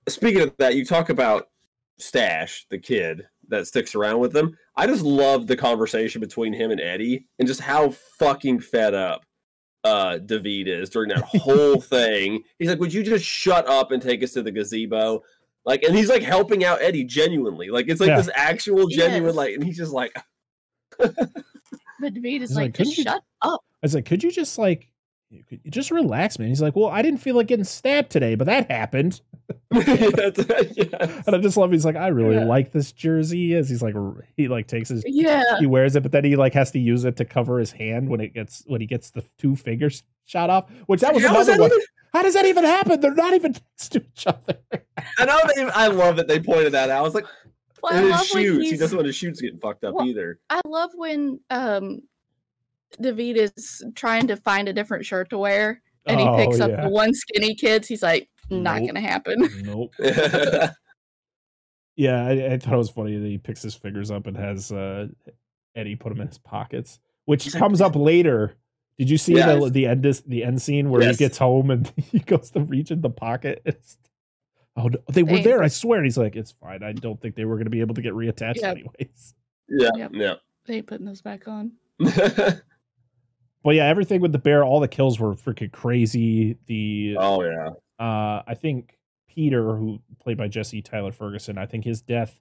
Speaking 0.09 0.41
of 0.41 0.57
that, 0.57 0.75
you 0.75 0.83
talk 0.85 1.09
about 1.09 1.49
Stash, 1.99 2.65
the 2.69 2.79
kid 2.79 3.27
that 3.51 3.67
sticks 3.67 3.93
around 3.95 4.19
with 4.19 4.33
them. 4.33 4.57
I 4.75 4.87
just 4.87 5.03
love 5.03 5.45
the 5.47 5.55
conversation 5.55 6.19
between 6.19 6.53
him 6.53 6.71
and 6.71 6.81
Eddie, 6.81 7.27
and 7.39 7.47
just 7.47 7.61
how 7.61 7.93
fucking 8.19 8.59
fed 8.61 8.93
up 8.93 9.23
uh 9.83 10.17
David 10.19 10.67
is 10.67 10.89
during 10.89 11.09
that 11.09 11.23
whole 11.23 11.79
thing. 11.79 12.43
He's 12.59 12.69
like, 12.69 12.79
"Would 12.79 12.93
you 12.93 13.03
just 13.03 13.25
shut 13.25 13.67
up 13.67 13.91
and 13.91 14.01
take 14.01 14.23
us 14.23 14.31
to 14.33 14.41
the 14.43 14.51
gazebo?" 14.51 15.21
Like, 15.65 15.83
and 15.83 15.95
he's 15.95 16.09
like 16.09 16.23
helping 16.23 16.63
out 16.63 16.81
Eddie 16.81 17.03
genuinely. 17.03 17.69
Like, 17.69 17.87
it's 17.87 17.99
like 18.01 18.07
Yeah. 18.09 18.17
this 18.17 18.29
actual 18.35 18.87
genuine. 18.87 19.25
Yes. 19.25 19.35
Like, 19.35 19.53
and 19.55 19.63
he's 19.63 19.77
just 19.77 19.91
like, 19.93 20.11
But 20.97 22.13
David 22.15 22.41
is 22.41 22.55
like, 22.55 22.63
like, 22.65 22.73
"Couldn't 22.73 22.85
just 22.93 22.97
you- 22.97 23.03
shut 23.03 23.21
up. 23.41 23.61
I 23.83 23.85
was 23.85 23.95
like, 23.95 24.05
could 24.05 24.23
you 24.23 24.31
just 24.31 24.57
like, 24.57 24.87
you 25.31 25.43
could- 25.43 25.61
you 25.63 25.71
just 25.71 25.89
relax, 25.91 26.37
man? 26.37 26.49
He's 26.49 26.61
like, 26.61 26.75
well, 26.75 26.89
I 26.89 27.01
didn't 27.01 27.19
feel 27.21 27.35
like 27.35 27.47
getting 27.47 27.63
stabbed 27.65 28.11
today, 28.11 28.35
but 28.35 28.45
that 28.45 28.69
happened. 28.69 29.21
Yes. 29.73 31.23
And 31.27 31.35
I 31.35 31.37
just 31.39 31.57
love. 31.57 31.71
He's 31.71 31.85
like, 31.85 31.95
I 31.95 32.07
really 32.07 32.35
Yeah. 32.35 32.45
like 32.45 32.71
this 32.71 32.91
jersey. 32.91 33.47
He 33.47 33.53
is 33.53 33.69
he's 33.69 33.81
like, 33.81 33.95
he 34.37 34.47
like 34.47 34.67
takes 34.67 34.89
his, 34.89 35.03
Yeah, 35.07 35.43
he 35.59 35.65
wears 35.65 35.95
it, 35.95 36.03
but 36.03 36.11
then 36.11 36.23
he 36.23 36.35
like 36.35 36.53
has 36.53 36.71
to 36.71 36.79
use 36.79 37.03
it 37.05 37.17
to 37.17 37.25
cover 37.25 37.59
his 37.59 37.71
hand 37.71 38.09
when 38.09 38.19
it 38.21 38.33
gets 38.33 38.63
when 38.67 38.81
he 38.81 38.87
gets 38.87 39.11
the 39.11 39.23
two 39.37 39.55
fingers 39.55 40.03
shot 40.25 40.49
off. 40.49 40.69
Which 40.87 41.01
that 41.01 41.13
was 41.13 41.23
How 41.25 41.39
is 41.39 41.47
another 41.47 41.51
that 41.57 41.59
one. 41.61 41.71
even- 41.71 41.85
How 42.13 42.21
does 42.23 42.33
that 42.33 42.45
even 42.45 42.63
happen? 42.63 42.99
They're 42.99 43.13
not 43.13 43.33
even 43.33 43.51
next 43.77 43.89
to 43.89 44.01
each 44.03 44.27
other. 44.27 44.57
I 45.17 45.25
know 45.25 45.39
they, 45.55 45.63
I 45.63 45.87
love 45.87 46.17
that 46.17 46.27
they 46.27 46.39
pointed 46.39 46.73
that 46.73 46.89
out. 46.89 46.99
I 46.99 47.01
was 47.01 47.15
like, 47.15 47.25
well, 47.81 47.93
I 47.93 47.97
and 47.97 48.05
his 48.05 48.11
love 48.11 48.27
when 48.33 48.43
shoots. 48.43 48.69
He 48.69 48.77
doesn't 48.77 48.95
want 48.95 49.07
his 49.07 49.15
shoots 49.15 49.41
getting 49.41 49.59
fucked 49.59 49.83
up 49.83 49.95
Well, 49.95 50.05
either. 50.07 50.39
I 50.49 50.61
love 50.67 50.91
when 50.95 51.39
um 51.49 52.01
David 52.99 53.37
is 53.37 53.83
trying 53.95 54.27
to 54.27 54.35
find 54.35 54.67
a 54.67 54.73
different 54.73 55.05
shirt 55.05 55.29
to 55.29 55.37
wear 55.37 55.81
and 56.05 56.19
he 56.19 56.25
Oh, 56.25 56.35
picks 56.37 56.59
up 56.59 56.71
yeah. 56.71 56.81
the 56.83 56.89
one 56.89 57.13
skinny 57.13 57.55
kid's. 57.55 57.87
He's 57.87 58.03
like, 58.03 58.27
not 58.49 58.79
Nope. 58.81 58.87
gonna 58.87 59.01
happen. 59.01 59.49
Nope. 59.63 59.93
yeah, 59.99 60.71
Yeah, 61.95 62.25
I, 62.25 62.53
I 62.53 62.57
thought 62.57 62.73
it 62.73 62.77
was 62.77 62.89
funny 62.89 63.17
that 63.17 63.27
he 63.27 63.37
picks 63.37 63.61
his 63.61 63.75
fingers 63.75 64.09
up 64.11 64.25
and 64.27 64.35
has 64.37 64.71
uh, 64.71 65.07
Eddie 65.75 65.95
put 65.95 66.09
them 66.09 66.21
in 66.21 66.27
his 66.27 66.37
pockets, 66.39 66.99
which 67.25 67.51
comes 67.53 67.79
up 67.81 67.95
later. 67.95 68.55
Did 68.97 69.09
you 69.09 69.17
see 69.17 69.35
Yeah, 69.35 69.55
the 69.55 69.69
the 69.69 69.85
end 69.87 70.03
the 70.27 70.43
end 70.43 70.61
scene 70.61 70.89
where 70.89 71.01
Yes. 71.01 71.17
he 71.17 71.25
gets 71.25 71.37
home 71.37 71.69
and 71.71 71.91
he 72.11 72.19
goes 72.19 72.51
to 72.51 72.61
reach 72.61 72.91
in 72.91 73.01
the 73.01 73.09
pocket? 73.09 73.61
It's, 73.65 73.97
oh, 74.75 74.87
no, 74.87 74.97
they 75.11 75.23
were 75.23 75.39
there! 75.39 75.63
I 75.63 75.67
swear. 75.67 75.99
And 75.99 76.05
he's 76.05 76.17
like, 76.17 76.35
it's 76.35 76.51
fine. 76.51 76.83
I 76.83 76.91
don't 76.93 77.19
think 77.21 77.35
they 77.35 77.45
were 77.45 77.55
going 77.55 77.65
to 77.65 77.71
be 77.71 77.81
able 77.81 77.95
to 77.95 78.01
get 78.01 78.13
reattached 78.13 78.57
Yeah. 78.57 78.71
anyways. 78.71 79.33
Yep. 79.69 80.11
yeah. 80.13 80.33
they 80.65 80.75
ain't 80.77 80.87
putting 80.87 81.05
those 81.05 81.21
back 81.21 81.47
on. 81.47 81.71
But 83.63 83.75
yeah, 83.75 83.85
everything 83.87 84.21
with 84.21 84.31
the 84.31 84.39
bear, 84.39 84.63
all 84.63 84.79
the 84.79 84.87
kills 84.87 85.19
were 85.19 85.33
freaking 85.35 85.71
crazy. 85.71 86.57
The 86.67 87.15
oh 87.19 87.43
yeah. 87.43 87.69
uh 87.99 88.41
I 88.47 88.55
think 88.55 88.97
Peter, 89.29 89.75
who 89.75 89.99
played 90.19 90.37
by 90.37 90.47
Jesse 90.47 90.81
Tyler 90.81 91.11
Ferguson, 91.11 91.57
I 91.57 91.65
think 91.65 91.85
his 91.85 92.01
death 92.01 92.39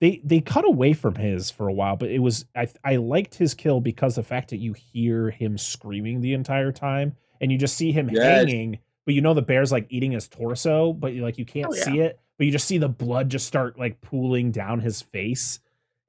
they 0.00 0.20
they 0.24 0.40
cut 0.40 0.64
away 0.64 0.92
from 0.92 1.14
his 1.16 1.50
for 1.50 1.68
a 1.68 1.72
while, 1.72 1.96
but 1.96 2.10
it 2.10 2.18
was 2.20 2.46
I 2.56 2.68
I 2.84 2.96
liked 2.96 3.34
his 3.36 3.54
kill 3.54 3.80
because 3.80 4.16
the 4.16 4.22
fact 4.22 4.50
that 4.50 4.58
you 4.58 4.72
hear 4.72 5.30
him 5.30 5.56
screaming 5.58 6.20
the 6.20 6.34
entire 6.34 6.72
time 6.72 7.16
and 7.40 7.50
you 7.52 7.58
just 7.58 7.76
see 7.76 7.92
him 7.92 8.08
Yes. 8.12 8.22
hanging, 8.24 8.78
but 9.06 9.14
you 9.14 9.20
know 9.20 9.34
the 9.34 9.42
bear's 9.42 9.72
like 9.72 9.86
eating 9.90 10.12
his 10.12 10.28
torso, 10.28 10.92
but 10.92 11.12
you 11.14 11.22
like 11.22 11.38
you 11.38 11.44
can't 11.44 11.66
Oh, 11.70 11.74
yeah. 11.74 11.84
see 11.84 12.00
it, 12.00 12.18
but 12.38 12.46
you 12.46 12.52
just 12.52 12.66
see 12.66 12.78
the 12.78 12.88
blood 12.88 13.28
just 13.28 13.46
start 13.46 13.78
like 13.78 14.00
pooling 14.00 14.50
down 14.50 14.80
his 14.80 15.02
face. 15.02 15.58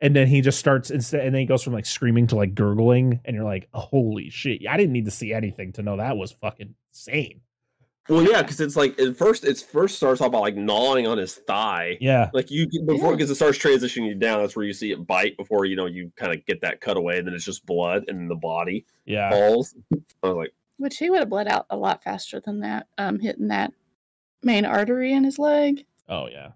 And 0.01 0.15
then 0.15 0.27
he 0.27 0.41
just 0.41 0.59
starts 0.59 0.91
instead, 0.91 1.25
and 1.25 1.33
then 1.33 1.39
he 1.39 1.45
goes 1.45 1.63
from 1.63 1.73
like 1.73 1.85
screaming 1.85 2.27
to 2.27 2.35
like 2.35 2.53
gurgling, 2.53 3.21
and 3.23 3.33
you're 3.35 3.45
like, 3.45 3.69
"Holy 3.73 4.29
shit!" 4.29 4.61
I 4.69 4.75
didn't 4.75 4.91
need 4.91 5.05
to 5.05 5.11
see 5.11 5.33
anything 5.33 5.71
to 5.73 5.83
know 5.83 5.97
that 5.97 6.17
was 6.17 6.33
fucking 6.33 6.75
insane. 6.91 7.41
Well, 8.07 8.21
yeah, 8.21 8.43
because 8.43 8.59
it's 8.59 8.75
like 8.75 8.99
at 8.99 9.17
first, 9.17 9.43
it's 9.45 9.63
first 9.63 9.95
starts 9.95 10.21
off 10.21 10.31
by 10.31 10.37
like 10.37 10.55
gnawing 10.55 11.07
on 11.07 11.17
his 11.17 11.33
thigh. 11.33 11.97
Yeah, 11.99 12.29
Like 12.33 12.51
you 12.51 12.67
can- 12.67 12.85
before 12.85 13.11
Yeah. 13.11 13.15
because 13.15 13.31
it 13.31 13.35
starts 13.35 13.57
transitioning 13.57 14.07
you 14.07 14.13
down. 14.15 14.41
That's 14.41 14.55
where 14.55 14.65
you 14.65 14.73
see 14.73 14.91
it 14.91 15.07
bite 15.07 15.37
before 15.37 15.65
you 15.65 15.75
know 15.75 15.87
you 15.87 16.11
kind 16.15 16.31
of 16.31 16.45
get 16.45 16.61
that 16.61 16.81
cut 16.81 16.97
away, 16.97 17.17
and 17.17 17.25
then 17.25 17.33
it's 17.33 17.45
just 17.45 17.65
blood, 17.65 18.03
and 18.07 18.29
the 18.29 18.35
body 18.35 18.85
yeah. 19.05 19.31
falls. 19.31 19.75
I 20.21 20.27
was 20.27 20.35
like, 20.35 20.53
Which 20.77 20.97
he 20.97 21.09
would 21.09 21.19
have 21.19 21.29
bled 21.29 21.47
out 21.47 21.65
a 21.71 21.77
lot 21.77 22.03
faster 22.03 22.39
than 22.39 22.59
that, 22.59 22.87
um, 22.99 23.17
hitting 23.19 23.47
that 23.47 23.71
main 24.43 24.65
artery 24.65 25.13
in 25.13 25.23
his 25.23 25.39
leg. 25.39 25.85
Oh 26.07 26.27
yeah. 26.27 26.49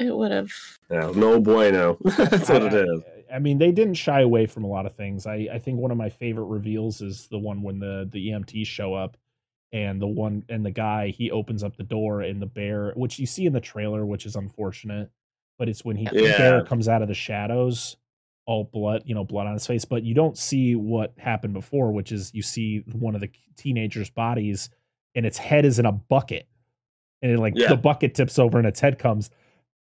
It 0.00 0.14
would 0.16 0.30
have. 0.32 0.50
yeah, 0.90 1.10
no 1.14 1.40
bueno. 1.40 1.96
That's 2.04 2.48
what 2.48 2.62
it 2.64 2.74
I- 2.74 2.82
is. 2.94 3.02
I 3.32 3.40
mean, 3.40 3.58
they 3.58 3.72
didn't 3.72 3.94
shy 3.94 4.20
away 4.20 4.46
from 4.46 4.62
a 4.62 4.68
lot 4.68 4.86
of 4.86 4.94
things. 4.94 5.26
I, 5.26 5.48
I 5.52 5.58
think 5.58 5.80
one 5.80 5.90
of 5.90 5.96
my 5.96 6.10
favorite 6.10 6.44
reveals 6.44 7.00
is 7.00 7.26
the 7.28 7.38
one 7.38 7.62
when 7.62 7.80
the 7.80 8.08
the 8.10 8.28
EMTs 8.28 8.66
show 8.66 8.94
up, 8.94 9.16
and 9.72 10.00
the 10.00 10.06
one 10.06 10.44
and 10.48 10.64
the 10.64 10.70
guy 10.70 11.08
he 11.08 11.30
opens 11.32 11.64
up 11.64 11.76
the 11.76 11.82
door 11.82 12.20
and 12.22 12.40
the 12.40 12.46
bear, 12.46 12.92
which 12.94 13.18
you 13.18 13.26
see 13.26 13.44
in 13.46 13.52
the 13.52 13.60
trailer, 13.60 14.06
which 14.06 14.26
is 14.26 14.36
unfortunate, 14.36 15.10
but 15.58 15.68
it's 15.68 15.84
when 15.84 15.96
he 15.96 16.04
the 16.04 16.22
bear 16.38 16.64
comes 16.64 16.86
out 16.88 17.02
of 17.02 17.08
the 17.08 17.14
shadows, 17.14 17.96
all 18.46 18.62
blood, 18.72 19.02
you 19.06 19.14
know, 19.14 19.24
blood 19.24 19.48
on 19.48 19.54
his 19.54 19.66
face, 19.66 19.84
but 19.84 20.04
you 20.04 20.14
don't 20.14 20.38
see 20.38 20.76
what 20.76 21.12
happened 21.18 21.52
before, 21.54 21.90
which 21.90 22.12
is 22.12 22.32
you 22.32 22.42
see 22.42 22.84
one 22.92 23.16
of 23.16 23.20
the 23.20 23.30
teenagers' 23.56 24.08
bodies, 24.08 24.70
and 25.16 25.26
its 25.26 25.36
head 25.36 25.64
is 25.64 25.80
in 25.80 25.84
a 25.86 25.90
bucket, 25.92 26.46
and 27.22 27.32
it, 27.32 27.40
like 27.40 27.54
Yeah. 27.56 27.70
the 27.70 27.76
bucket 27.76 28.14
tips 28.14 28.38
over 28.38 28.56
and 28.56 28.68
its 28.68 28.78
head 28.78 29.00
comes 29.00 29.30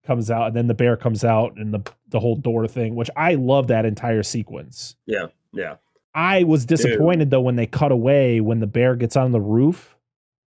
comes 0.06 0.30
out 0.30 0.48
and 0.48 0.56
then 0.56 0.66
the 0.66 0.74
bear 0.74 0.96
comes 0.96 1.24
out 1.24 1.56
and 1.56 1.72
the 1.72 1.80
the 2.08 2.18
whole 2.20 2.36
door 2.36 2.66
thing 2.66 2.94
which 2.94 3.10
i 3.16 3.34
love 3.34 3.68
that 3.68 3.84
entire 3.84 4.22
sequence 4.22 4.96
Yeah, 5.06 5.26
yeah. 5.52 5.76
i 6.14 6.42
was 6.44 6.66
disappointed 6.66 7.30
though 7.30 7.40
when 7.40 7.56
they 7.56 7.66
cut 7.66 7.92
away 7.92 8.40
when 8.40 8.58
the 8.60 8.66
bear 8.66 8.96
gets 8.96 9.16
on 9.16 9.30
the 9.32 9.40
roof 9.40 9.96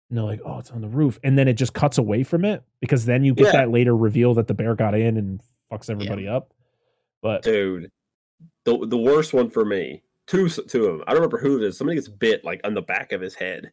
and 0.10 0.18
they're 0.18 0.26
like 0.26 0.42
oh 0.46 0.60
it's 0.60 0.72
on 0.72 0.82
the 0.82 0.88
roof 0.90 1.20
and 1.24 1.38
then 1.38 1.48
it 1.48 1.54
just 1.54 1.74
cuts 1.74 1.98
away 1.98 2.24
from 2.24 2.44
it 2.46 2.64
because 2.82 3.06
then 3.06 3.24
you 3.24 3.34
get 3.34 3.48
Yeah. 3.48 3.52
that 3.54 3.72
later 3.72 3.96
reveal 3.96 4.34
that 4.36 4.48
the 4.48 4.54
bear 4.54 4.76
got 4.76 4.94
in 4.94 5.18
and 5.18 5.42
fucks 5.72 5.90
everybody 5.90 6.28
up 6.28 6.54
but 7.22 7.42
dude. 7.44 7.90
The 8.66 8.86
the 8.88 8.98
worst 8.98 9.34
one 9.34 9.50
for 9.50 9.64
me. 9.64 10.02
Two 10.28 10.50
two 10.50 10.86
of 10.86 10.98
them. 10.98 11.04
I 11.08 11.12
don't 11.12 11.22
remember 11.22 11.38
who 11.38 11.58
it 11.58 11.64
is. 11.64 11.78
Somebody 11.78 11.96
gets 11.98 12.08
bit 12.08 12.44
like 12.44 12.62
on 12.64 12.74
the 12.74 12.82
back 12.82 13.12
of 13.12 13.22
his 13.22 13.34
head, 13.36 13.72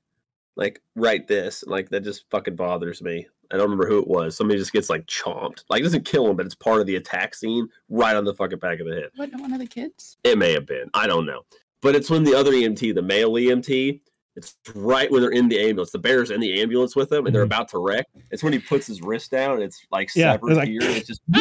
like 0.57 0.80
write 0.96 1.28
this. 1.28 1.64
Like 1.66 1.88
that 1.90 2.00
just 2.05 2.24
fucking 2.30 2.57
bothers 2.57 3.03
me. 3.03 3.26
I 3.50 3.57
don't 3.57 3.64
remember 3.64 3.86
who 3.86 3.98
it 3.98 4.09
was. 4.09 4.36
Somebody 4.36 4.59
just 4.59 4.72
gets 4.72 4.88
like 4.90 5.05
chomped. 5.07 5.64
Like 5.68 5.80
it 5.80 5.84
doesn't 5.84 6.05
kill 6.07 6.28
him, 6.28 6.36
but 6.36 6.46
it's 6.46 6.55
part 6.55 6.80
of 6.80 6.86
the 6.86 6.96
attack 6.96 7.34
scene 7.34 7.68
right 7.90 8.16
on 8.16 8.24
the 8.24 8.34
fucking 8.34 8.59
back 8.59 8.80
of 8.80 8.86
the 8.86 8.94
head. 8.94 9.11
Wasn't 9.18 9.40
one 9.40 9.53
of 9.53 9.59
the 9.59 9.66
kids? 9.66 10.16
It 10.24 10.38
may 10.38 10.53
have 10.53 10.66
been. 10.66 10.88
I 10.94 11.07
don't 11.07 11.26
know. 11.26 11.42
But 11.82 11.94
it's 11.96 12.09
when 12.09 12.24
the 12.24 12.34
other 12.34 12.53
EMT, 12.53 12.94
the 12.94 13.03
male 13.03 13.32
EMT, 13.32 14.00
it's 14.36 14.57
right 14.74 15.11
when 15.11 15.20
they're 15.20 15.30
in 15.30 15.48
the 15.48 15.59
ambulance. 15.61 15.90
The 15.90 15.98
bear's 15.98 16.30
in 16.30 16.40
the 16.40 16.62
ambulance 16.62 16.96
with 16.96 17.11
them 17.11 17.26
and 17.26 17.34
they're 17.34 17.42
Mhm. 17.42 17.46
about 17.46 17.68
to 17.70 17.78
wreck. 17.78 18.07
It's 18.30 18.42
when 18.42 18.55
he 18.55 18.59
puts 18.59 18.86
his 18.86 19.03
wrist 19.03 19.30
down 19.30 19.55
and 19.57 19.62
it's 19.64 19.84
like 19.90 20.09
Yeah, 20.16 20.32
severed 20.32 20.48
it's 20.53 20.57
like- 20.59 20.68
here. 20.68 20.80
and 20.82 20.90
It's 20.96 21.07
just 21.09 21.20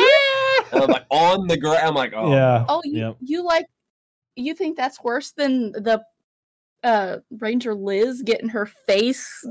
and 0.74 0.84
I'm 0.84 0.89
like 0.89 1.05
on 1.09 1.47
the 1.47 1.55
ground. 1.57 1.80
I'm 1.84 1.95
like, 1.95 2.12
oh 2.16 2.32
yeah 2.34 2.66
Oh, 2.68 2.82
you, 2.84 2.99
Yep. 2.99 3.18
you 3.22 3.43
like 3.45 3.66
you 4.36 4.53
think 4.53 4.76
that's 4.76 5.01
worse 5.03 5.32
than 5.32 5.72
the 5.72 6.03
uh 6.84 7.18
Ranger 7.40 7.74
Liz 7.76 8.22
getting 8.24 8.50
her 8.50 8.66
face 8.66 9.46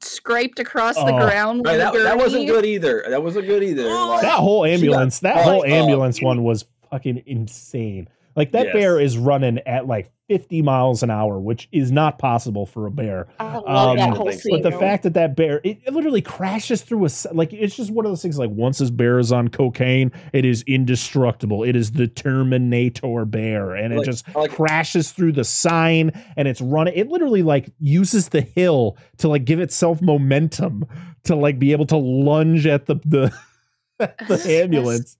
scraped 0.00 0.58
across 0.58 0.96
the 0.96 1.14
Oh. 1.14 1.18
ground? 1.26 1.62
Right, 1.64 1.72
with 1.72 1.80
that, 1.80 1.92
that 2.02 2.16
wasn't 2.18 2.46
good 2.48 2.64
either. 2.64 3.04
That 3.08 3.22
wasn't 3.22 3.46
good 3.46 3.62
either. 3.62 3.84
Oh, 3.86 4.08
Like, 4.10 4.22
that 4.22 4.38
whole 4.38 4.64
she 4.64 4.70
got 4.70 4.74
ambulance 4.74 5.20
that 5.20 5.36
whole 5.44 5.60
up. 5.62 5.68
ambulance 5.68 6.20
one 6.20 6.42
was 6.42 6.64
fucking 6.90 7.22
insane 7.26 8.08
Like 8.34 8.52
that 8.52 8.66
Yes. 8.66 8.72
bear 8.74 8.98
is 9.00 9.16
running 9.18 9.58
at 9.66 9.86
like 9.86 10.10
50 10.32 10.62
miles 10.62 11.02
an 11.02 11.10
hour, 11.10 11.38
which 11.38 11.68
is 11.72 11.92
not 11.92 12.18
possible 12.18 12.64
for 12.64 12.86
a 12.86 12.90
bear. 12.90 13.26
I 13.38 13.56
love 13.58 13.90
Um, 13.90 13.96
that 13.98 14.16
whole 14.16 14.32
scene. 14.32 14.62
But 14.62 14.70
the 14.70 14.78
fact 14.78 15.02
that 15.02 15.12
that 15.12 15.36
bear, 15.36 15.60
it, 15.62 15.80
it 15.84 15.92
literally 15.92 16.22
crashes 16.22 16.80
through 16.80 17.04
a, 17.04 17.10
like, 17.32 17.52
it's 17.52 17.76
just 17.76 17.90
one 17.90 18.06
of 18.06 18.10
those 18.10 18.22
things 18.22 18.38
like 18.38 18.48
once 18.50 18.78
this 18.78 18.88
bear 18.88 19.18
is 19.18 19.30
on 19.30 19.48
cocaine, 19.48 20.10
it 20.32 20.46
is 20.46 20.62
indestructible. 20.66 21.64
It 21.64 21.76
is 21.76 21.92
the 21.92 22.06
Terminator 22.08 23.26
bear. 23.26 23.74
And 23.74 23.92
it 23.92 24.04
just 24.06 24.26
like- 24.34 24.52
crashes 24.52 25.12
through 25.12 25.32
the 25.32 25.44
sign 25.44 26.12
and 26.38 26.48
it's 26.48 26.62
running. 26.62 26.94
It 26.96 27.08
literally 27.08 27.42
like 27.42 27.70
uses 27.78 28.30
the 28.30 28.40
hill 28.40 28.96
to 29.18 29.28
like 29.28 29.44
give 29.44 29.60
itself 29.60 30.00
momentum 30.00 30.86
to 31.24 31.36
like 31.36 31.58
be 31.58 31.72
able 31.72 31.86
to 31.86 31.96
lunge 31.98 32.66
at 32.66 32.86
the, 32.86 32.94
the, 33.04 33.30
the 33.98 34.06
That's- 34.18 34.46
ambulance. 34.46 35.18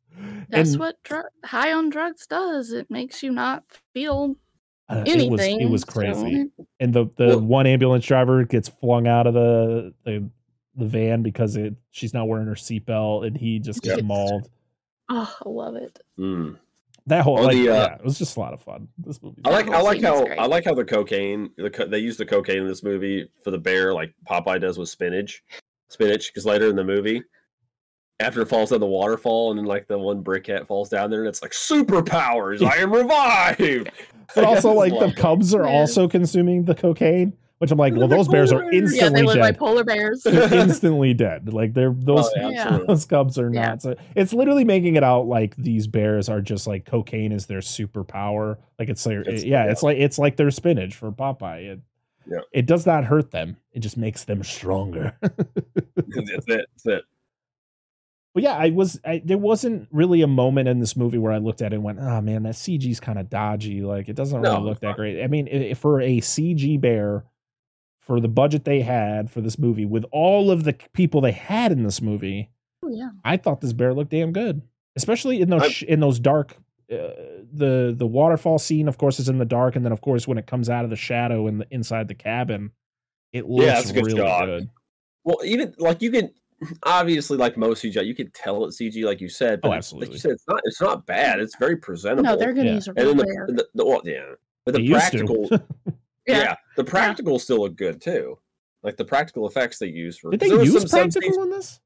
That's 0.48 0.70
and- 0.72 0.80
what 0.80 1.02
dr- 1.02 1.26
high 1.44 1.72
on 1.72 1.90
drugs 1.90 2.26
does. 2.26 2.72
It 2.72 2.90
makes 2.90 3.22
you 3.22 3.30
not 3.32 3.64
feel 3.92 4.36
Uh, 4.92 5.04
anything. 5.06 5.60
It 5.60 5.68
was, 5.70 5.70
it 5.70 5.70
was 5.70 5.80
so- 5.82 5.92
crazy. 5.92 6.50
and 6.80 6.92
the 6.92 7.06
the 7.16 7.26
Well- 7.28 7.40
one 7.40 7.66
ambulance 7.66 8.04
driver 8.06 8.44
gets 8.44 8.68
flung 8.68 9.06
out 9.06 9.26
of 9.26 9.34
the 9.34 9.94
the, 10.04 10.28
the 10.76 10.86
van 10.86 11.22
because 11.22 11.56
it 11.56 11.74
she's 11.90 12.14
not 12.14 12.28
wearing 12.28 12.46
her 12.46 12.54
seatbelt 12.54 13.26
and 13.26 13.36
he 13.36 13.58
just 13.58 13.82
gets 13.82 13.96
Yep. 13.98 14.04
mauled. 14.06 14.50
Oh, 15.08 15.36
I 15.44 15.48
love 15.48 15.76
it. 15.76 15.98
Mm. 16.18 16.58
That 17.06 17.24
whole 17.24 17.42
like 17.42 17.56
the, 17.56 17.68
uh, 17.68 17.74
yeah, 17.74 17.94
it 17.96 18.04
was 18.04 18.16
just 18.16 18.36
a 18.36 18.40
lot 18.40 18.52
of 18.52 18.60
fun. 18.62 18.86
This 18.96 19.20
movie. 19.22 19.42
I 19.44 19.50
like 19.50 19.68
I 19.68 19.80
like 19.82 20.00
how. 20.00 20.24
I 20.26 20.46
like 20.46 20.64
how 20.64 20.72
the 20.74 20.84
cocaine 20.84 21.50
the 21.56 21.68
co- 21.68 21.86
they 21.88 21.98
use 21.98 22.16
the 22.16 22.24
cocaine 22.24 22.58
in 22.58 22.68
this 22.68 22.82
movie 22.84 23.28
for 23.42 23.50
the 23.50 23.58
bear 23.58 23.92
like 23.92 24.14
Popeye 24.30 24.60
does 24.60 24.78
with 24.78 24.88
spinach, 24.88 25.42
spinach 25.88 26.28
because 26.28 26.46
later 26.46 26.68
in 26.68 26.76
the 26.76 26.84
movie, 26.84 27.20
after 28.20 28.40
it 28.40 28.46
falls 28.46 28.70
down 28.70 28.78
the 28.78 28.86
waterfall 28.86 29.50
and 29.50 29.58
then 29.58 29.66
like 29.66 29.88
the 29.88 29.98
one 29.98 30.22
brickhead 30.22 30.64
falls 30.66 30.88
down 30.88 31.10
there 31.10 31.18
and 31.20 31.28
it's 31.28 31.42
like 31.42 31.50
superpowers, 31.50 32.62
I 32.66 32.76
am 32.76 32.92
revived. 32.92 33.90
But 34.34 34.44
also 34.44 34.72
like 34.72 34.92
the 34.98 35.12
cubs 35.12 35.54
are 35.54 35.64
Yeah. 35.64 35.70
also 35.80 36.08
consuming 36.08 36.64
the 36.64 36.74
cocaine, 36.74 37.32
which 37.58 37.70
I'm 37.70 37.78
like, 37.78 37.94
well, 37.94 38.08
those 38.08 38.28
bears 38.28 38.52
are 38.52 38.60
polar 38.60 38.70
bears. 38.70 38.94
Yeah, 38.96 39.08
they 39.08 39.18
instantly 39.20 39.34
dead. 39.34 39.40
like 39.40 39.58
polar 39.58 39.84
bears. 39.84 40.22
They're 40.22 40.54
instantly 40.54 41.14
dead. 41.14 41.52
Like 41.52 41.74
they're 41.74 41.90
oh, 41.90 41.96
those 41.98 42.26
Oh, 42.26 42.30
yeah, 42.36 42.48
Yeah. 42.50 42.78
those 42.86 43.04
cubs 43.04 43.38
are 43.38 43.52
Yeah. 43.52 43.66
not. 43.68 43.82
So 43.82 43.94
it's 44.16 44.32
literally 44.32 44.64
making 44.64 44.96
it 44.96 45.04
out 45.04 45.26
like 45.26 45.54
these 45.56 45.86
bears 45.86 46.28
are 46.28 46.40
just 46.40 46.66
like 46.66 46.84
cocaine 46.84 47.32
is 47.32 47.46
their 47.46 47.60
superpower. 47.60 48.56
Like 48.78 48.88
it's 48.88 49.04
like 49.06 49.18
It's- 49.18 49.44
yeah, 49.44 49.64
yeah. 49.64 49.70
it's 49.70 49.82
like 49.82 49.98
it's 49.98 50.18
like 50.18 50.36
their 50.36 50.50
spinach 50.50 50.94
for 50.94 51.10
Popeye. 51.12 51.72
It, 51.72 51.80
Yeah. 52.26 52.38
it 52.52 52.66
does 52.66 52.86
not 52.86 53.04
hurt 53.04 53.30
them. 53.32 53.56
It 53.72 53.80
just 53.80 53.96
makes 53.96 54.24
them 54.24 54.42
stronger. 54.44 55.16
That's 55.22 55.38
it. 56.26 56.44
That's 56.46 56.86
it. 56.86 57.04
But 58.34 58.42
yeah, 58.44 58.54
I 58.56 58.70
was 58.70 58.98
I, 59.04 59.20
there 59.24 59.36
wasn't 59.38 59.88
really 59.90 60.22
a 60.22 60.26
moment 60.26 60.68
in 60.68 60.78
this 60.80 60.96
movie 60.96 61.18
where 61.18 61.32
I 61.32 61.38
looked 61.38 61.60
at 61.60 61.72
it 61.72 61.76
and 61.76 61.84
went, 61.84 61.98
"Oh 62.00 62.20
man, 62.22 62.44
that 62.44 62.54
CG's 62.54 62.98
kind 63.00 63.18
of 63.18 63.28
dodgy. 63.28 63.82
Like 63.82 64.08
it 64.08 64.16
doesn't 64.16 64.40
really 64.40 64.54
No, 64.56 64.62
look 64.62 64.80
that 64.80 64.96
great." 64.96 65.22
I 65.22 65.26
mean, 65.26 65.48
i- 65.48 65.74
for 65.74 66.00
a 66.00 66.18
CG 66.20 66.80
bear, 66.80 67.24
for 68.00 68.20
the 68.20 68.28
budget 68.28 68.64
they 68.64 68.80
had 68.80 69.30
for 69.30 69.40
this 69.42 69.58
movie, 69.58 69.84
with 69.84 70.04
all 70.12 70.50
of 70.50 70.64
the 70.64 70.72
people 70.94 71.20
they 71.20 71.32
had 71.32 71.72
in 71.72 71.82
this 71.82 72.00
movie, 72.00 72.50
Oh, 72.82 72.88
yeah. 72.88 73.10
I 73.24 73.36
thought 73.36 73.60
this 73.60 73.72
bear 73.74 73.92
looked 73.94 74.10
damn 74.10 74.32
good, 74.32 74.62
especially 74.96 75.40
in 75.42 75.50
those 75.50 75.62
I'm- 75.62 75.88
in 75.88 76.00
those 76.00 76.18
dark. 76.18 76.56
Uh, 76.90 77.08
the 77.52 77.94
the 77.96 78.06
waterfall 78.06 78.58
scene, 78.58 78.88
of 78.88 78.96
course, 78.98 79.20
is 79.20 79.28
in 79.28 79.38
the 79.38 79.44
dark, 79.44 79.76
and 79.76 79.84
then 79.84 79.92
of 79.92 80.00
course 80.00 80.26
when 80.26 80.38
it 80.38 80.46
comes 80.46 80.70
out 80.70 80.84
of 80.84 80.90
the 80.90 80.96
shadow 80.96 81.46
in 81.48 81.58
the 81.58 81.66
inside 81.70 82.08
the 82.08 82.14
cabin, 82.14 82.70
it 83.32 83.46
looks 83.48 83.66
that's 83.66 83.90
a 83.90 83.92
good 83.92 84.06
really 84.06 84.20
good. 84.46 84.70
Well, 85.24 85.38
even 85.44 85.74
like 85.78 86.02
you 86.02 86.10
can 86.10 86.30
obviously 86.84 87.36
like 87.36 87.56
most 87.56 87.82
CGI, 87.82 88.04
you 88.04 88.14
can 88.14 88.30
tell 88.32 88.64
it's 88.64 88.78
CG, 88.80 89.04
like 89.04 89.20
you 89.20 89.28
said. 89.28 89.60
Oh, 89.62 89.68
But 89.68 89.68
it's- 89.68 89.78
absolutely. 89.78 90.06
Like 90.08 90.12
you 90.14 90.18
said, 90.20 90.30
it's 90.32 90.44
not. 90.48 90.60
It's 90.64 90.80
not 90.80 91.06
bad. 91.06 91.40
It's 91.40 91.56
very 91.56 91.76
presentable. 91.76 92.22
No, 92.24 92.36
they're 92.36 92.52
gonna 92.52 92.68
Yeah. 92.70 92.74
use 92.74 92.88
a 92.88 92.90
and 92.90 92.98
then 93.08 93.16
the, 93.16 93.24
bear. 93.24 93.46
the, 93.48 93.68
the 93.74 93.84
well, 93.86 94.02
yeah, 94.04 94.22
but 94.64 94.74
the 94.74 94.82
used 94.82 95.12
to. 95.12 95.18
practical, 95.26 95.48
Yeah. 96.26 96.38
yeah. 96.38 96.54
the 96.76 96.84
practical 96.84 97.38
still 97.38 97.60
look 97.60 97.76
good 97.76 98.00
too. 98.00 98.38
Like 98.82 98.96
the 98.96 99.04
practical 99.04 99.46
effects 99.48 99.78
they 99.78 99.86
used 99.86 100.20
for. 100.20 100.30
Did 100.30 100.40
'cause 100.40 100.50
they 100.50 100.56
use 100.64 100.72
some- 100.72 100.88
some 100.88 101.00
practical 101.02 101.22
scenes- 101.32 101.36
in 101.44 101.50
this? 101.50 101.80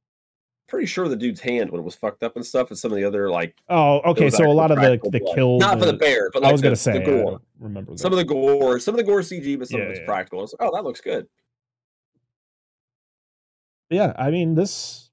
Pretty 0.69 0.87
sure 0.87 1.07
the 1.07 1.15
dude's 1.15 1.41
hand 1.41 1.71
when 1.71 1.81
it 1.81 1.85
was 1.85 1.95
fucked 1.95 2.25
up 2.25 2.35
and 2.35 2.45
stuff, 2.45 2.71
and 2.71 2.79
some 2.79 2.91
of 2.91 2.97
the 2.97 3.05
other 3.05 3.31
like 3.31 3.55
Oh, 3.69 4.01
okay. 4.01 4.29
So 4.31 4.45
a 4.45 4.51
lot 4.51 4.73
of 4.73 4.79
the 4.79 4.81
practical 4.83 5.11
the 5.13 5.21
blood. 5.21 5.35
kill. 5.37 5.59
not 5.59 5.79
for 5.79 5.85
the- 5.87 5.93
the 5.93 5.99
bear, 5.99 6.29
but 6.33 6.43
like 6.43 6.49
I 6.49 6.53
was 6.53 6.61
gonna 6.61 6.73
the 6.73 6.77
say 6.77 6.99
the 6.99 7.05
gore. 7.05 7.41
remember 7.61 7.93
that. 7.93 7.99
Some 8.01 8.13
of 8.13 8.17
the 8.19 8.25
gore, 8.25 8.81
some 8.81 8.95
of 8.95 8.97
the 8.99 9.05
gore 9.05 9.21
CG, 9.21 9.57
but 9.57 9.69
some 9.69 9.79
Yeah, 9.79 9.85
of 9.87 9.91
it's 9.93 10.01
yeah. 10.01 10.07
practical. 10.07 10.43
It's 10.43 10.55
like, 10.59 10.69
oh, 10.69 10.75
that 10.75 10.83
looks 10.83 11.01
good. 11.01 11.29
Yeah, 13.91 14.13
I 14.17 14.31
mean 14.31 14.55
this. 14.55 15.11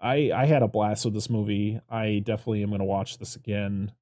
I 0.00 0.30
I 0.34 0.46
had 0.46 0.62
a 0.62 0.68
blast 0.68 1.04
with 1.04 1.14
this 1.14 1.30
movie. 1.30 1.80
I 1.88 2.22
definitely 2.24 2.62
am 2.62 2.70
gonna 2.70 2.84
watch 2.84 3.18
this 3.18 3.36
again. 3.36 3.92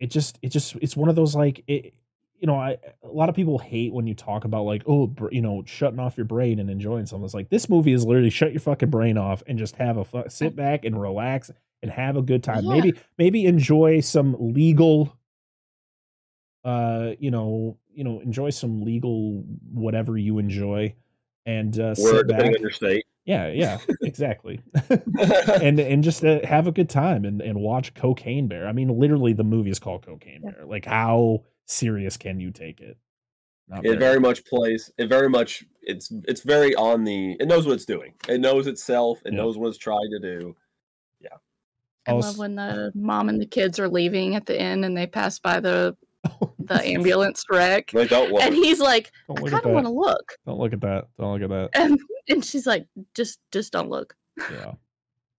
It 0.00 0.10
just 0.10 0.38
it 0.42 0.48
just 0.50 0.76
it's 0.76 0.96
one 0.96 1.08
of 1.08 1.16
those 1.16 1.34
like 1.34 1.62
it. 1.66 1.94
You 2.38 2.46
know, 2.46 2.56
I 2.56 2.76
a 3.02 3.08
lot 3.08 3.28
of 3.28 3.34
people 3.34 3.58
hate 3.58 3.92
when 3.92 4.06
you 4.06 4.14
talk 4.14 4.44
about 4.44 4.64
like 4.64 4.82
oh 4.86 5.14
you 5.30 5.40
know 5.40 5.62
shutting 5.64 6.00
off 6.00 6.16
your 6.16 6.26
brain 6.26 6.58
and 6.58 6.68
enjoying 6.68 7.06
something. 7.06 7.24
It's 7.24 7.34
like 7.34 7.48
this 7.48 7.68
movie 7.68 7.92
is 7.92 8.04
literally 8.04 8.30
shut 8.30 8.52
your 8.52 8.60
fucking 8.60 8.90
brain 8.90 9.16
off 9.16 9.42
and 9.46 9.58
just 9.58 9.76
have 9.76 9.96
a 9.96 10.04
fu- 10.04 10.28
sit 10.28 10.56
back 10.56 10.84
and 10.84 11.00
relax 11.00 11.50
and 11.82 11.90
have 11.90 12.16
a 12.16 12.22
good 12.22 12.42
time. 12.42 12.64
Yeah. 12.64 12.74
Maybe 12.74 12.94
maybe 13.16 13.46
enjoy 13.46 14.00
some 14.00 14.36
legal 14.38 15.16
uh 16.64 17.12
you 17.18 17.30
know 17.30 17.78
you 17.92 18.04
know 18.04 18.20
enjoy 18.20 18.50
some 18.50 18.82
legal 18.82 19.44
whatever 19.72 20.16
you 20.18 20.38
enjoy 20.38 20.94
and 21.46 21.78
uh 21.78 21.94
sit 21.94 22.04
Word, 22.04 22.28
back 22.28 22.36
depending 22.38 22.56
on 22.56 22.60
your 22.62 22.70
state. 22.70 23.04
yeah 23.24 23.48
yeah 23.48 23.78
exactly. 24.02 24.60
And 25.62 25.78
and 25.78 26.02
just 26.02 26.24
uh, 26.24 26.40
have 26.44 26.66
a 26.66 26.72
good 26.72 26.88
time 26.88 27.24
and 27.24 27.40
and 27.40 27.58
watch 27.60 27.94
cocaine 27.94 28.48
bear. 28.48 28.66
I 28.66 28.72
mean 28.72 28.88
literally 28.98 29.32
the 29.32 29.44
movie 29.44 29.70
is 29.70 29.78
called 29.78 30.04
cocaine 30.04 30.42
bear. 30.42 30.64
Like 30.66 30.84
how 30.86 31.44
serious 31.66 32.16
can 32.16 32.40
you 32.40 32.50
take 32.50 32.80
it? 32.80 32.96
Not 33.68 33.84
it 33.86 33.98
very. 33.98 34.20
much 34.20 34.44
plays 34.44 34.90
it 34.98 35.06
very 35.08 35.28
much 35.30 35.64
it's 35.82 36.12
it's 36.28 36.42
very 36.42 36.74
on 36.74 37.04
the 37.04 37.32
it 37.40 37.46
knows 37.48 37.66
what 37.66 37.74
it's 37.74 37.86
doing. 37.86 38.12
It 38.28 38.40
knows 38.40 38.66
itself 38.66 39.20
it 39.24 39.32
Yeah. 39.32 39.38
knows 39.40 39.56
what 39.58 39.68
it's 39.68 39.78
trying 39.78 40.10
to 40.10 40.18
do. 40.20 40.56
Yeah. 41.20 41.36
I 42.06 42.12
Also- 42.12 42.28
love 42.28 42.38
when 42.38 42.54
the 42.56 42.92
mom 42.94 43.28
and 43.30 43.40
the 43.40 43.46
kids 43.46 43.78
are 43.78 43.88
leaving 43.88 44.34
at 44.34 44.44
the 44.46 44.60
end 44.60 44.84
and 44.84 44.96
they 44.96 45.06
pass 45.06 45.38
by 45.38 45.60
the 45.60 45.96
the 46.58 46.82
ambulance 46.86 47.44
wreck. 47.50 47.90
like 47.94 48.08
don't 48.08 48.32
look 48.32 48.42
And 48.42 48.54
he's 48.54 48.80
like, 48.80 49.12
don't 49.28 49.38
I 49.38 49.42
look 49.42 49.50
kind 49.52 49.64
of 49.66 49.72
want 49.72 49.84
that 49.84 49.90
to 49.90 49.96
look. 49.96 50.32
don't 50.46 50.58
look 50.58 50.72
at 50.72 50.80
that 50.82 51.06
don't 51.18 51.32
look 51.40 51.50
at 51.50 51.72
that 51.72 51.80
And 51.80 51.98
and 52.28 52.44
she's 52.44 52.66
like, 52.66 52.86
just 53.14 53.38
just 53.52 53.72
don't 53.72 53.90
look. 53.90 54.14
yeah 54.50 54.72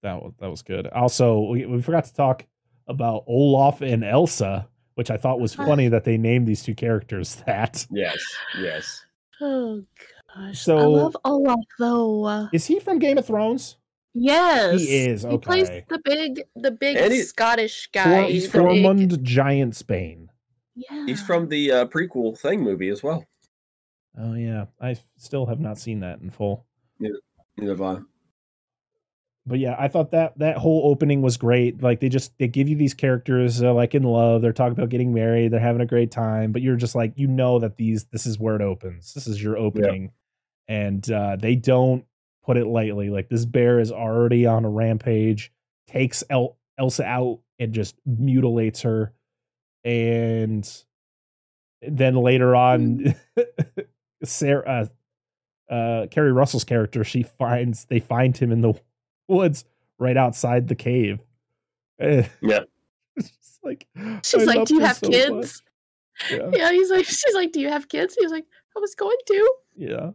that 0.04 0.22
was 0.22 0.34
that 0.40 0.50
was 0.50 0.62
good 0.62 0.88
also 0.88 1.42
we, 1.50 1.66
we 1.66 1.82
forgot 1.82 2.06
to 2.06 2.14
talk 2.14 2.46
about 2.88 3.24
olaf 3.28 3.82
and 3.82 4.04
elsa 4.04 4.68
which 4.94 5.10
i 5.10 5.18
thought 5.18 5.40
was 5.40 5.56
funny 5.56 5.88
that 5.88 6.04
they 6.04 6.16
named 6.18 6.48
these 6.48 6.62
two 6.62 6.76
characters 6.76 7.36
that 7.48 7.86
yes 7.92 8.20
yes 8.60 9.02
Oh 9.42 9.82
gosh. 10.34 10.48
I 10.50 10.52
So- 10.54 10.90
love 10.92 11.18
Olaf 11.26 11.60
though. 11.80 12.48
is 12.54 12.66
he 12.68 12.80
from 12.80 13.00
game 13.00 13.18
of 13.18 13.26
thrones 13.26 13.76
Yes. 14.14 14.80
he 14.80 15.06
is 15.08 15.24
He 15.24 15.38
plays 15.40 15.68
okay 15.70 15.86
the 15.90 16.00
big 16.06 16.44
the 16.56 16.72
big 16.72 16.96
And 16.96 17.12
he- 17.12 17.22
Scottish 17.24 17.90
guy. 17.92 18.28
he's 18.30 18.46
the 18.46 18.50
from- 18.60 18.68
big- 18.68 18.86
Formund 18.86 19.22
Giant 19.24 19.76
Spain. 19.76 20.25
Yeah. 20.76 21.06
he's 21.06 21.22
from 21.22 21.48
the 21.48 21.72
uh, 21.72 21.86
prequel 21.86 22.38
thing 22.38 22.62
movie 22.62 22.90
as 22.90 23.02
well 23.02 23.26
Oh 24.18 24.34
yeah, 24.34 24.66
I 24.80 24.98
still 25.18 25.46
have 25.46 25.60
not 25.60 25.78
seen 25.78 26.00
that 26.00 26.20
in 26.20 26.30
full. 26.30 26.66
Neither 27.00 27.72
have 27.72 27.82
I. 27.82 27.98
But 29.46 29.60
yeah, 29.60 29.76
I 29.78 29.90
thought 29.90 30.12
that 30.12 30.38
that 30.40 30.58
whole 30.58 30.90
opening 30.90 31.22
was 31.22 31.38
great. 31.38 31.82
Like 31.84 32.00
they 32.00 32.10
just 32.10 32.38
they 32.40 32.48
give 32.48 32.68
you 32.68 32.76
these 32.76 32.94
characters 32.94 33.62
uh, 33.62 33.74
like 33.74 33.94
in 33.94 34.04
love. 34.04 34.42
They're 34.42 34.54
talking 34.54 34.78
about 34.78 34.90
getting 34.90 35.14
married. 35.14 35.52
They're 35.52 35.60
having 35.60 35.82
a 35.82 35.86
great 35.86 36.12
time. 36.12 36.52
But 36.52 36.62
you're 36.62 36.78
just 36.78 36.96
like 36.96 37.14
you 37.16 37.28
know 37.28 37.60
that 37.60 37.78
these 37.78 38.06
this 38.06 38.26
is 38.26 38.40
where 38.40 38.56
it 38.56 38.62
opens. 38.62 39.14
This 39.14 39.28
is 39.28 39.42
your 39.42 39.58
opening, 39.58 40.12
and 40.68 41.10
uh, 41.12 41.36
they 41.36 41.56
don't 41.56 42.06
put 42.44 42.58
it 42.58 42.66
lightly. 42.66 43.10
Like 43.10 43.30
this 43.30 43.46
bear 43.46 43.80
is 43.80 43.92
already 43.92 44.46
on 44.46 44.66
a 44.66 44.70
rampage. 44.70 45.52
Takes 45.88 46.24
El- 46.30 46.58
Elsa 46.80 47.04
out 47.04 47.42
and 47.60 47.74
just 47.74 47.96
mutilates 48.06 48.82
her, 48.82 49.14
and 49.86 50.84
then 51.88 52.16
later 52.16 52.56
on, 52.56 53.16
Sarah, 54.24 54.90
uh, 55.70 55.74
uh, 55.74 56.08
Keri 56.08 56.32
Russell's 56.34 56.64
character, 56.64 57.04
she 57.04 57.24
finds 57.24 57.86
they 57.86 58.00
find 58.00 58.36
him 58.36 58.52
in 58.52 58.62
the 58.62 58.74
woods 59.28 59.64
right 60.00 60.18
outside 60.18 60.68
the 60.68 60.76
cave. 60.76 61.20
Eh, 62.00 62.28
Yeah. 62.42 62.62
just 63.20 63.60
like 63.64 63.88
She's 64.24 64.46
like, 64.46 64.66
Do 64.66 64.76
you 64.76 64.82
have 64.82 64.98
so 64.98 65.10
kids? 65.10 65.62
Yeah, 66.30 66.50
Yeah, 66.52 66.72
he's 66.72 66.90
like, 66.92 67.06
she's 67.06 67.34
like, 67.36 67.52
Do 67.52 67.62
you 67.62 67.70
have 67.70 67.88
kids? 67.88 68.16
He's 68.20 68.32
like, 68.32 68.46
I 68.76 68.80
was 68.80 68.96
going 68.96 69.18
to 69.28 69.54
yeah. 69.78 70.12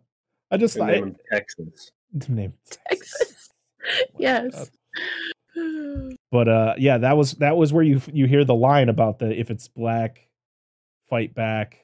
I 0.51 0.57
just 0.57 0.77
Her 0.77 0.83
I, 0.85 0.93
name 0.93 1.09
is 1.09 1.17
Texas. 1.31 1.93
name 2.29 2.53
Texas. 2.69 3.49
Oh 3.83 4.05
Yes. 4.19 4.53
God. 4.55 4.69
But 6.33 6.49
uh, 6.49 6.75
yeah, 6.79 6.99
that 6.99 7.17
was 7.17 7.33
that 7.35 7.57
was 7.57 7.73
where 7.73 7.83
you 7.83 8.01
you 8.13 8.27
hear 8.27 8.45
the 8.45 8.55
line 8.55 8.89
about 8.89 9.19
the 9.19 9.39
if 9.39 9.51
it's 9.51 9.69
black, 9.69 10.29
fight 11.09 11.35
back. 11.35 11.79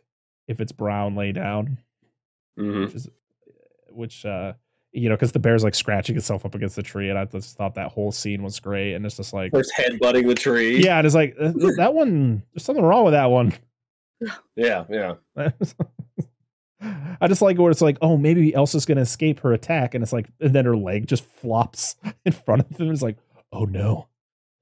If 0.47 0.61
it's 0.61 0.72
brown, 0.72 1.16
lay 1.16 1.33
down. 1.33 1.79
hmm 2.57 2.85
which 2.85 2.95
is 2.95 3.09
which 3.91 4.24
uh 4.24 4.53
you 4.93 5.11
know, 5.11 5.14
because 5.14 5.33
the 5.33 5.39
bear's 5.39 5.62
like 5.64 5.74
scratching 5.74 6.16
itself 6.16 6.47
up 6.47 6.55
against 6.55 6.77
the 6.77 6.83
tree, 6.83 7.11
and 7.11 7.18
I 7.18 7.27
just 7.27 7.57
thought 7.57 7.74
that 7.74 7.91
whole 7.93 8.12
scene 8.12 8.43
was 8.43 8.59
great. 8.61 8.95
And 8.95 9.05
it's 9.05 9.16
just 9.16 9.35
like, 9.35 9.51
First 9.53 9.72
headbutting 9.77 10.27
the 10.27 10.35
tree. 10.35 10.83
yeah, 10.83 10.97
and 10.97 11.07
it's 11.07 11.14
like 11.14 11.37
uh, 11.39 11.53
that 11.77 11.93
one. 11.93 12.43
There's 12.55 12.64
something 12.64 12.85
wrong 12.85 13.05
with 13.05 13.12
that 13.12 13.27
one. 13.27 13.53
Yeah, 14.55 14.85
yeah. 14.89 15.14
I 17.20 17.29
just 17.29 17.43
like 17.43 17.59
where 17.59 17.70
it's 17.70 17.81
like, 17.83 17.99
oh, 18.01 18.16
maybe 18.16 18.55
Elsa's 18.55 18.87
gonna 18.87 19.03
escape 19.03 19.41
her 19.41 19.53
attack, 19.53 19.95
and 19.95 20.03
it's 20.03 20.12
like, 20.12 20.29
and 20.41 20.55
then 20.55 20.64
her 20.64 20.77
leg 20.77 21.07
just 21.07 21.24
flops 21.24 21.97
in 22.24 22.33
front 22.33 22.62
of 22.70 22.77
him. 22.79 22.91
It's 22.91 23.03
like, 23.03 23.18
oh 23.57 23.64
no, 23.64 24.09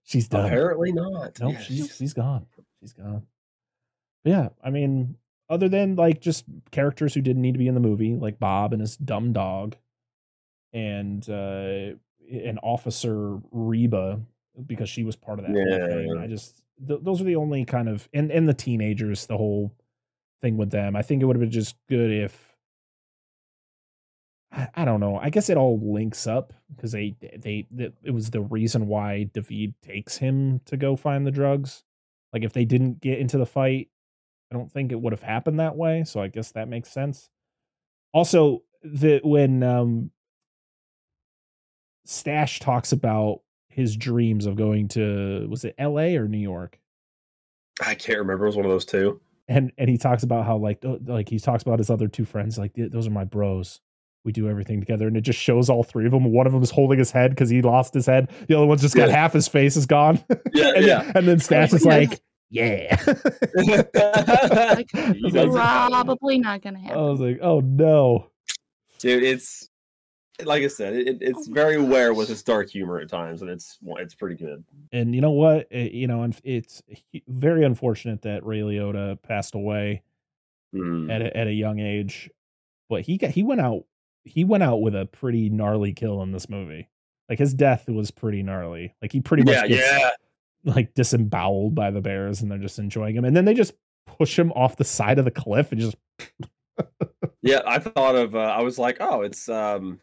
she's 0.04 0.28
done. 0.28 0.46
Apparently 0.46 0.92
not. 0.92 1.40
No, 1.40 1.50
Yeah, 1.50 1.60
she's 1.60 1.96
she's 1.96 2.12
gone. 2.14 2.46
She's 2.80 2.92
gone. 2.92 3.26
But 4.22 4.30
yeah, 4.30 4.48
I 4.62 4.70
mean, 4.70 5.16
other 5.48 5.68
than 5.68 5.96
like 5.96 6.20
just 6.20 6.44
characters 6.70 7.14
who 7.14 7.20
didn't 7.20 7.42
need 7.42 7.52
to 7.52 7.58
be 7.58 7.68
in 7.68 7.74
the 7.74 7.80
movie, 7.80 8.14
like 8.14 8.38
Bob 8.38 8.72
and 8.72 8.80
his 8.80 8.96
dumb 8.96 9.32
dog, 9.32 9.76
and 10.72 11.28
uh 11.28 11.96
an 12.30 12.58
officer 12.62 13.38
Reba, 13.50 14.20
because 14.66 14.88
she 14.88 15.04
was 15.04 15.16
part 15.16 15.38
of 15.38 15.46
that 15.46 15.52
whole 15.52 15.88
thing. 15.88 16.12
Yeah. 16.16 16.22
I 16.22 16.26
just 16.26 16.62
th- 16.86 17.00
those 17.02 17.20
are 17.20 17.24
the 17.24 17.36
only 17.36 17.64
kind 17.64 17.88
of 17.88 18.08
and 18.12 18.30
and 18.30 18.48
the 18.48 18.54
teenagers, 18.54 19.26
the 19.26 19.36
whole 19.36 19.72
thing 20.40 20.56
with 20.56 20.70
them. 20.70 20.96
I 20.96 21.02
think 21.02 21.22
it 21.22 21.26
would 21.26 21.36
have 21.36 21.40
been 21.40 21.50
just 21.50 21.76
good 21.88 22.10
if 22.10 22.53
I, 24.54 24.68
I 24.74 24.84
don't 24.84 25.00
know. 25.00 25.18
I 25.18 25.30
guess 25.30 25.50
it 25.50 25.56
all 25.56 25.80
links 25.82 26.26
up 26.26 26.52
because 26.74 26.92
they 26.92 27.16
they 27.20 27.66
th- 27.76 27.92
it 28.02 28.10
was 28.12 28.30
the 28.30 28.40
reason 28.40 28.86
why 28.86 29.24
David 29.24 29.74
takes 29.82 30.16
him 30.18 30.60
to 30.66 30.76
go 30.76 30.96
find 30.96 31.26
the 31.26 31.30
drugs. 31.30 31.82
Like 32.32 32.44
if 32.44 32.52
they 32.52 32.64
didn't 32.64 33.00
get 33.00 33.18
into 33.18 33.38
the 33.38 33.46
fight, 33.46 33.88
I 34.52 34.56
don't 34.56 34.70
think 34.70 34.92
it 34.92 35.00
would 35.00 35.12
have 35.12 35.22
happened 35.22 35.60
that 35.60 35.76
way. 35.76 36.04
So 36.04 36.20
I 36.20 36.28
guess 36.28 36.52
that 36.52 36.68
makes 36.68 36.90
sense. 36.90 37.28
Also, 38.12 38.62
the 38.82 39.20
when 39.24 39.62
um 39.62 40.10
Stash 42.04 42.60
talks 42.60 42.92
about 42.92 43.40
his 43.68 43.96
dreams 43.96 44.46
of 44.46 44.56
going 44.56 44.88
to 44.88 45.46
was 45.48 45.64
it 45.64 45.74
L.A. 45.78 46.16
or 46.16 46.28
New 46.28 46.38
York, 46.38 46.78
I 47.84 47.94
can't 47.94 48.18
remember. 48.18 48.44
It 48.44 48.48
was 48.48 48.56
one 48.56 48.66
of 48.66 48.70
those 48.70 48.84
two. 48.84 49.20
and 49.48 49.72
and 49.78 49.90
he 49.90 49.98
talks 49.98 50.22
about 50.22 50.44
how 50.46 50.56
like 50.58 50.84
like 51.06 51.28
he 51.28 51.38
talks 51.40 51.62
about 51.62 51.78
his 51.78 51.90
other 51.90 52.08
two 52.08 52.24
friends 52.24 52.56
like 52.56 52.72
those 52.76 53.06
are 53.06 53.10
my 53.10 53.24
bros. 53.24 53.80
We 54.24 54.32
do 54.32 54.48
everything 54.48 54.80
together, 54.80 55.06
and 55.06 55.16
it 55.16 55.20
just 55.20 55.38
shows 55.38 55.68
all 55.68 55.82
three 55.84 56.06
of 56.06 56.12
them. 56.12 56.24
One 56.24 56.46
of 56.46 56.52
them 56.54 56.62
is 56.62 56.70
holding 56.70 56.98
his 56.98 57.10
head 57.10 57.30
because 57.32 57.50
he 57.50 57.60
lost 57.60 57.92
his 57.92 58.06
head. 58.06 58.30
The 58.48 58.54
other 58.56 58.66
one's 58.66 58.80
just 58.80 58.94
got 58.96 59.08
Yeah. 59.10 59.16
half 59.16 59.32
his 59.34 59.46
face 59.48 59.76
is 59.76 59.84
gone. 59.86 60.18
Yeah, 60.54 60.72
and, 60.76 60.84
yeah. 60.86 61.02
then, 61.02 61.16
and 61.16 61.28
then 61.28 61.38
Stash 61.40 61.72
is 61.74 61.84
like, 61.84 62.20
yeah. 62.50 62.96
Like, 63.06 63.94
I 64.94 65.14
was 65.22 65.34
like, 65.34 65.50
probably 65.50 66.38
not 66.38 66.62
gonna 66.62 66.78
happen. 66.78 66.96
I 66.98 67.02
was 67.02 67.20
like, 67.20 67.38
oh 67.42 67.60
no. 67.60 68.30
Dude, 68.98 69.22
it's 69.22 69.68
like 70.44 70.62
I 70.62 70.68
said, 70.68 70.94
it, 70.94 71.18
it's 71.20 71.46
very 71.48 71.76
aware 71.76 72.12
with 72.14 72.30
its 72.30 72.42
dark 72.42 72.70
humor 72.70 72.98
at 73.00 73.08
times, 73.08 73.42
and 73.42 73.50
it's 73.50 73.78
it's 73.98 74.14
pretty 74.14 74.36
good. 74.36 74.64
And 74.92 75.14
you 75.14 75.20
know 75.20 75.30
what? 75.32 75.66
It- 75.70 75.92
you 75.92 76.06
know, 76.06 76.22
and 76.22 76.38
it's 76.44 76.82
very 77.28 77.64
unfortunate 77.64 78.22
that 78.22 78.44
Ray 78.44 78.60
Liotta 78.60 79.20
passed 79.22 79.54
away 79.54 80.02
Mm. 80.74 81.08
at 81.12 81.22
a, 81.22 81.36
at 81.36 81.46
a 81.46 81.52
young 81.52 81.78
age, 81.78 82.28
but 82.88 83.02
he 83.02 83.16
got 83.16 83.30
he 83.30 83.44
went 83.44 83.60
out 83.60 83.84
he 84.24 84.44
went 84.44 84.62
out 84.62 84.80
with 84.80 84.94
a 84.94 85.06
pretty 85.06 85.48
gnarly 85.50 85.92
kill 85.92 86.22
in 86.22 86.32
this 86.32 86.48
movie. 86.48 86.88
Like 87.28 87.38
his 87.38 87.54
death 87.54 87.88
was 87.88 88.10
pretty 88.10 88.42
gnarly. 88.42 88.94
Like 89.00 89.12
he 89.12 89.20
pretty 89.20 89.44
much 89.44 89.54
Yeah, 89.54 89.66
gets 89.66 89.92
yeah. 89.92 90.10
like 90.74 90.94
disemboweled 90.94 91.74
by 91.74 91.90
the 91.90 92.00
bears, 92.00 92.42
and 92.42 92.50
they're 92.50 92.58
just 92.58 92.78
enjoying 92.78 93.16
him. 93.16 93.24
And 93.24 93.36
then 93.36 93.44
they 93.44 93.54
just 93.54 93.74
push 94.06 94.38
him 94.38 94.52
off 94.52 94.76
the 94.76 94.84
side 94.84 95.18
of 95.18 95.24
the 95.24 95.30
cliff 95.30 95.72
and 95.72 95.80
just 95.80 95.96
Yeah, 97.42 97.60
I 97.66 97.78
thought 97.78 98.14
of. 98.16 98.34
Uh, 98.34 98.38
I 98.38 98.62
was 98.62 98.78
like, 98.78 98.96
oh, 99.00 99.22
it's 99.22 99.48
um, 99.48 100.00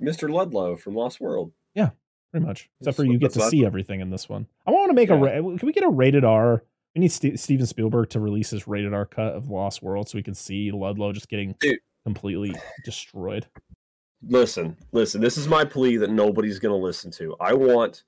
Mr. 0.00 0.30
Ludlow 0.30 0.76
from 0.76 0.94
Lost 0.94 1.20
World. 1.20 1.52
Yeah, 1.74 1.90
pretty 2.30 2.46
much. 2.46 2.70
Except 2.80 2.96
for 2.96 3.04
you 3.04 3.18
get 3.18 3.32
to 3.32 3.42
see 3.42 3.64
everything 3.66 4.00
in 4.00 4.10
this 4.10 4.28
one. 4.28 4.46
I 4.66 4.70
want 4.70 4.90
to 4.90 4.94
make 4.94 5.10
a. 5.10 5.16
Ra- 5.16 5.32
can 5.32 5.58
we 5.66 5.72
get 5.72 5.84
a 5.84 5.88
rated 5.88 6.24
R? 6.24 6.62
We 6.94 7.00
need 7.00 7.12
Ste 7.12 7.36
Steven 7.38 7.66
Spielberg 7.66 8.10
to 8.10 8.20
release 8.20 8.50
his 8.50 8.66
rated 8.66 8.94
R 8.94 9.04
cut 9.06 9.34
of 9.34 9.48
Lost 9.48 9.82
World 9.82 10.08
so 10.08 10.16
we 10.18 10.22
can 10.22 10.34
see 10.34 10.70
Ludlow 10.72 11.12
just 11.12 11.28
getting 11.28 11.54
Dude. 11.60 11.78
Completely 12.04 12.54
destroyed. 12.84 13.46
Listen, 14.22 14.76
listen. 14.92 15.20
This 15.20 15.38
is 15.38 15.48
my 15.48 15.64
plea 15.64 15.96
that 15.96 16.10
nobody's 16.10 16.58
going 16.58 16.78
to 16.78 16.84
listen 16.84 17.10
to. 17.12 17.34
I 17.40 17.54
want 17.54 18.02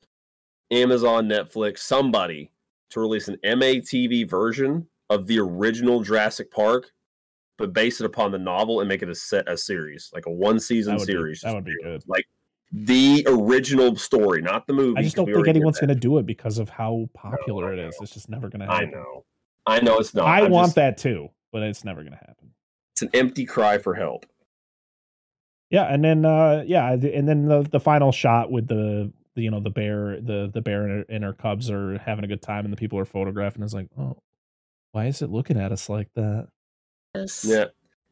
Amazon, 0.70 1.26
Netflix, 1.26 1.78
somebody 1.78 2.51
to 2.90 3.01
release 3.01 3.28
an 3.28 3.38
MATV 3.45 4.28
version 4.28 4.86
of 5.09 5.26
the 5.26 5.38
original 5.38 6.03
Jurassic 6.03 6.51
Park, 6.51 6.90
but 7.57 7.72
base 7.72 8.01
it 8.01 8.05
upon 8.05 8.30
the 8.30 8.38
novel 8.38 8.80
and 8.80 8.88
make 8.88 9.03
it 9.03 9.09
a 9.09 9.14
set 9.14 9.49
a 9.49 9.57
series, 9.57 10.11
like 10.12 10.26
a 10.26 10.30
one 10.30 10.61
season 10.61 10.97
would 10.97 11.07
be- 11.07 11.12
series. 11.12 11.40
that 11.43 11.55
would 11.55 11.64
be 11.64 11.76
good. 11.82 12.03
Like 12.07 12.26
the 12.72 13.26
original 13.28 13.97
story, 13.97 14.40
not 14.43 14.66
the 14.66 14.72
movie. 14.72 14.99
I 14.99 15.03
just 15.03 15.16
don't 15.16 15.26
think 15.32 15.49
anyone's 15.49 15.78
going 15.78 15.88
to 15.88 15.95
do 15.95 16.18
it 16.18 16.26
because 16.26 16.59
of 16.59 16.68
how 16.68 17.09
popular 17.14 17.70
I 17.70 17.72
it 17.74 17.78
is. 17.80 17.97
It's 18.01 18.12
just 18.12 18.28
never 18.28 18.49
going 18.49 18.61
to 18.61 18.66
happen. 18.66 18.88
I 18.88 18.90
know. 18.90 19.24
I 19.66 19.80
know 19.80 19.99
it's 19.99 20.14
not. 20.14 20.26
I 20.26 20.45
I'm 20.45 20.51
want 20.51 20.66
just- 20.68 20.76
that 20.76 20.99
too, 20.99 21.28
but 21.53 21.62
it's 21.62 21.84
never 21.84 22.01
going 22.03 22.12
to 22.12 22.18
happen. 22.18 22.51
It's 23.03 23.13
an 23.15 23.19
empty 23.19 23.45
cry 23.45 23.79
for 23.79 23.95
help. 23.95 24.27
Yeah, 25.71 25.85
and 25.85 26.05
then 26.05 26.25
uh 26.25 26.65
yeah, 26.67 26.93
and 26.93 27.27
then 27.29 27.47
the 27.47 27.63
the 27.63 27.81
final 27.81 28.13
shot 28.13 28.51
with 28.51 28.69
the, 28.69 29.11
the 29.35 29.43
you 29.43 29.51
know 29.51 29.61
the 29.61 29.71
bear 29.71 30.21
the 30.21 30.51
the 30.53 30.61
bear 30.61 30.83
and 30.83 30.91
her, 30.91 31.05
and 31.09 31.25
her 31.25 31.33
cubs 31.33 31.71
are 31.71 31.99
having 31.99 32.25
a 32.25 32.29
good 32.29 32.43
time 32.43 32.65
and 32.65 32.73
the 32.73 32.77
people 32.77 32.99
are 32.99 33.05
photographing. 33.07 33.63
It's 33.63 33.73
like, 33.75 33.89
oh, 33.99 34.19
why 34.93 35.07
is 35.07 35.23
it 35.23 35.31
looking 35.31 35.59
at 35.59 35.73
us 35.73 35.89
like 35.89 36.09
that? 36.15 36.49
Yes. 37.15 37.45
Yeah. 37.49 37.67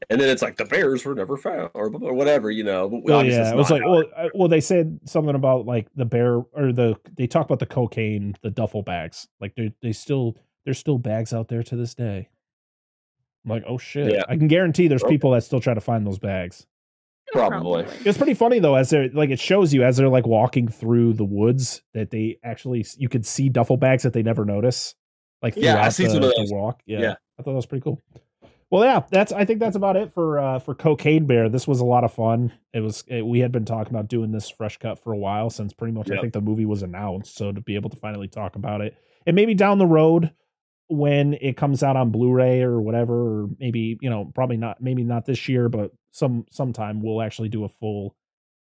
And 0.09 0.19
then 0.19 0.31
it's 0.31 0.41
like 0.41 0.57
the 0.57 0.65
bears 0.65 1.05
were 1.05 1.15
never 1.15 1.37
found, 1.37 1.71
or, 1.75 1.95
or 1.95 2.15
whatever, 2.15 2.51
you 2.51 2.65
know. 2.65 2.89
But 2.89 3.13
Oh 3.13 3.21
yeah, 3.21 3.51
it 3.51 3.57
was 3.57 3.71
like 3.71 3.85
well, 3.85 4.01
it- 4.01 4.11
uh, 4.17 4.29
well 4.35 4.49
they 4.49 4.63
said 4.63 4.99
something 5.05 5.35
about 5.35 5.67
like 5.67 5.89
the 5.95 6.07
bear 6.07 6.37
or 6.55 6.73
the 6.73 6.97
they 7.19 7.27
talk 7.27 7.45
about 7.45 7.59
the 7.59 7.67
cocaine, 7.67 8.35
the 8.41 8.51
duffel 8.51 8.83
bags. 8.83 9.29
Like 9.39 9.55
they 9.55 9.75
they 9.83 9.93
still 9.93 10.37
there's 10.65 10.79
still 10.79 10.99
bags 10.99 11.35
out 11.35 11.49
there 11.49 11.63
to 11.65 11.77
this 11.77 11.95
day. 11.95 12.31
I'm 13.45 13.51
like, 13.51 13.65
oh 13.67 13.79
shit! 13.79 14.13
Yeah. 14.13 14.23
I 14.29 14.37
can 14.37 14.49
guarantee 14.49 14.89
there's 14.89 15.03
people 15.05 15.31
that 15.33 15.43
still 15.45 15.61
try 15.61 15.75
to 15.75 15.81
find 15.81 16.07
those 16.07 16.19
bags. 16.19 16.67
probably. 17.33 17.85
It's 18.05 18.19
pretty 18.19 18.35
funny 18.35 18.59
though, 18.59 18.75
as 18.75 18.91
they're 18.91 19.09
like 19.11 19.31
it 19.31 19.41
shows 19.41 19.73
you 19.73 19.83
as 19.85 19.97
they're 19.97 20.09
like 20.09 20.27
walking 20.27 20.69
through 20.69 21.15
the 21.15 21.25
woods 21.25 21.83
that 21.95 22.11
they 22.11 22.39
actually 22.43 22.85
you 22.97 23.09
could 23.09 23.25
see 23.25 23.49
duffel 23.49 23.77
bags 23.77 24.03
that 24.03 24.13
they 24.13 24.23
never 24.23 24.45
notice, 24.45 24.95
like 25.43 25.55
Yeah, 25.57 25.83
I 25.83 25.89
see 25.91 26.05
the, 26.05 26.11
some 26.11 26.23
of 26.23 26.31
the 26.31 26.35
those. 26.37 26.53
walk. 26.53 26.83
Yeah, 26.87 27.01
Yeah. 27.01 27.15
I 27.39 27.43
thought 27.43 27.53
that 27.53 27.57
was 27.57 27.67
pretty 27.67 27.83
cool. 27.83 28.03
Well, 28.71 28.85
yeah, 28.85 29.03
that's 29.11 29.33
I 29.33 29.45
think 29.45 29.59
that's 29.59 29.75
about 29.77 29.97
it 29.97 30.13
for 30.13 30.39
uh 30.39 30.59
for 30.61 30.75
Cocaine 30.75 31.27
Bear. 31.27 31.49
This 31.49 31.67
was 31.67 31.81
a 31.81 31.85
lot 31.85 32.05
of 32.05 32.13
fun. 32.13 32.53
It 32.73 32.81
was 32.81 33.03
it, 33.09 33.25
we 33.27 33.41
had 33.41 33.51
been 33.53 33.65
talking 33.65 33.93
about 33.93 34.09
doing 34.09 34.31
this 34.33 34.49
fresh 34.51 34.77
cut 34.79 35.03
for 35.03 35.13
a 35.13 35.17
while 35.19 35.51
since 35.51 35.73
pretty 35.73 35.93
much 35.93 36.11
I 36.11 36.21
think 36.21 36.33
the 36.35 36.41
movie 36.41 36.67
was 36.67 36.83
announced. 36.83 37.37
So 37.37 37.51
to 37.53 37.61
be 37.61 37.75
able 37.75 37.91
to 37.91 37.97
finally 37.97 38.29
talk 38.29 38.55
about 38.57 38.81
it, 38.81 38.97
and 39.27 39.35
maybe 39.35 39.55
down 39.55 39.79
the 39.79 39.87
road 39.87 40.31
when 40.91 41.35
it 41.35 41.57
comes 41.57 41.83
out 41.83 41.97
on 41.97 42.11
Blu-ray 42.11 42.63
or 42.63 42.81
whatever, 42.81 43.15
or 43.45 43.49
maybe 43.59 43.97
you 44.01 44.11
know 44.11 44.31
probably 44.35 44.57
not 44.57 44.83
maybe 44.83 45.05
not 45.05 45.25
this 45.25 45.49
year, 45.49 45.69
but 45.69 45.93
some 46.13 46.45
sometime 46.51 47.01
we'll 47.01 47.23
actually 47.23 47.49
do 47.49 47.65
a 47.65 47.69
full 47.69 48.15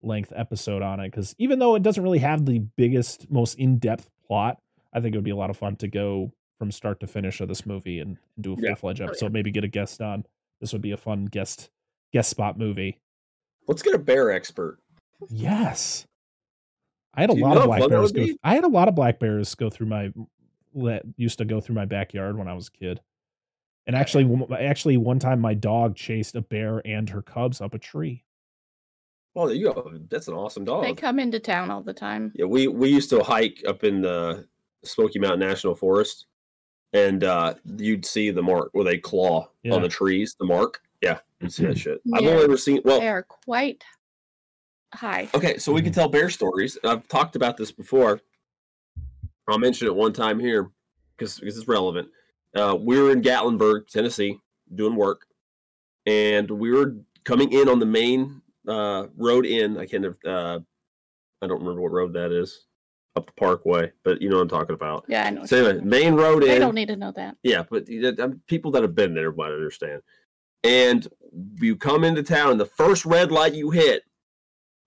length 0.03 0.31
episode 0.35 0.81
on 0.81 0.99
it 0.99 1.09
because 1.11 1.35
even 1.37 1.59
though 1.59 1.75
it 1.75 1.83
doesn't 1.83 2.03
really 2.03 2.19
have 2.19 2.45
the 2.45 2.59
biggest 2.75 3.29
most 3.29 3.53
in-depth 3.59 4.09
plot 4.25 4.57
i 4.95 4.99
think 4.99 5.13
it 5.13 5.17
would 5.19 5.23
be 5.23 5.29
a 5.29 5.35
lot 5.35 5.51
of 5.51 5.57
fun 5.57 5.75
to 5.75 5.87
go 5.87 6.31
from 6.57 6.71
start 6.71 6.99
to 6.99 7.05
finish 7.05 7.39
of 7.39 7.47
this 7.47 7.67
movie 7.67 7.99
and, 7.99 8.17
and 8.35 8.43
do 8.43 8.53
a 8.53 8.55
Yeah. 8.57 8.69
full-fledged 8.69 8.99
oh, 9.01 9.03
yeah. 9.03 9.09
episode 9.11 9.31
maybe 9.31 9.51
get 9.51 9.63
a 9.63 9.67
guest 9.67 10.01
on 10.01 10.25
this 10.59 10.73
would 10.73 10.81
be 10.81 10.91
a 10.91 10.97
fun 10.97 11.25
guest 11.25 11.69
guest 12.11 12.31
spot 12.31 12.57
movie 12.57 12.99
Let's 13.67 13.83
get 13.83 13.93
a 13.93 13.99
bear 13.99 14.31
expert. 14.31 14.79
yes 15.29 16.07
i 17.13 17.21
had 17.21 17.29
a 17.29 17.33
lot 17.33 17.57
of 17.57 17.65
black 17.65 17.87
bears 17.87 18.11
go 18.11 18.25
i 18.43 18.55
had 18.55 18.63
a 18.63 18.67
lot 18.69 18.87
of 18.87 18.95
black 18.95 19.19
bears 19.19 19.53
go 19.53 19.69
through 19.69 19.85
my 19.87 20.11
that 20.75 21.03
used 21.17 21.37
to 21.37 21.45
go 21.45 21.59
through 21.61 21.75
my 21.75 21.85
backyard 21.85 22.37
when 22.37 22.47
i 22.47 22.53
was 22.53 22.67
a 22.67 22.71
kid 22.71 23.01
and 23.87 23.95
actually 23.95 24.23
one- 24.25 24.51
actually 24.53 24.97
one 24.97 25.19
time 25.19 25.39
my 25.39 25.53
dog 25.53 25.95
chased 25.95 26.35
a 26.35 26.41
bear 26.41 26.81
and 26.85 27.09
her 27.09 27.21
cubs 27.21 27.61
up 27.61 27.73
a 27.73 27.79
tree 27.79 28.23
Well, 29.33 29.47
there 29.47 29.55
you 29.55 29.73
go. 29.73 29.93
That's 30.09 30.27
an 30.27 30.33
awesome 30.33 30.65
dog. 30.65 30.83
They 30.83 30.93
come 30.93 31.17
into 31.17 31.39
town 31.39 31.71
all 31.71 31.81
the 31.81 31.93
time. 31.93 32.33
Yeah, 32.35 32.45
we 32.45 32.67
we 32.67 32.89
used 32.89 33.09
to 33.11 33.23
hike 33.23 33.63
up 33.65 33.83
in 33.85 34.01
the 34.01 34.45
Smoky 34.83 35.19
Mountain 35.19 35.39
National 35.39 35.73
Forest, 35.73 36.25
and 36.91 37.23
uh 37.23 37.53
you'd 37.77 38.05
see 38.05 38.29
the 38.31 38.41
mark 38.43 38.69
where 38.73 38.83
they 38.83 38.97
claw 38.97 39.47
Yeah. 39.63 39.73
on 39.75 39.81
the 39.83 39.87
trees. 39.89 40.35
The 40.37 40.45
mark, 40.45 40.81
yeah, 41.01 41.19
you'd 41.39 41.53
see 41.53 41.65
that 41.65 41.77
shit. 41.85 42.01
I've 42.13 42.25
only 42.25 42.43
ever 42.43 42.57
seen. 42.57 42.81
Well, 42.83 42.99
They 42.99 43.07
are 43.07 43.23
quite 43.23 43.83
high. 44.93 45.29
okay, 45.33 45.57
so 45.57 45.71
we 45.71 45.81
can 45.81 45.93
tell 45.93 46.09
bear 46.09 46.29
stories. 46.29 46.77
I've 46.83 47.07
talked 47.07 47.35
about 47.37 47.55
this 47.57 47.71
before. 47.71 48.19
I'll 49.51 49.59
mention 49.59 49.87
it 49.87 49.95
one 49.95 50.13
time 50.13 50.39
here 50.39 50.71
because 51.17 51.39
because 51.39 51.57
it's 51.57 51.67
relevant. 51.67 52.09
Uh, 52.55 52.77
we 52.79 53.01
were 53.01 53.11
in 53.11 53.21
Gatlinburg, 53.21 53.87
Tennessee, 53.87 54.39
doing 54.75 54.95
work, 54.95 55.25
and 56.05 56.49
we 56.49 56.71
were 56.71 56.95
coming 57.23 57.51
in 57.51 57.69
on 57.69 57.79
the 57.79 57.85
main 57.85 58.41
uh, 58.67 59.07
road 59.17 59.45
in. 59.45 59.77
I 59.77 59.85
can't. 59.85 60.05
Uh, 60.05 60.59
I 61.41 61.47
don't 61.47 61.59
remember 61.59 61.81
what 61.81 61.91
road 61.91 62.13
that 62.13 62.31
is. 62.31 62.65
Up 63.17 63.25
the 63.25 63.33
Parkway, 63.33 63.91
but 64.05 64.21
you 64.21 64.29
know 64.29 64.37
what 64.37 64.43
I'm 64.43 64.47
talking 64.49 64.73
about. 64.73 65.03
Yeah, 65.09 65.25
I 65.25 65.31
know. 65.31 65.45
So 65.45 65.65
anyway, 65.65 65.83
main 65.83 66.13
road 66.13 66.43
in. 66.45 66.51
I 66.51 66.59
don't 66.59 66.75
need 66.75 66.87
to 66.87 66.95
know 66.95 67.11
that. 67.11 67.35
Yeah, 67.43 67.63
but 67.69 67.85
um, 68.19 68.41
people 68.47 68.71
that 68.71 68.83
have 68.83 68.95
been 68.95 69.13
there 69.13 69.33
might 69.33 69.51
understand. 69.51 70.01
and 70.63 71.07
you 71.59 71.75
come 71.75 72.05
into 72.05 72.23
town, 72.23 72.51
and 72.51 72.59
the 72.59 72.65
first 72.65 73.05
red 73.05 73.29
light 73.29 73.53
you 73.53 73.69
hit 73.71 74.03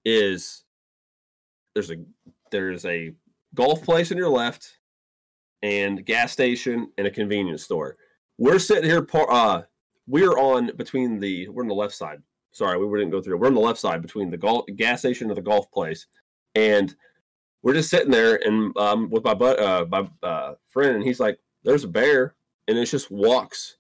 is 0.06 0.64
there's 1.74 1.90
a 1.90 1.96
there's 2.50 2.86
a 2.86 3.12
golf 3.54 3.82
place 3.82 4.10
on 4.12 4.18
your 4.18 4.28
left, 4.28 4.78
and 5.62 6.04
gas 6.04 6.32
station 6.32 6.90
and 6.98 7.06
a 7.06 7.10
convenience 7.10 7.62
store. 7.62 7.96
We're 8.38 8.58
sitting 8.58 8.84
here. 8.90 9.02
par- 9.02 9.30
Uh, 9.30 9.62
we're 10.06 10.38
on 10.38 10.70
between 10.76 11.18
the 11.18 11.48
we're 11.48 11.62
on 11.62 11.68
the 11.68 11.74
left 11.74 11.94
side. 11.94 12.22
Sorry, 12.52 12.76
we 12.78 12.98
didn't 12.98 13.10
go 13.12 13.22
through. 13.22 13.38
We're 13.38 13.46
on 13.48 13.54
the 13.54 13.60
left 13.60 13.80
side 13.80 14.02
between 14.02 14.30
the 14.30 14.64
gas 14.76 15.00
station 15.00 15.28
and 15.30 15.36
the 15.36 15.42
golf 15.42 15.70
place, 15.72 16.06
and 16.54 16.94
we're 17.62 17.72
just 17.74 17.90
sitting 17.90 18.10
there 18.10 18.36
and 18.46 18.76
um 18.76 19.08
with 19.10 19.24
my 19.24 19.34
but 19.34 19.58
uh 19.58 19.86
my 19.88 20.08
uh 20.22 20.54
friend, 20.68 20.96
and 20.96 21.04
he's 21.04 21.20
like, 21.20 21.38
"There's 21.62 21.84
a 21.84 21.88
bear," 21.88 22.34
and 22.68 22.76
it 22.76 22.86
just 22.86 23.10
walks 23.10 23.76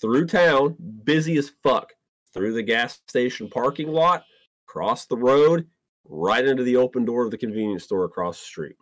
through 0.00 0.26
town, 0.26 0.76
busy 1.04 1.36
as 1.36 1.48
fuck, 1.48 1.92
through 2.32 2.54
the 2.54 2.62
gas 2.62 3.00
station 3.08 3.48
parking 3.50 3.88
lot, 3.88 4.24
across 4.68 5.06
the 5.06 5.16
road, 5.16 5.68
right 6.04 6.46
into 6.46 6.62
the 6.62 6.76
open 6.76 7.04
door 7.04 7.24
of 7.24 7.30
the 7.30 7.38
convenience 7.38 7.84
store 7.84 8.04
across 8.04 8.38
the 8.38 8.44
street. 8.46 8.76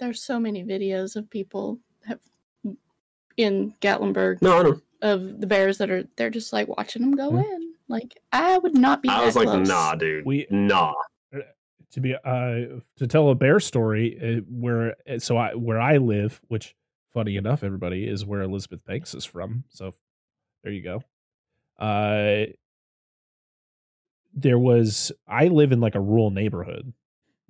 There's 0.00 0.22
so 0.22 0.40
many 0.40 0.64
videos 0.64 1.14
of 1.14 1.30
people 1.30 1.78
have, 2.06 2.18
in 3.36 3.74
Gatlinburg 3.80 4.42
No, 4.42 4.58
I 4.58 4.62
know. 4.62 4.80
of 5.02 5.40
the 5.40 5.46
bears 5.46 5.78
that 5.78 5.90
are 5.90 6.04
they're 6.16 6.30
just 6.30 6.52
like 6.52 6.66
watching 6.68 7.02
them 7.02 7.14
go 7.14 7.30
Hmm. 7.30 7.38
in. 7.38 7.74
Like 7.88 8.18
I 8.32 8.58
would 8.58 8.76
not 8.76 9.02
be. 9.02 9.08
I 9.08 9.20
that 9.20 9.26
was 9.26 9.36
like, 9.36 9.48
close. 9.48 9.68
nah, 9.68 9.94
dude. 9.94 10.24
We- 10.26 10.46
nah. 10.50 10.94
to 11.92 12.00
be 12.00 12.14
uh 12.14 12.80
to 12.98 13.06
tell 13.08 13.30
a 13.30 13.34
bear 13.34 13.58
story 13.60 14.18
uh, 14.22 14.40
where 14.48 14.94
uh, 15.08 15.18
so 15.18 15.36
I 15.36 15.54
where 15.54 15.80
I 15.80 15.96
live, 15.98 16.40
which 16.48 16.74
funny 17.12 17.36
enough, 17.36 17.62
everybody 17.64 18.06
is 18.06 18.24
where 18.24 18.42
Elizabeth 18.42 18.84
Banks 18.84 19.14
is 19.14 19.24
from. 19.24 19.64
So 19.68 19.92
there 20.62 20.72
you 20.72 20.82
go. 20.82 21.02
Uh, 21.84 22.52
there 24.34 24.58
was 24.58 25.10
I 25.26 25.48
live 25.48 25.72
in 25.72 25.80
like 25.80 25.94
a 25.96 26.00
rural 26.00 26.30
neighborhood. 26.30 26.92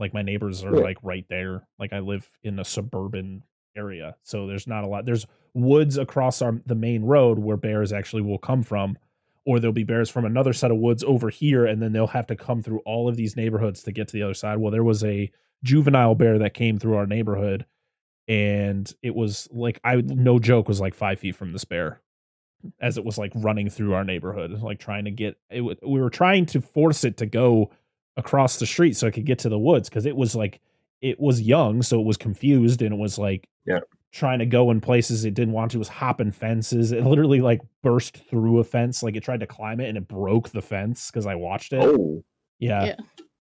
Like 0.00 0.14
my 0.14 0.22
neighbors 0.22 0.64
are 0.64 0.74
Yeah. 0.74 0.82
like 0.82 0.98
right 1.02 1.26
there. 1.28 1.66
Like 1.78 1.92
I 1.92 1.98
live 2.00 2.28
in 2.42 2.58
a 2.58 2.64
suburban 2.64 3.44
area, 3.76 4.16
so 4.24 4.46
there's 4.46 4.66
not 4.66 4.82
a 4.82 4.86
lot. 4.88 5.04
There's 5.04 5.26
woods 5.54 5.96
across 5.98 6.42
our 6.42 6.60
the 6.66 6.74
main 6.74 7.02
road 7.04 7.38
where 7.38 7.56
bears 7.56 7.92
actually 7.92 8.22
will 8.22 8.38
come 8.38 8.62
from, 8.62 8.96
or 9.44 9.60
there'll 9.60 9.72
be 9.72 9.84
bears 9.84 10.10
from 10.10 10.24
another 10.24 10.52
set 10.52 10.70
of 10.70 10.78
woods 10.78 11.04
over 11.04 11.28
here, 11.30 11.66
and 11.66 11.80
then 11.82 11.92
they'll 11.92 12.06
have 12.08 12.26
to 12.28 12.36
come 12.36 12.62
through 12.62 12.80
all 12.86 13.08
of 13.08 13.16
these 13.16 13.36
neighborhoods 13.36 13.82
to 13.84 13.92
get 13.92 14.08
to 14.08 14.12
the 14.14 14.22
other 14.22 14.34
side. 14.34 14.58
Well, 14.58 14.72
there 14.72 14.82
was 14.84 15.04
a 15.04 15.30
juvenile 15.62 16.14
bear 16.14 16.38
that 16.38 16.54
came 16.54 16.78
through 16.78 16.94
our 16.96 17.06
neighborhood, 17.06 17.66
and 18.28 18.92
it 19.02 19.14
was 19.14 19.48
like 19.52 19.80
I 19.84 19.96
no 19.96 20.38
joke 20.38 20.68
was 20.68 20.80
like 20.80 20.94
five 20.94 21.18
feet 21.20 21.36
from 21.36 21.52
this 21.52 21.64
bear 21.64 22.00
as 22.80 22.98
it 22.98 23.04
was 23.04 23.16
like 23.16 23.32
running 23.34 23.70
through 23.70 23.94
our 23.94 24.04
neighborhood, 24.04 24.50
like 24.62 24.78
trying 24.78 25.04
to 25.06 25.10
get 25.10 25.38
it. 25.50 25.62
We 25.62 26.00
were 26.00 26.10
trying 26.10 26.46
to 26.46 26.60
force 26.60 27.04
it 27.04 27.16
to 27.18 27.26
go 27.26 27.70
across 28.16 28.58
the 28.58 28.66
street 28.66 28.96
so 28.96 29.06
it 29.06 29.12
could 29.12 29.24
get 29.26 29.38
to 29.40 29.48
the 29.48 29.58
woods 29.58 29.88
because 29.88 30.06
it 30.06 30.16
was 30.16 30.34
like 30.34 30.60
it 31.00 31.18
was 31.18 31.40
young, 31.40 31.82
so 31.82 32.00
it 32.00 32.04
was 32.06 32.16
confused 32.16 32.82
and 32.82 32.92
it 32.94 32.98
was 32.98 33.18
like 33.18 33.48
Yeah. 33.66 33.80
trying 34.12 34.38
to 34.40 34.46
go 34.46 34.70
in 34.70 34.80
places 34.80 35.24
it 35.24 35.32
didn't 35.34 35.54
want 35.54 35.70
to. 35.70 35.78
It 35.78 35.78
was 35.78 35.88
hopping 35.88 36.30
fences. 36.32 36.92
It 36.92 37.04
literally 37.04 37.40
like 37.40 37.60
burst 37.82 38.18
through 38.28 38.58
a 38.58 38.64
fence, 38.64 39.02
like 39.02 39.16
it 39.16 39.22
tried 39.22 39.40
to 39.40 39.46
climb 39.46 39.80
it 39.80 39.88
and 39.88 39.96
it 39.96 40.06
broke 40.08 40.50
the 40.50 40.60
fence 40.60 41.10
because 41.10 41.26
I 41.26 41.36
watched 41.36 41.72
it. 41.72 41.80
Oh, 41.82 42.22
yeah. 42.58 42.84
Yeah. 42.84 42.96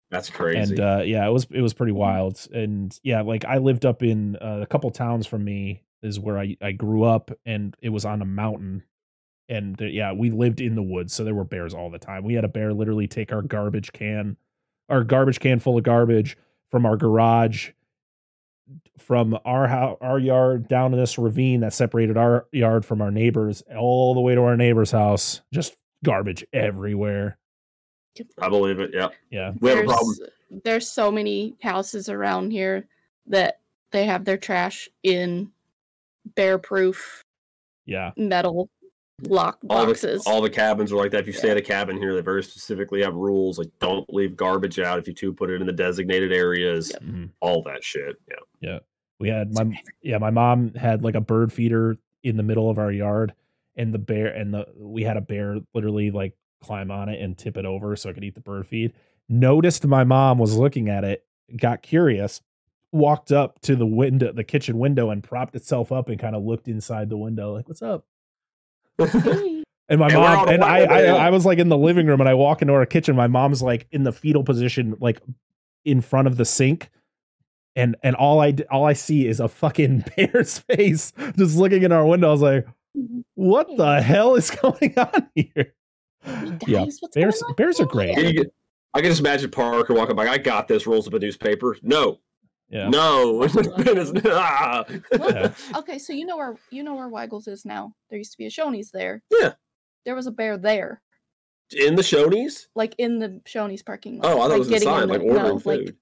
that's 0.10 0.30
crazy. 0.30 0.60
And 0.76 0.80
uh, 0.80 1.02
yeah, 1.06 1.28
it 1.28 1.32
was 1.32 1.48
it 1.52 1.62
was 1.62 1.74
pretty 1.74 1.92
Mhm. 1.94 1.98
wild. 1.98 2.48
And 2.54 2.98
yeah, 3.04 3.22
like 3.22 3.44
I 3.46 3.58
lived 3.58 3.86
up 3.86 4.02
in 4.04 4.36
uh, 4.38 4.60
a 4.62 4.66
couple 4.68 4.90
towns 4.92 5.28
from 5.28 5.44
me 5.44 5.84
is 6.04 6.20
where 6.20 6.38
I 6.38 6.56
I 6.62 6.72
grew 6.72 7.04
up, 7.04 7.32
and 7.46 7.76
it 7.82 7.90
was 7.90 8.06
on 8.06 8.22
a 8.22 8.26
mountain. 8.26 8.84
And 9.50 9.76
there- 9.76 9.90
yeah, 9.90 10.14
we 10.14 10.30
lived 10.32 10.62
in 10.62 10.76
the 10.76 10.82
woods, 10.84 11.14
so 11.14 11.24
there 11.26 11.36
were 11.36 11.44
bears 11.44 11.74
all 11.74 11.90
the 11.90 12.00
time. 12.00 12.24
We 12.24 12.36
had 12.36 12.46
a 12.46 12.48
bear 12.50 12.74
literally 12.74 13.08
take 13.08 13.34
our 13.34 13.42
garbage 13.42 13.92
can, 13.92 14.38
our 14.90 15.04
garbage 15.04 15.40
can 15.40 15.60
full 15.60 15.78
of 15.78 15.84
garbage 15.84 16.38
from 16.70 16.86
our 16.86 16.98
garage, 16.98 17.72
from 18.98 19.38
our 19.46 19.68
house, 19.68 19.98
our 20.02 20.20
yard 20.20 20.68
down 20.68 20.92
to 20.92 20.98
this 20.98 21.18
ravine 21.18 21.62
that 21.62 21.74
separated 21.74 22.18
our 22.18 22.48
yard 22.52 22.86
from 22.86 23.02
our 23.02 23.12
neighbors, 23.12 23.64
all 23.78 24.14
the 24.14 24.22
way 24.22 24.36
to 24.36 24.42
our 24.42 24.58
neighbor's 24.58 24.92
house. 24.92 25.42
Just 25.54 25.76
garbage 26.04 26.46
everywhere. 26.54 27.38
I 28.40 28.50
believe 28.50 28.80
it. 28.80 28.92
Yeah, 28.94 29.10
Yeah, 29.30 29.54
we 29.60 29.70
have 29.70 29.80
a 29.80 29.84
problem. 29.84 30.16
There's 30.64 30.88
so 30.88 31.12
many 31.12 31.56
houses 31.62 32.10
around 32.10 32.52
here 32.52 32.88
that 33.28 33.60
they 33.92 34.06
have 34.06 34.26
their 34.26 34.38
trash 34.38 34.90
in 35.04 35.52
bear 36.36 36.58
proof 36.58 37.24
yeah. 37.86 38.12
metal 38.18 38.70
lock 39.24 39.60
All 39.70 39.82
the, 39.82 39.88
boxes. 39.94 40.24
all 40.26 40.42
the 40.42 40.50
cabins 40.50 40.92
are 40.92 40.96
like 40.98 41.12
that. 41.12 41.22
If 41.22 41.28
you 41.28 41.34
stay 41.34 41.50
at 41.52 41.58
a 41.58 41.62
cabin 41.62 41.98
here, 41.98 42.14
they 42.16 42.22
very 42.22 42.44
specifically 42.44 43.02
have 43.04 43.14
rules 43.16 43.58
like 43.58 43.70
don't 43.80 44.12
leave 44.14 44.36
garbage 44.36 44.80
out. 44.80 45.00
If 45.00 45.08
you 45.08 45.14
do, 45.14 45.34
put 45.34 45.50
it 45.50 45.60
in 45.62 45.68
the 45.68 45.74
designated 45.74 46.32
areas. 46.32 46.92
Yep. 46.94 47.04
mhm. 47.04 47.30
All 47.40 47.64
that 47.64 47.84
shit. 47.84 48.16
Yeah. 48.30 48.36
Yeah. 48.62 48.80
We 49.20 49.30
had 49.30 49.54
my 49.54 49.64
my 49.66 49.78
yeah, 50.02 50.18
my 50.18 50.32
mom 50.32 50.74
had 50.74 51.04
like 51.04 51.16
a 51.16 51.22
bird 51.22 51.54
feeder 51.54 51.98
in 52.24 52.38
the 52.38 52.44
middle 52.44 52.70
of 52.70 52.78
our 52.80 52.92
yard, 52.92 53.34
and 53.76 53.94
the 53.94 54.00
bear 54.00 54.28
and 54.28 54.54
the 54.54 54.66
we 54.76 55.04
had 55.04 55.18
a 55.18 55.22
bear 55.22 55.58
literally 55.76 56.10
like 56.12 56.34
climb 56.64 56.90
on 56.92 57.10
it 57.10 57.22
and 57.22 57.38
tip 57.38 57.58
it 57.58 57.66
over 57.66 57.96
so 57.96 58.10
I 58.10 58.14
could 58.14 58.24
eat 58.24 58.36
the 58.36 58.42
bird 58.42 58.66
feed. 58.68 58.94
Noticed 59.30 59.86
my 59.86 60.04
mom 60.04 60.38
was 60.40 60.56
looking 60.58 60.90
at 60.90 61.04
it, 61.04 61.24
got 61.56 61.82
curious, 61.84 62.42
walked 62.92 63.32
up 63.32 63.60
to 63.62 63.76
the 63.76 63.86
window, 63.86 64.32
the 64.34 64.44
kitchen 64.44 64.78
window, 64.80 65.10
and 65.12 65.24
propped 65.24 65.56
itself 65.56 65.92
up 65.92 66.10
and 66.10 66.20
kind 66.20 66.36
of 66.36 66.44
looked 66.44 66.68
inside 66.68 67.08
the 67.10 67.18
window, 67.18 67.54
like, 67.54 67.68
"What's 67.68 67.82
up?" 67.84 68.06
Hey, 69.08 69.64
And 69.90 70.00
my 70.00 70.06
And 70.08 70.14
mom 70.16 70.48
and 70.48 70.64
I, 70.64 70.80
I. 70.84 71.02
I 71.28 71.30
was 71.32 71.46
like 71.46 71.58
in 71.60 71.68
the 71.68 71.78
living 71.78 72.08
room 72.08 72.22
and 72.22 72.30
I 72.30 72.34
walk 72.34 72.62
into 72.62 72.74
our 72.74 72.86
kitchen. 72.86 73.14
My 73.16 73.28
mom's 73.28 73.62
like 73.62 73.88
in 73.92 74.04
the 74.04 74.14
fetal 74.14 74.44
position, 74.44 74.96
like 75.02 75.22
in 75.84 76.00
front 76.00 76.28
of 76.28 76.38
the 76.38 76.46
sink. 76.46 76.90
And 77.76 77.96
and 78.02 78.16
all 78.16 78.40
I 78.40 78.52
d- 78.52 78.64
all 78.72 78.86
I 78.86 78.94
see 78.94 79.28
is 79.28 79.40
a 79.42 79.48
fucking 79.50 80.06
bear's 80.16 80.60
face 80.60 81.12
just 81.38 81.58
looking 81.58 81.84
in 81.84 81.92
our 81.92 82.06
window. 82.06 82.30
I 82.30 82.32
was 82.32 82.42
like, 82.42 82.68
what 83.36 83.68
the 83.78 84.02
hell 84.02 84.36
is 84.36 84.50
going 84.52 84.94
on 84.98 85.30
here? 85.36 85.74
Yeah. 86.26 86.84
guys, 86.86 86.98
what's 87.02 87.16
Bears 87.16 87.44
bears 87.58 87.80
are 87.82 87.86
great. 87.86 88.16
Can 88.16 88.26
you 88.26 88.34
get- 88.34 88.54
I 88.94 89.00
can 89.02 89.10
just 89.10 89.22
imagine 89.22 89.50
Parker 89.52 89.94
walking 89.94 90.16
by. 90.18 90.28
I 90.28 90.38
got 90.38 90.68
this. 90.68 90.86
Rolls 90.86 91.08
up 91.08 91.14
a 91.14 91.20
newspaper. 91.20 91.78
No, 91.82 92.20
Yeah. 92.72 92.90
no. 92.90 93.48
Ah. 94.26 94.86
Yeah. 95.12 95.52
Okay, 95.76 96.00
so 96.00 96.14
you 96.14 96.26
know 96.26 96.38
where 96.38 96.56
you 96.72 96.84
know 96.84 96.96
where 96.96 97.10
Weigels 97.10 97.48
is 97.48 97.66
now. 97.66 97.94
There 98.10 98.18
used 98.18 98.32
to 98.32 98.38
be 98.38 98.46
a 98.46 98.50
Shoney's 98.50 98.92
there. 98.92 99.22
Yeah. 99.30 99.54
There 100.06 100.16
was 100.16 100.26
a 100.26 100.32
bear 100.32 100.58
there, 100.58 101.02
In 101.72 101.96
the 101.96 102.02
Shoney's? 102.02 102.68
like 102.76 102.96
in 102.98 103.20
the 103.20 103.42
Shoney's 103.46 103.84
parking 103.84 104.20
lot. 104.20 104.26
Oh, 104.26 104.30
I 104.30 104.34
thought 104.42 104.50
like 104.50 104.56
it 104.56 104.60
was 104.60 104.68
a 104.68 104.72
getting 104.72 104.88
sign, 104.88 105.04
in 105.04 105.10
like 105.10 105.20
the- 105.22 105.28
ordering 105.28 105.46
no, 105.46 105.54
like 105.54 105.64
food. 105.64 105.96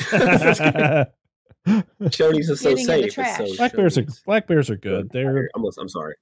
Shoney's 2.10 2.48
is 2.48 2.60
so 2.60 2.70
Getting 2.70 2.86
the 2.86 2.92
safe. 2.92 3.04
It's 3.04 3.14
so 3.14 3.22
trash. 3.22 3.56
black 3.58 3.72
bears 3.74 3.98
are 3.98 4.06
black 4.24 4.46
bears 4.46 4.70
are 4.70 4.76
good. 4.76 5.10
They're 5.10 5.50
I'm, 5.54 5.64
I'm 5.78 5.88
sorry. 5.88 6.14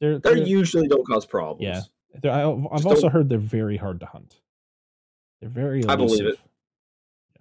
they're, 0.00 0.18
They 0.18 0.34
they're, 0.34 0.46
usually 0.46 0.88
don't 0.88 1.06
cause 1.06 1.26
problems. 1.26 1.84
yeah. 2.24 2.30
I, 2.32 2.50
I've 2.50 2.62
Just 2.72 2.86
also 2.86 3.02
don't- 3.02 3.10
heard 3.12 3.28
they're 3.28 3.38
very 3.38 3.76
hard 3.76 4.00
to 4.00 4.06
hunt. 4.06 4.40
They're 5.40 5.50
very 5.50 5.84
I 5.86 5.94
believe 5.96 6.20
elusive. 6.20 6.42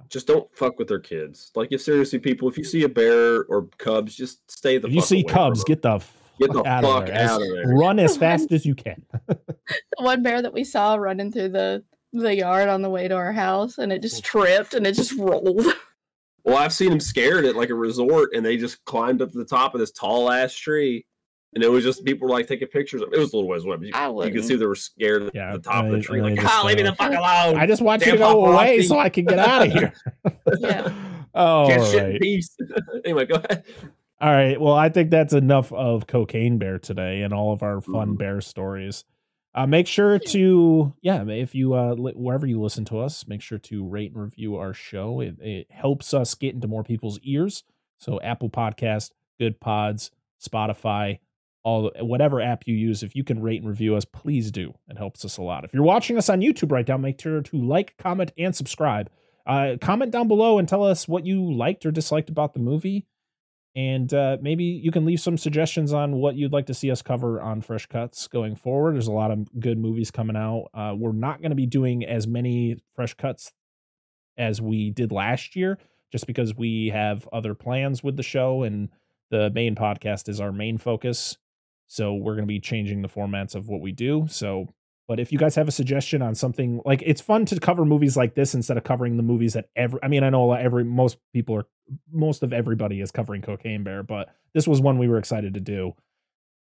Just 0.10 0.28
don't 0.28 0.48
fuck 0.56 0.80
with 0.80 0.88
their 0.88 1.00
kids. 1.00 1.52
Like, 1.56 1.72
if 1.72 1.82
seriously, 1.82 2.20
people, 2.20 2.48
if 2.48 2.58
you 2.58 2.64
see 2.64 2.84
a 2.84 2.90
bear 2.90 3.44
or 3.46 3.68
cubs, 3.78 4.16
just 4.16 4.50
stay 4.50 4.78
the 4.78 4.88
If 4.88 4.94
you 4.94 5.02
fuck 5.02 5.08
see 5.10 5.16
away 5.22 5.24
from 5.24 5.34
cubs, 5.34 5.60
them. 5.64 5.66
get 5.68 5.82
the 5.82 6.04
Get 6.40 6.52
the 6.54 6.60
fuck 6.60 6.68
out 6.68 6.84
fuck 6.84 7.02
of 7.02 7.08
there. 7.08 7.20
Out 7.30 7.42
of 7.42 7.48
there. 7.48 7.68
Run 7.68 8.00
as 8.00 8.16
fast 8.24 8.52
as 8.52 8.66
you 8.66 8.76
can. 8.76 9.04
the 9.28 9.38
one 9.98 10.22
bear 10.22 10.42
that 10.42 10.54
we 10.54 10.64
saw 10.64 10.96
running 10.96 11.32
through 11.32 11.50
the 11.50 11.84
the 12.14 12.36
yard 12.36 12.70
on 12.70 12.82
the 12.82 12.90
way 12.90 13.08
to 13.08 13.16
our 13.16 13.34
house, 13.34 13.78
and 13.80 13.92
it 13.92 14.02
just 14.02 14.24
tripped 14.24 14.74
and 14.76 14.86
it 14.86 14.94
just 14.94 15.14
rolled. 15.18 15.66
Well, 16.44 16.58
I've 16.58 16.72
seen 16.74 16.90
them 16.92 17.00
scared 17.00 17.44
at 17.46 17.56
like 17.56 17.70
a 17.70 17.76
resort, 17.76 18.34
and 18.34 18.46
they 18.46 18.56
just 18.56 18.86
climbed 18.86 19.22
up 19.22 19.32
to 19.32 19.38
the 19.38 19.46
top 19.46 19.74
of 19.74 19.80
this 19.80 19.92
tall 19.92 20.32
ass 20.32 20.54
tree, 20.54 21.06
and 21.56 21.64
it 21.64 21.70
was 21.72 21.84
just 21.84 22.04
people 22.06 22.28
were 22.28 22.34
like 22.34 22.48
taking 22.48 22.68
pictures. 22.68 23.02
of 23.02 23.10
It 23.12 23.16
It 23.16 23.20
was 23.20 23.34
a 23.34 23.36
little 23.38 23.50
ways 23.50 23.64
away, 23.64 23.78
but 23.78 23.88
you, 23.88 23.94
I 23.94 24.10
you 24.26 24.32
could 24.32 24.44
see 24.46 24.56
they 24.56 24.66
were 24.66 24.76
scared 24.76 25.24
at 25.24 25.36
Yeah, 25.36 25.54
the 25.54 25.60
top 25.60 25.86
of 25.86 25.92
the 25.92 26.00
tree, 26.02 26.20
I 26.20 26.24
like, 26.24 26.36
just, 26.40 26.48
"Ah, 26.54 26.64
leave 26.66 26.78
me 26.78 26.84
the 26.84 26.94
fuck 26.96 27.12
alone! 27.12 27.58
I 27.58 27.66
just 27.66 27.82
want 27.82 28.06
you 28.06 28.12
to 28.14 28.18
Damn 28.18 28.32
go 28.34 28.46
away 28.54 28.82
so 28.84 29.00
I 29.00 29.10
can 29.10 29.26
get 29.26 29.40
out 29.40 29.68
of 29.68 29.72
here. 29.74 29.94
Yeah. 30.60 30.92
oh, 31.36 31.68
Can't 31.68 31.86
shit 31.86 32.04
in 32.04 32.12
right. 32.12 32.22
peace." 32.22 32.56
anyway, 33.06 33.26
go 33.26 33.36
ahead. 33.36 33.64
All 34.20 34.32
right. 34.32 34.60
Well, 34.60 34.74
I 34.74 34.90
think 34.90 35.12
that's 35.12 35.34
enough 35.34 35.72
of 35.72 36.08
Cocaine 36.08 36.58
Bear 36.58 36.80
today 36.80 37.22
and 37.22 37.34
all 37.34 37.54
of 37.54 37.62
our 37.62 37.82
fun 37.82 38.16
Mhm. 38.16 38.18
bear 38.18 38.42
stories. 38.42 39.04
Uh, 39.54 39.66
make 39.68 39.88
sure 39.88 40.20
to, 40.20 40.94
yeah, 41.02 41.24
if 41.28 41.56
you, 41.56 41.74
uh, 41.76 41.94
li- 41.94 42.14
wherever 42.16 42.46
you 42.46 42.60
listen 42.62 42.84
to 42.86 43.00
us, 43.00 43.28
make 43.28 43.42
sure 43.42 43.58
to 43.58 43.84
rate 43.88 44.12
and 44.14 44.22
review 44.22 44.56
our 44.56 44.74
show. 44.74 45.20
It, 45.20 45.36
it 45.40 45.68
helps 45.72 46.14
us 46.14 46.36
get 46.36 46.54
into 46.54 46.68
more 46.68 46.84
people's 46.84 47.20
ears. 47.24 47.64
So, 48.00 48.20
Apple 48.22 48.50
Podcast, 48.52 49.12
Goodpods, 49.42 50.12
Spotify, 50.44 51.20
all 51.68 51.92
whatever 52.00 52.40
app 52.40 52.64
you 52.66 52.76
use, 52.76 53.04
if 53.04 53.14
you 53.14 53.24
can 53.26 53.42
rate 53.42 53.60
and 53.62 53.70
review 53.70 53.96
us, 53.98 54.06
please 54.06 54.52
do. 54.52 54.74
It 54.88 54.98
helps 54.98 55.26
us 55.26 55.38
a 55.38 55.42
lot. 55.42 55.66
If 55.66 55.74
you're 55.74 55.84
watching 55.84 56.18
us 56.18 56.30
on 56.30 56.40
YouTube 56.40 56.72
right 56.72 56.88
now, 56.88 56.98
make 56.98 57.20
sure 57.20 57.42
to 57.42 57.58
like, 57.58 57.98
comment, 57.98 58.32
and 58.38 58.56
subscribe. 58.56 59.10
Uh, 59.46 59.76
comment 59.82 60.12
down 60.12 60.28
below 60.30 60.60
and 60.60 60.68
tell 60.68 60.84
us 60.84 61.10
what 61.10 61.26
you 61.26 61.54
liked 61.54 61.86
or 61.86 61.92
disliked 61.92 62.30
about 62.30 62.54
the 62.54 62.60
movie 62.62 63.06
And 63.78 64.12
uh, 64.12 64.38
maybe 64.42 64.64
you 64.64 64.92
can 64.92 65.06
leave 65.06 65.20
some 65.20 65.38
suggestions 65.38 65.94
on 65.94 66.16
what 66.16 66.36
you'd 66.36 66.52
like 66.52 66.66
to 66.66 66.74
see 66.74 66.90
us 66.90 67.04
cover 67.04 67.40
on 67.40 67.62
Fresh 67.62 67.86
Cuts 67.86 68.28
going 68.28 68.56
forward. 68.56 68.96
There's 68.96 69.06
a 69.06 69.12
lot 69.12 69.30
of 69.30 69.48
good 69.60 69.78
movies 69.78 70.10
coming 70.10 70.36
out. 70.36 70.70
Uh, 70.74 70.96
we're 70.98 71.12
not 71.12 71.42
going 71.42 71.52
to 71.52 71.56
be 71.56 71.68
doing 71.68 72.04
as 72.04 72.26
many 72.26 72.78
Fresh 72.96 73.14
Cuts 73.14 73.54
as 74.36 74.60
we 74.60 74.90
did 74.90 75.12
last 75.12 75.56
year, 75.56 75.78
just 76.12 76.26
because 76.26 76.56
we 76.56 76.90
have 76.92 77.30
other 77.32 77.54
plans 77.54 78.04
with 78.04 78.18
the 78.18 78.24
show 78.24 78.64
and 78.64 78.90
the 79.30 79.52
main 79.52 79.76
podcast 79.76 80.28
is 80.28 80.42
our 80.42 80.52
main 80.52 80.80
focus. 80.80 81.38
So 81.88 82.14
we're 82.14 82.34
going 82.34 82.44
to 82.44 82.48
be 82.48 82.60
changing 82.60 83.02
the 83.02 83.10
formats 83.10 83.56
of 83.56 83.68
what 83.68 83.82
we 83.82 83.92
do. 83.92 84.28
So 84.30 84.68
but 85.08 85.22
if 85.22 85.32
you 85.32 85.38
guys 85.38 85.56
have 85.56 85.70
a 85.70 85.72
suggestion 85.72 86.22
on 86.22 86.36
something 86.36 86.82
like 86.84 87.02
it's 87.06 87.22
fun 87.22 87.46
to 87.46 87.60
cover 87.60 87.86
movies 87.86 88.18
like 88.18 88.36
this 88.36 88.54
instead 88.54 88.76
of 88.76 88.84
covering 88.84 89.16
the 89.16 89.24
movies 89.24 89.54
that 89.54 89.70
every 89.76 90.00
I 90.04 90.10
mean 90.10 90.24
I 90.24 90.30
know 90.30 90.52
every 90.52 90.84
most 90.84 91.18
people 91.34 91.56
are 91.56 91.66
most 92.12 92.44
of 92.44 92.52
everybody 92.52 93.00
is 93.00 93.12
covering 93.12 93.42
Cocaine 93.42 93.84
Bear, 93.84 94.04
but 94.04 94.36
this 94.54 94.68
was 94.68 94.82
one 94.82 94.98
we 94.98 95.08
were 95.08 95.18
excited 95.18 95.54
to 95.54 95.62
do. 95.62 95.94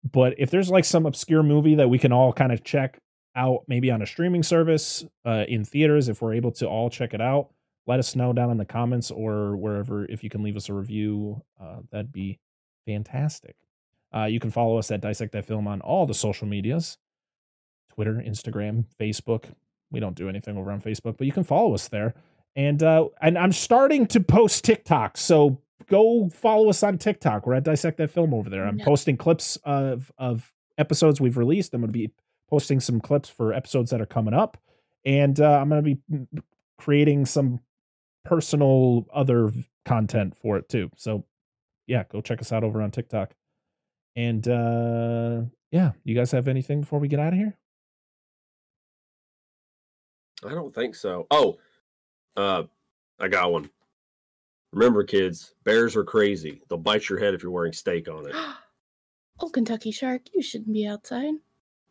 But 0.05 0.35
if 0.39 0.51
there's 0.51 0.69
like 0.69 0.85
some 0.85 1.07
obscure 1.07 1.43
movie 1.43 1.77
that 1.77 1.89
we 1.89 1.99
can 1.99 2.13
all 2.13 2.33
kind 2.33 2.53
of 2.53 2.63
check 2.63 3.01
out 3.35 3.65
maybe 3.67 3.91
on 3.91 4.03
a 4.03 4.07
streaming 4.07 4.43
service 4.43 5.05
uh, 5.25 5.45
in 5.49 5.65
theaters 5.65 6.09
if 6.09 6.21
we're 6.21 6.35
able 6.35 6.53
to 6.53 6.67
all 6.67 6.91
check 6.91 7.15
it 7.15 7.21
out, 7.23 7.49
let 7.87 7.99
us 7.99 8.15
know 8.15 8.35
down 8.35 8.51
in 8.51 8.59
the 8.59 8.67
comments 8.67 9.11
or 9.11 9.57
wherever 9.57 10.05
if 10.05 10.23
you 10.23 10.29
can 10.29 10.43
leave 10.43 10.57
us 10.57 10.69
a 10.69 10.75
review, 10.75 11.43
uh, 11.61 11.79
that'd 11.91 12.13
be 12.13 12.39
fantastic. 12.87 13.57
Uh, 14.15 14.25
you 14.25 14.41
can 14.41 14.51
follow 14.51 14.79
us 14.79 14.91
at 14.91 15.01
Dissect 15.01 15.33
That 15.33 15.45
Film 15.45 15.67
on 15.67 15.81
all 15.81 16.07
the 16.07 16.15
social 16.15 16.47
medias. 16.47 16.99
Twitter, 17.93 18.15
Instagram, 18.15 18.85
Facebook. 19.01 19.45
We 19.91 20.01
don't 20.01 20.15
do 20.15 20.29
anything 20.29 20.57
over 20.57 20.71
on 20.71 20.81
Facebook, 20.81 21.17
but 21.19 21.27
you 21.27 21.33
can 21.33 21.45
follow 21.45 21.75
us 21.75 21.89
there. 21.89 22.15
And 22.55 22.83
uh, 22.83 23.09
and 23.21 23.37
I'm 23.39 23.53
starting 23.53 24.07
to 24.09 24.21
post 24.21 24.65
TikTok, 24.65 25.17
so 25.17 25.61
go 25.89 26.29
follow 26.29 26.69
us 26.69 26.83
on 26.83 26.99
TikTok. 26.99 27.47
We're 27.47 27.55
at 27.55 27.65
Dissect 27.65 27.99
That 27.99 28.11
Film 28.11 28.35
over 28.35 28.49
there. 28.51 28.67
I'm 28.67 28.79
posting 28.79 29.17
clips 29.17 29.57
of 29.65 30.11
of 30.19 30.53
episodes 30.77 31.21
we've 31.21 31.37
released. 31.37 31.75
I'm 31.75 31.81
going 31.81 31.93
to 31.93 31.99
be 31.99 32.11
posting 32.49 32.81
some 32.81 33.01
clips 33.01 33.29
for 33.29 33.53
episodes 33.53 33.91
that 33.91 34.01
are 34.01 34.07
coming 34.07 34.35
up, 34.35 34.59
and 35.05 35.39
uh, 35.41 35.59
I'm 35.61 35.69
going 35.69 35.85
to 35.85 35.95
be 35.95 36.41
creating 36.79 37.27
some 37.27 37.61
personal 38.25 39.07
other 39.13 39.53
content 39.85 40.37
for 40.37 40.57
it 40.57 40.69
too. 40.69 40.91
So 40.97 41.25
yeah, 41.87 42.05
go 42.11 42.21
check 42.21 42.41
us 42.41 42.53
out 42.53 42.65
over 42.65 42.83
on 42.83 42.91
TikTok. 42.91 43.35
And 44.19 44.49
uh 44.49 45.43
yeah, 45.71 45.93
you 46.03 46.17
guys 46.17 46.33
have 46.33 46.49
anything 46.49 46.81
before 46.81 46.99
we 46.99 47.07
get 47.07 47.21
out 47.21 47.33
of 47.33 47.39
here? 47.39 47.57
I 50.45 50.51
don't 50.51 50.75
think 50.75 50.97
so. 50.97 51.29
Oh, 51.31 51.59
uh, 52.37 52.65
I 53.21 53.29
got 53.29 53.53
one. 53.53 53.71
Remember, 54.73 55.05
kids, 55.05 55.55
bears 55.65 55.95
are 55.95 56.05
crazy. 56.05 56.63
They'll 56.69 56.79
bite 56.79 57.09
your 57.09 57.19
head 57.19 57.35
if 57.35 57.43
you're 57.43 57.53
wearing 57.53 57.73
steak 57.73 58.09
on 58.09 58.27
it. 58.27 58.35
oh, 59.41 59.51
Kentucky 59.51 59.93
Shark, 59.93 60.23
you 60.33 60.43
shouldn't 60.43 60.73
be 60.73 60.87
outside. 60.87 61.35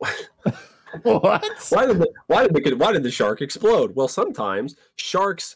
what? 1.03 1.45
Why 1.69 1.85
did 1.85 1.99
the 1.99 2.09
why 2.27 2.45
did 2.45 2.53
the 2.53 2.73
why 2.75 2.91
did 2.91 3.03
the 3.03 3.11
shark 3.11 3.41
explode? 3.41 3.95
Well, 3.95 4.09
sometimes 4.09 4.75
sharks' 4.97 5.55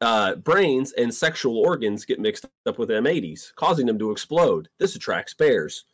uh, 0.00 0.36
brains 0.36 0.92
and 0.92 1.12
sexual 1.12 1.58
organs 1.58 2.06
get 2.06 2.18
mixed 2.18 2.46
up 2.64 2.78
with 2.78 2.88
M80s, 2.88 3.54
causing 3.56 3.86
them 3.86 3.98
to 3.98 4.10
explode. 4.10 4.68
This 4.78 4.96
attracts 4.96 5.34
bears. 5.34 5.84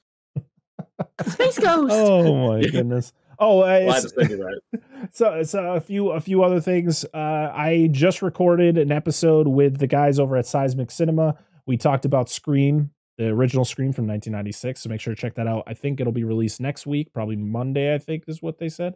Space 1.26 1.59
Ghost. 1.59 1.92
Oh 1.95 2.49
my 2.49 2.62
goodness. 2.62 3.12
Oh, 3.38 3.61
uh, 3.61 3.84
Glad 3.84 4.03
to 4.03 4.09
think 4.11 4.30
of 4.30 4.38
that. 4.38 4.61
so 5.12 5.42
so 5.42 5.74
a 5.74 5.80
few 5.80 6.11
a 6.11 6.20
few 6.20 6.42
other 6.42 6.61
things. 6.61 7.05
Uh, 7.12 7.51
I 7.53 7.88
just 7.90 8.22
recorded 8.22 8.78
an 8.78 8.92
episode 8.92 9.49
with 9.49 9.78
the 9.78 9.86
guys 9.86 10.18
over 10.18 10.36
at 10.36 10.47
Seismic 10.47 10.90
Cinema. 10.90 11.36
We 11.66 11.76
talked 11.76 12.05
about 12.05 12.30
Scream, 12.30 12.90
the 13.18 13.28
original 13.28 13.64
Scream 13.64 13.92
from 13.92 14.07
1996. 14.07 14.82
So 14.82 14.88
make 14.88 15.01
sure 15.01 15.14
to 15.14 15.20
check 15.20 15.34
that 15.34 15.47
out. 15.47 15.64
I 15.66 15.74
think 15.74 16.01
it'll 16.01 16.12
be 16.12 16.24
released 16.24 16.61
next 16.61 16.86
week, 16.86 17.12
probably 17.12 17.36
Monday. 17.36 17.95
I 17.95 17.99
think 17.99 18.24
is 18.28 18.42
what 18.42 18.59
they 18.59 18.68
said. 18.68 18.95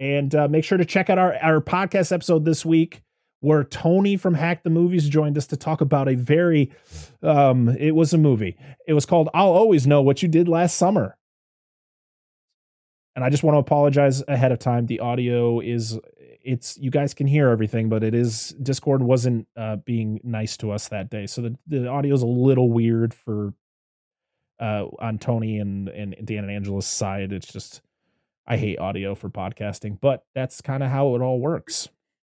And 0.00 0.34
uh, 0.34 0.48
make 0.48 0.64
sure 0.64 0.78
to 0.78 0.84
check 0.84 1.10
out 1.10 1.18
our 1.18 1.34
our 1.36 1.60
podcast 1.60 2.12
episode 2.12 2.44
this 2.44 2.64
week 2.64 3.02
where 3.40 3.62
Tony 3.62 4.16
from 4.16 4.34
Hack 4.34 4.64
the 4.64 4.70
Movies 4.70 5.08
joined 5.08 5.38
us 5.38 5.46
to 5.48 5.56
talk 5.56 5.80
about 5.80 6.08
a 6.08 6.16
very 6.16 6.72
um 7.22 7.68
it 7.68 7.92
was 7.94 8.12
a 8.12 8.18
movie. 8.18 8.56
It 8.86 8.94
was 8.94 9.06
called 9.06 9.28
I'll 9.34 9.50
Always 9.50 9.86
Know 9.86 10.02
What 10.02 10.22
You 10.22 10.28
Did 10.28 10.48
Last 10.48 10.76
Summer. 10.76 11.16
And 13.16 13.24
I 13.24 13.30
just 13.30 13.42
want 13.42 13.56
to 13.56 13.58
apologize 13.58 14.22
ahead 14.28 14.52
of 14.52 14.58
time. 14.58 14.86
The 14.86 15.00
audio 15.00 15.60
is 15.60 15.98
it's 16.42 16.78
you 16.78 16.90
guys 16.90 17.14
can 17.14 17.26
hear 17.26 17.48
everything, 17.48 17.88
but 17.88 18.04
it 18.04 18.14
is 18.14 18.54
Discord 18.62 19.02
wasn't 19.02 19.48
uh 19.56 19.76
being 19.76 20.20
nice 20.22 20.56
to 20.58 20.70
us 20.70 20.88
that 20.88 21.10
day. 21.10 21.26
So 21.26 21.42
the, 21.42 21.56
the 21.66 21.88
audio 21.88 22.14
is 22.14 22.22
a 22.22 22.26
little 22.26 22.70
weird 22.70 23.12
for 23.12 23.54
uh 24.60 24.86
on 25.00 25.18
Tony 25.18 25.58
and 25.58 25.88
and 25.88 26.14
Dan 26.24 26.44
and 26.44 26.50
Angela's 26.50 26.86
side. 26.86 27.32
It's 27.32 27.52
just 27.52 27.80
I 28.46 28.56
hate 28.56 28.78
audio 28.78 29.14
for 29.14 29.28
podcasting, 29.28 30.00
but 30.00 30.24
that's 30.34 30.60
kind 30.60 30.82
of 30.82 30.90
how 30.90 31.14
it 31.14 31.20
all 31.20 31.38
works. 31.38 31.88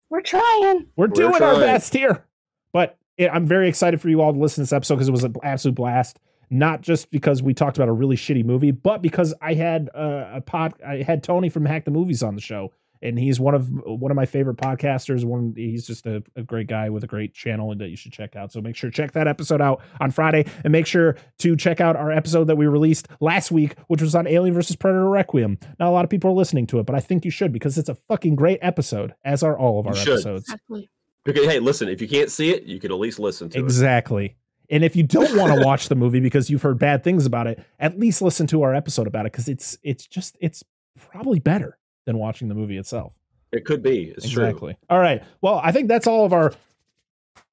We're 0.08 0.22
trying. 0.22 0.88
We're, 0.96 1.06
We're 1.06 1.06
doing 1.06 1.42
our 1.42 1.54
best 1.54 1.94
here. 1.94 2.24
But 2.72 2.98
it, 3.16 3.30
I'm 3.32 3.46
very 3.46 3.68
excited 3.68 4.00
for 4.00 4.08
you 4.08 4.20
all 4.20 4.32
to 4.32 4.38
listen 4.38 4.56
to 4.56 4.62
this 4.62 4.72
episode 4.72 4.96
because 4.96 5.08
it 5.08 5.12
was 5.12 5.24
an 5.24 5.36
absolute 5.44 5.76
blast. 5.76 6.18
Not 6.52 6.80
just 6.80 7.12
because 7.12 7.42
we 7.44 7.54
talked 7.54 7.78
about 7.78 7.88
a 7.88 7.92
really 7.92 8.16
shitty 8.16 8.44
movie, 8.44 8.72
but 8.72 9.02
because 9.02 9.32
I 9.40 9.54
had 9.54 9.88
uh, 9.94 10.30
a 10.34 10.40
pod, 10.40 10.74
I 10.84 11.02
had 11.02 11.22
Tony 11.22 11.48
from 11.48 11.64
Hack 11.64 11.84
the 11.84 11.92
Movies 11.92 12.24
on 12.24 12.34
the 12.34 12.40
show, 12.40 12.72
and 13.00 13.16
he's 13.16 13.38
one 13.38 13.54
of 13.54 13.70
one 13.70 14.10
of 14.10 14.16
my 14.16 14.26
favorite 14.26 14.56
podcasters. 14.56 15.24
One, 15.24 15.54
he's 15.56 15.86
just 15.86 16.06
a, 16.06 16.24
a 16.34 16.42
great 16.42 16.66
guy 16.66 16.90
with 16.90 17.04
a 17.04 17.06
great 17.06 17.34
channel 17.34 17.72
that 17.76 17.88
you 17.88 17.96
should 17.96 18.12
check 18.12 18.34
out. 18.34 18.50
So 18.52 18.60
make 18.60 18.74
sure 18.74 18.90
to 18.90 18.96
check 18.96 19.12
that 19.12 19.28
episode 19.28 19.60
out 19.60 19.80
on 20.00 20.10
Friday, 20.10 20.44
and 20.64 20.72
make 20.72 20.86
sure 20.86 21.14
to 21.38 21.54
check 21.54 21.80
out 21.80 21.94
our 21.94 22.10
episode 22.10 22.48
that 22.48 22.56
we 22.56 22.66
released 22.66 23.06
last 23.20 23.52
week, 23.52 23.76
which 23.86 24.02
was 24.02 24.16
on 24.16 24.26
Alien 24.26 24.52
versus 24.52 24.74
Predator 24.74 25.08
Requiem. 25.08 25.56
Not 25.78 25.88
a 25.88 25.92
lot 25.92 26.02
of 26.02 26.10
people 26.10 26.30
are 26.30 26.34
listening 26.34 26.66
to 26.66 26.80
it, 26.80 26.86
but 26.86 26.96
I 26.96 27.00
think 27.00 27.24
you 27.24 27.30
should 27.30 27.52
because 27.52 27.78
it's 27.78 27.88
a 27.88 27.94
fucking 27.94 28.34
great 28.34 28.58
episode, 28.60 29.14
as 29.24 29.44
are 29.44 29.56
all 29.56 29.78
of 29.78 29.86
our 29.86 29.94
You 29.94 30.00
episodes. 30.00 30.48
Exactly. 30.48 30.90
Because 31.22 31.46
hey, 31.46 31.60
listen, 31.60 31.88
if 31.88 32.02
you 32.02 32.08
can't 32.08 32.30
see 32.30 32.50
it, 32.50 32.64
you 32.64 32.80
can 32.80 32.90
at 32.90 32.98
least 32.98 33.20
listen 33.20 33.50
to 33.50 33.58
it. 33.58 33.62
Exactly. 33.62 34.36
And 34.70 34.84
if 34.84 34.94
you 34.96 35.02
don't 35.02 35.36
want 35.36 35.52
to 35.54 35.60
watch 35.66 35.88
the 35.88 35.94
movie 35.94 36.20
because 36.20 36.48
you've 36.48 36.62
heard 36.62 36.78
bad 36.78 37.02
things 37.04 37.26
about 37.26 37.46
it, 37.46 37.62
at 37.78 37.98
least 37.98 38.22
listen 38.22 38.46
to 38.48 38.62
our 38.62 38.74
episode 38.74 39.06
about 39.06 39.26
it 39.26 39.32
because 39.32 39.48
it's 39.48 39.76
it's 39.82 40.06
just 40.06 40.36
it's 40.40 40.64
probably 40.96 41.38
better 41.38 41.76
than 42.06 42.18
watching 42.18 42.48
the 42.48 42.54
movie 42.54 42.76
itself. 42.76 43.14
It 43.52 43.64
could 43.64 43.82
be. 43.82 44.04
It's 44.16 44.30
true. 44.30 44.44
exactly. 44.44 44.76
All 44.88 45.00
right. 45.00 45.22
Well, 45.40 45.60
I 45.62 45.72
think 45.72 45.88
that's 45.88 46.06
all 46.06 46.24
of 46.24 46.32
our 46.32 46.54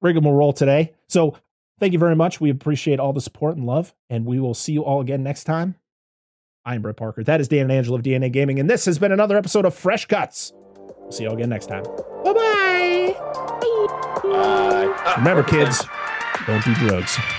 rigmarole 0.00 0.52
today. 0.52 0.94
So 1.08 1.36
thank 1.80 1.92
you 1.92 1.98
very 1.98 2.14
much. 2.14 2.40
We 2.40 2.50
appreciate 2.50 3.00
all 3.00 3.12
the 3.12 3.20
support 3.20 3.56
and 3.56 3.66
love, 3.66 3.94
and 4.08 4.24
we 4.24 4.38
will 4.38 4.54
see 4.54 4.72
you 4.72 4.84
all 4.84 5.00
again 5.00 5.22
next 5.22 5.44
time. 5.44 5.74
I'm 6.64 6.82
Brett 6.82 6.96
Parker. 6.96 7.24
That 7.24 7.40
is 7.40 7.48
Dan 7.48 7.62
and 7.62 7.72
Angela 7.72 7.96
of 7.98 8.04
DNA 8.04 8.30
Gaming, 8.30 8.60
and 8.60 8.68
this 8.70 8.84
has 8.84 8.98
been 8.98 9.10
another 9.10 9.36
episode 9.36 9.64
of 9.64 9.74
Fresh 9.74 10.06
Cuts. 10.06 10.52
We'll 10.76 11.12
see 11.12 11.24
you 11.24 11.30
all 11.30 11.34
again 11.34 11.48
next 11.48 11.66
time. 11.66 11.82
Bye 12.24 12.32
bye. 12.32 13.16
Bye. 14.22 15.14
Remember, 15.16 15.42
kids, 15.42 15.84
don't 16.48 16.64
do 16.64 16.74
drugs. 16.76 17.37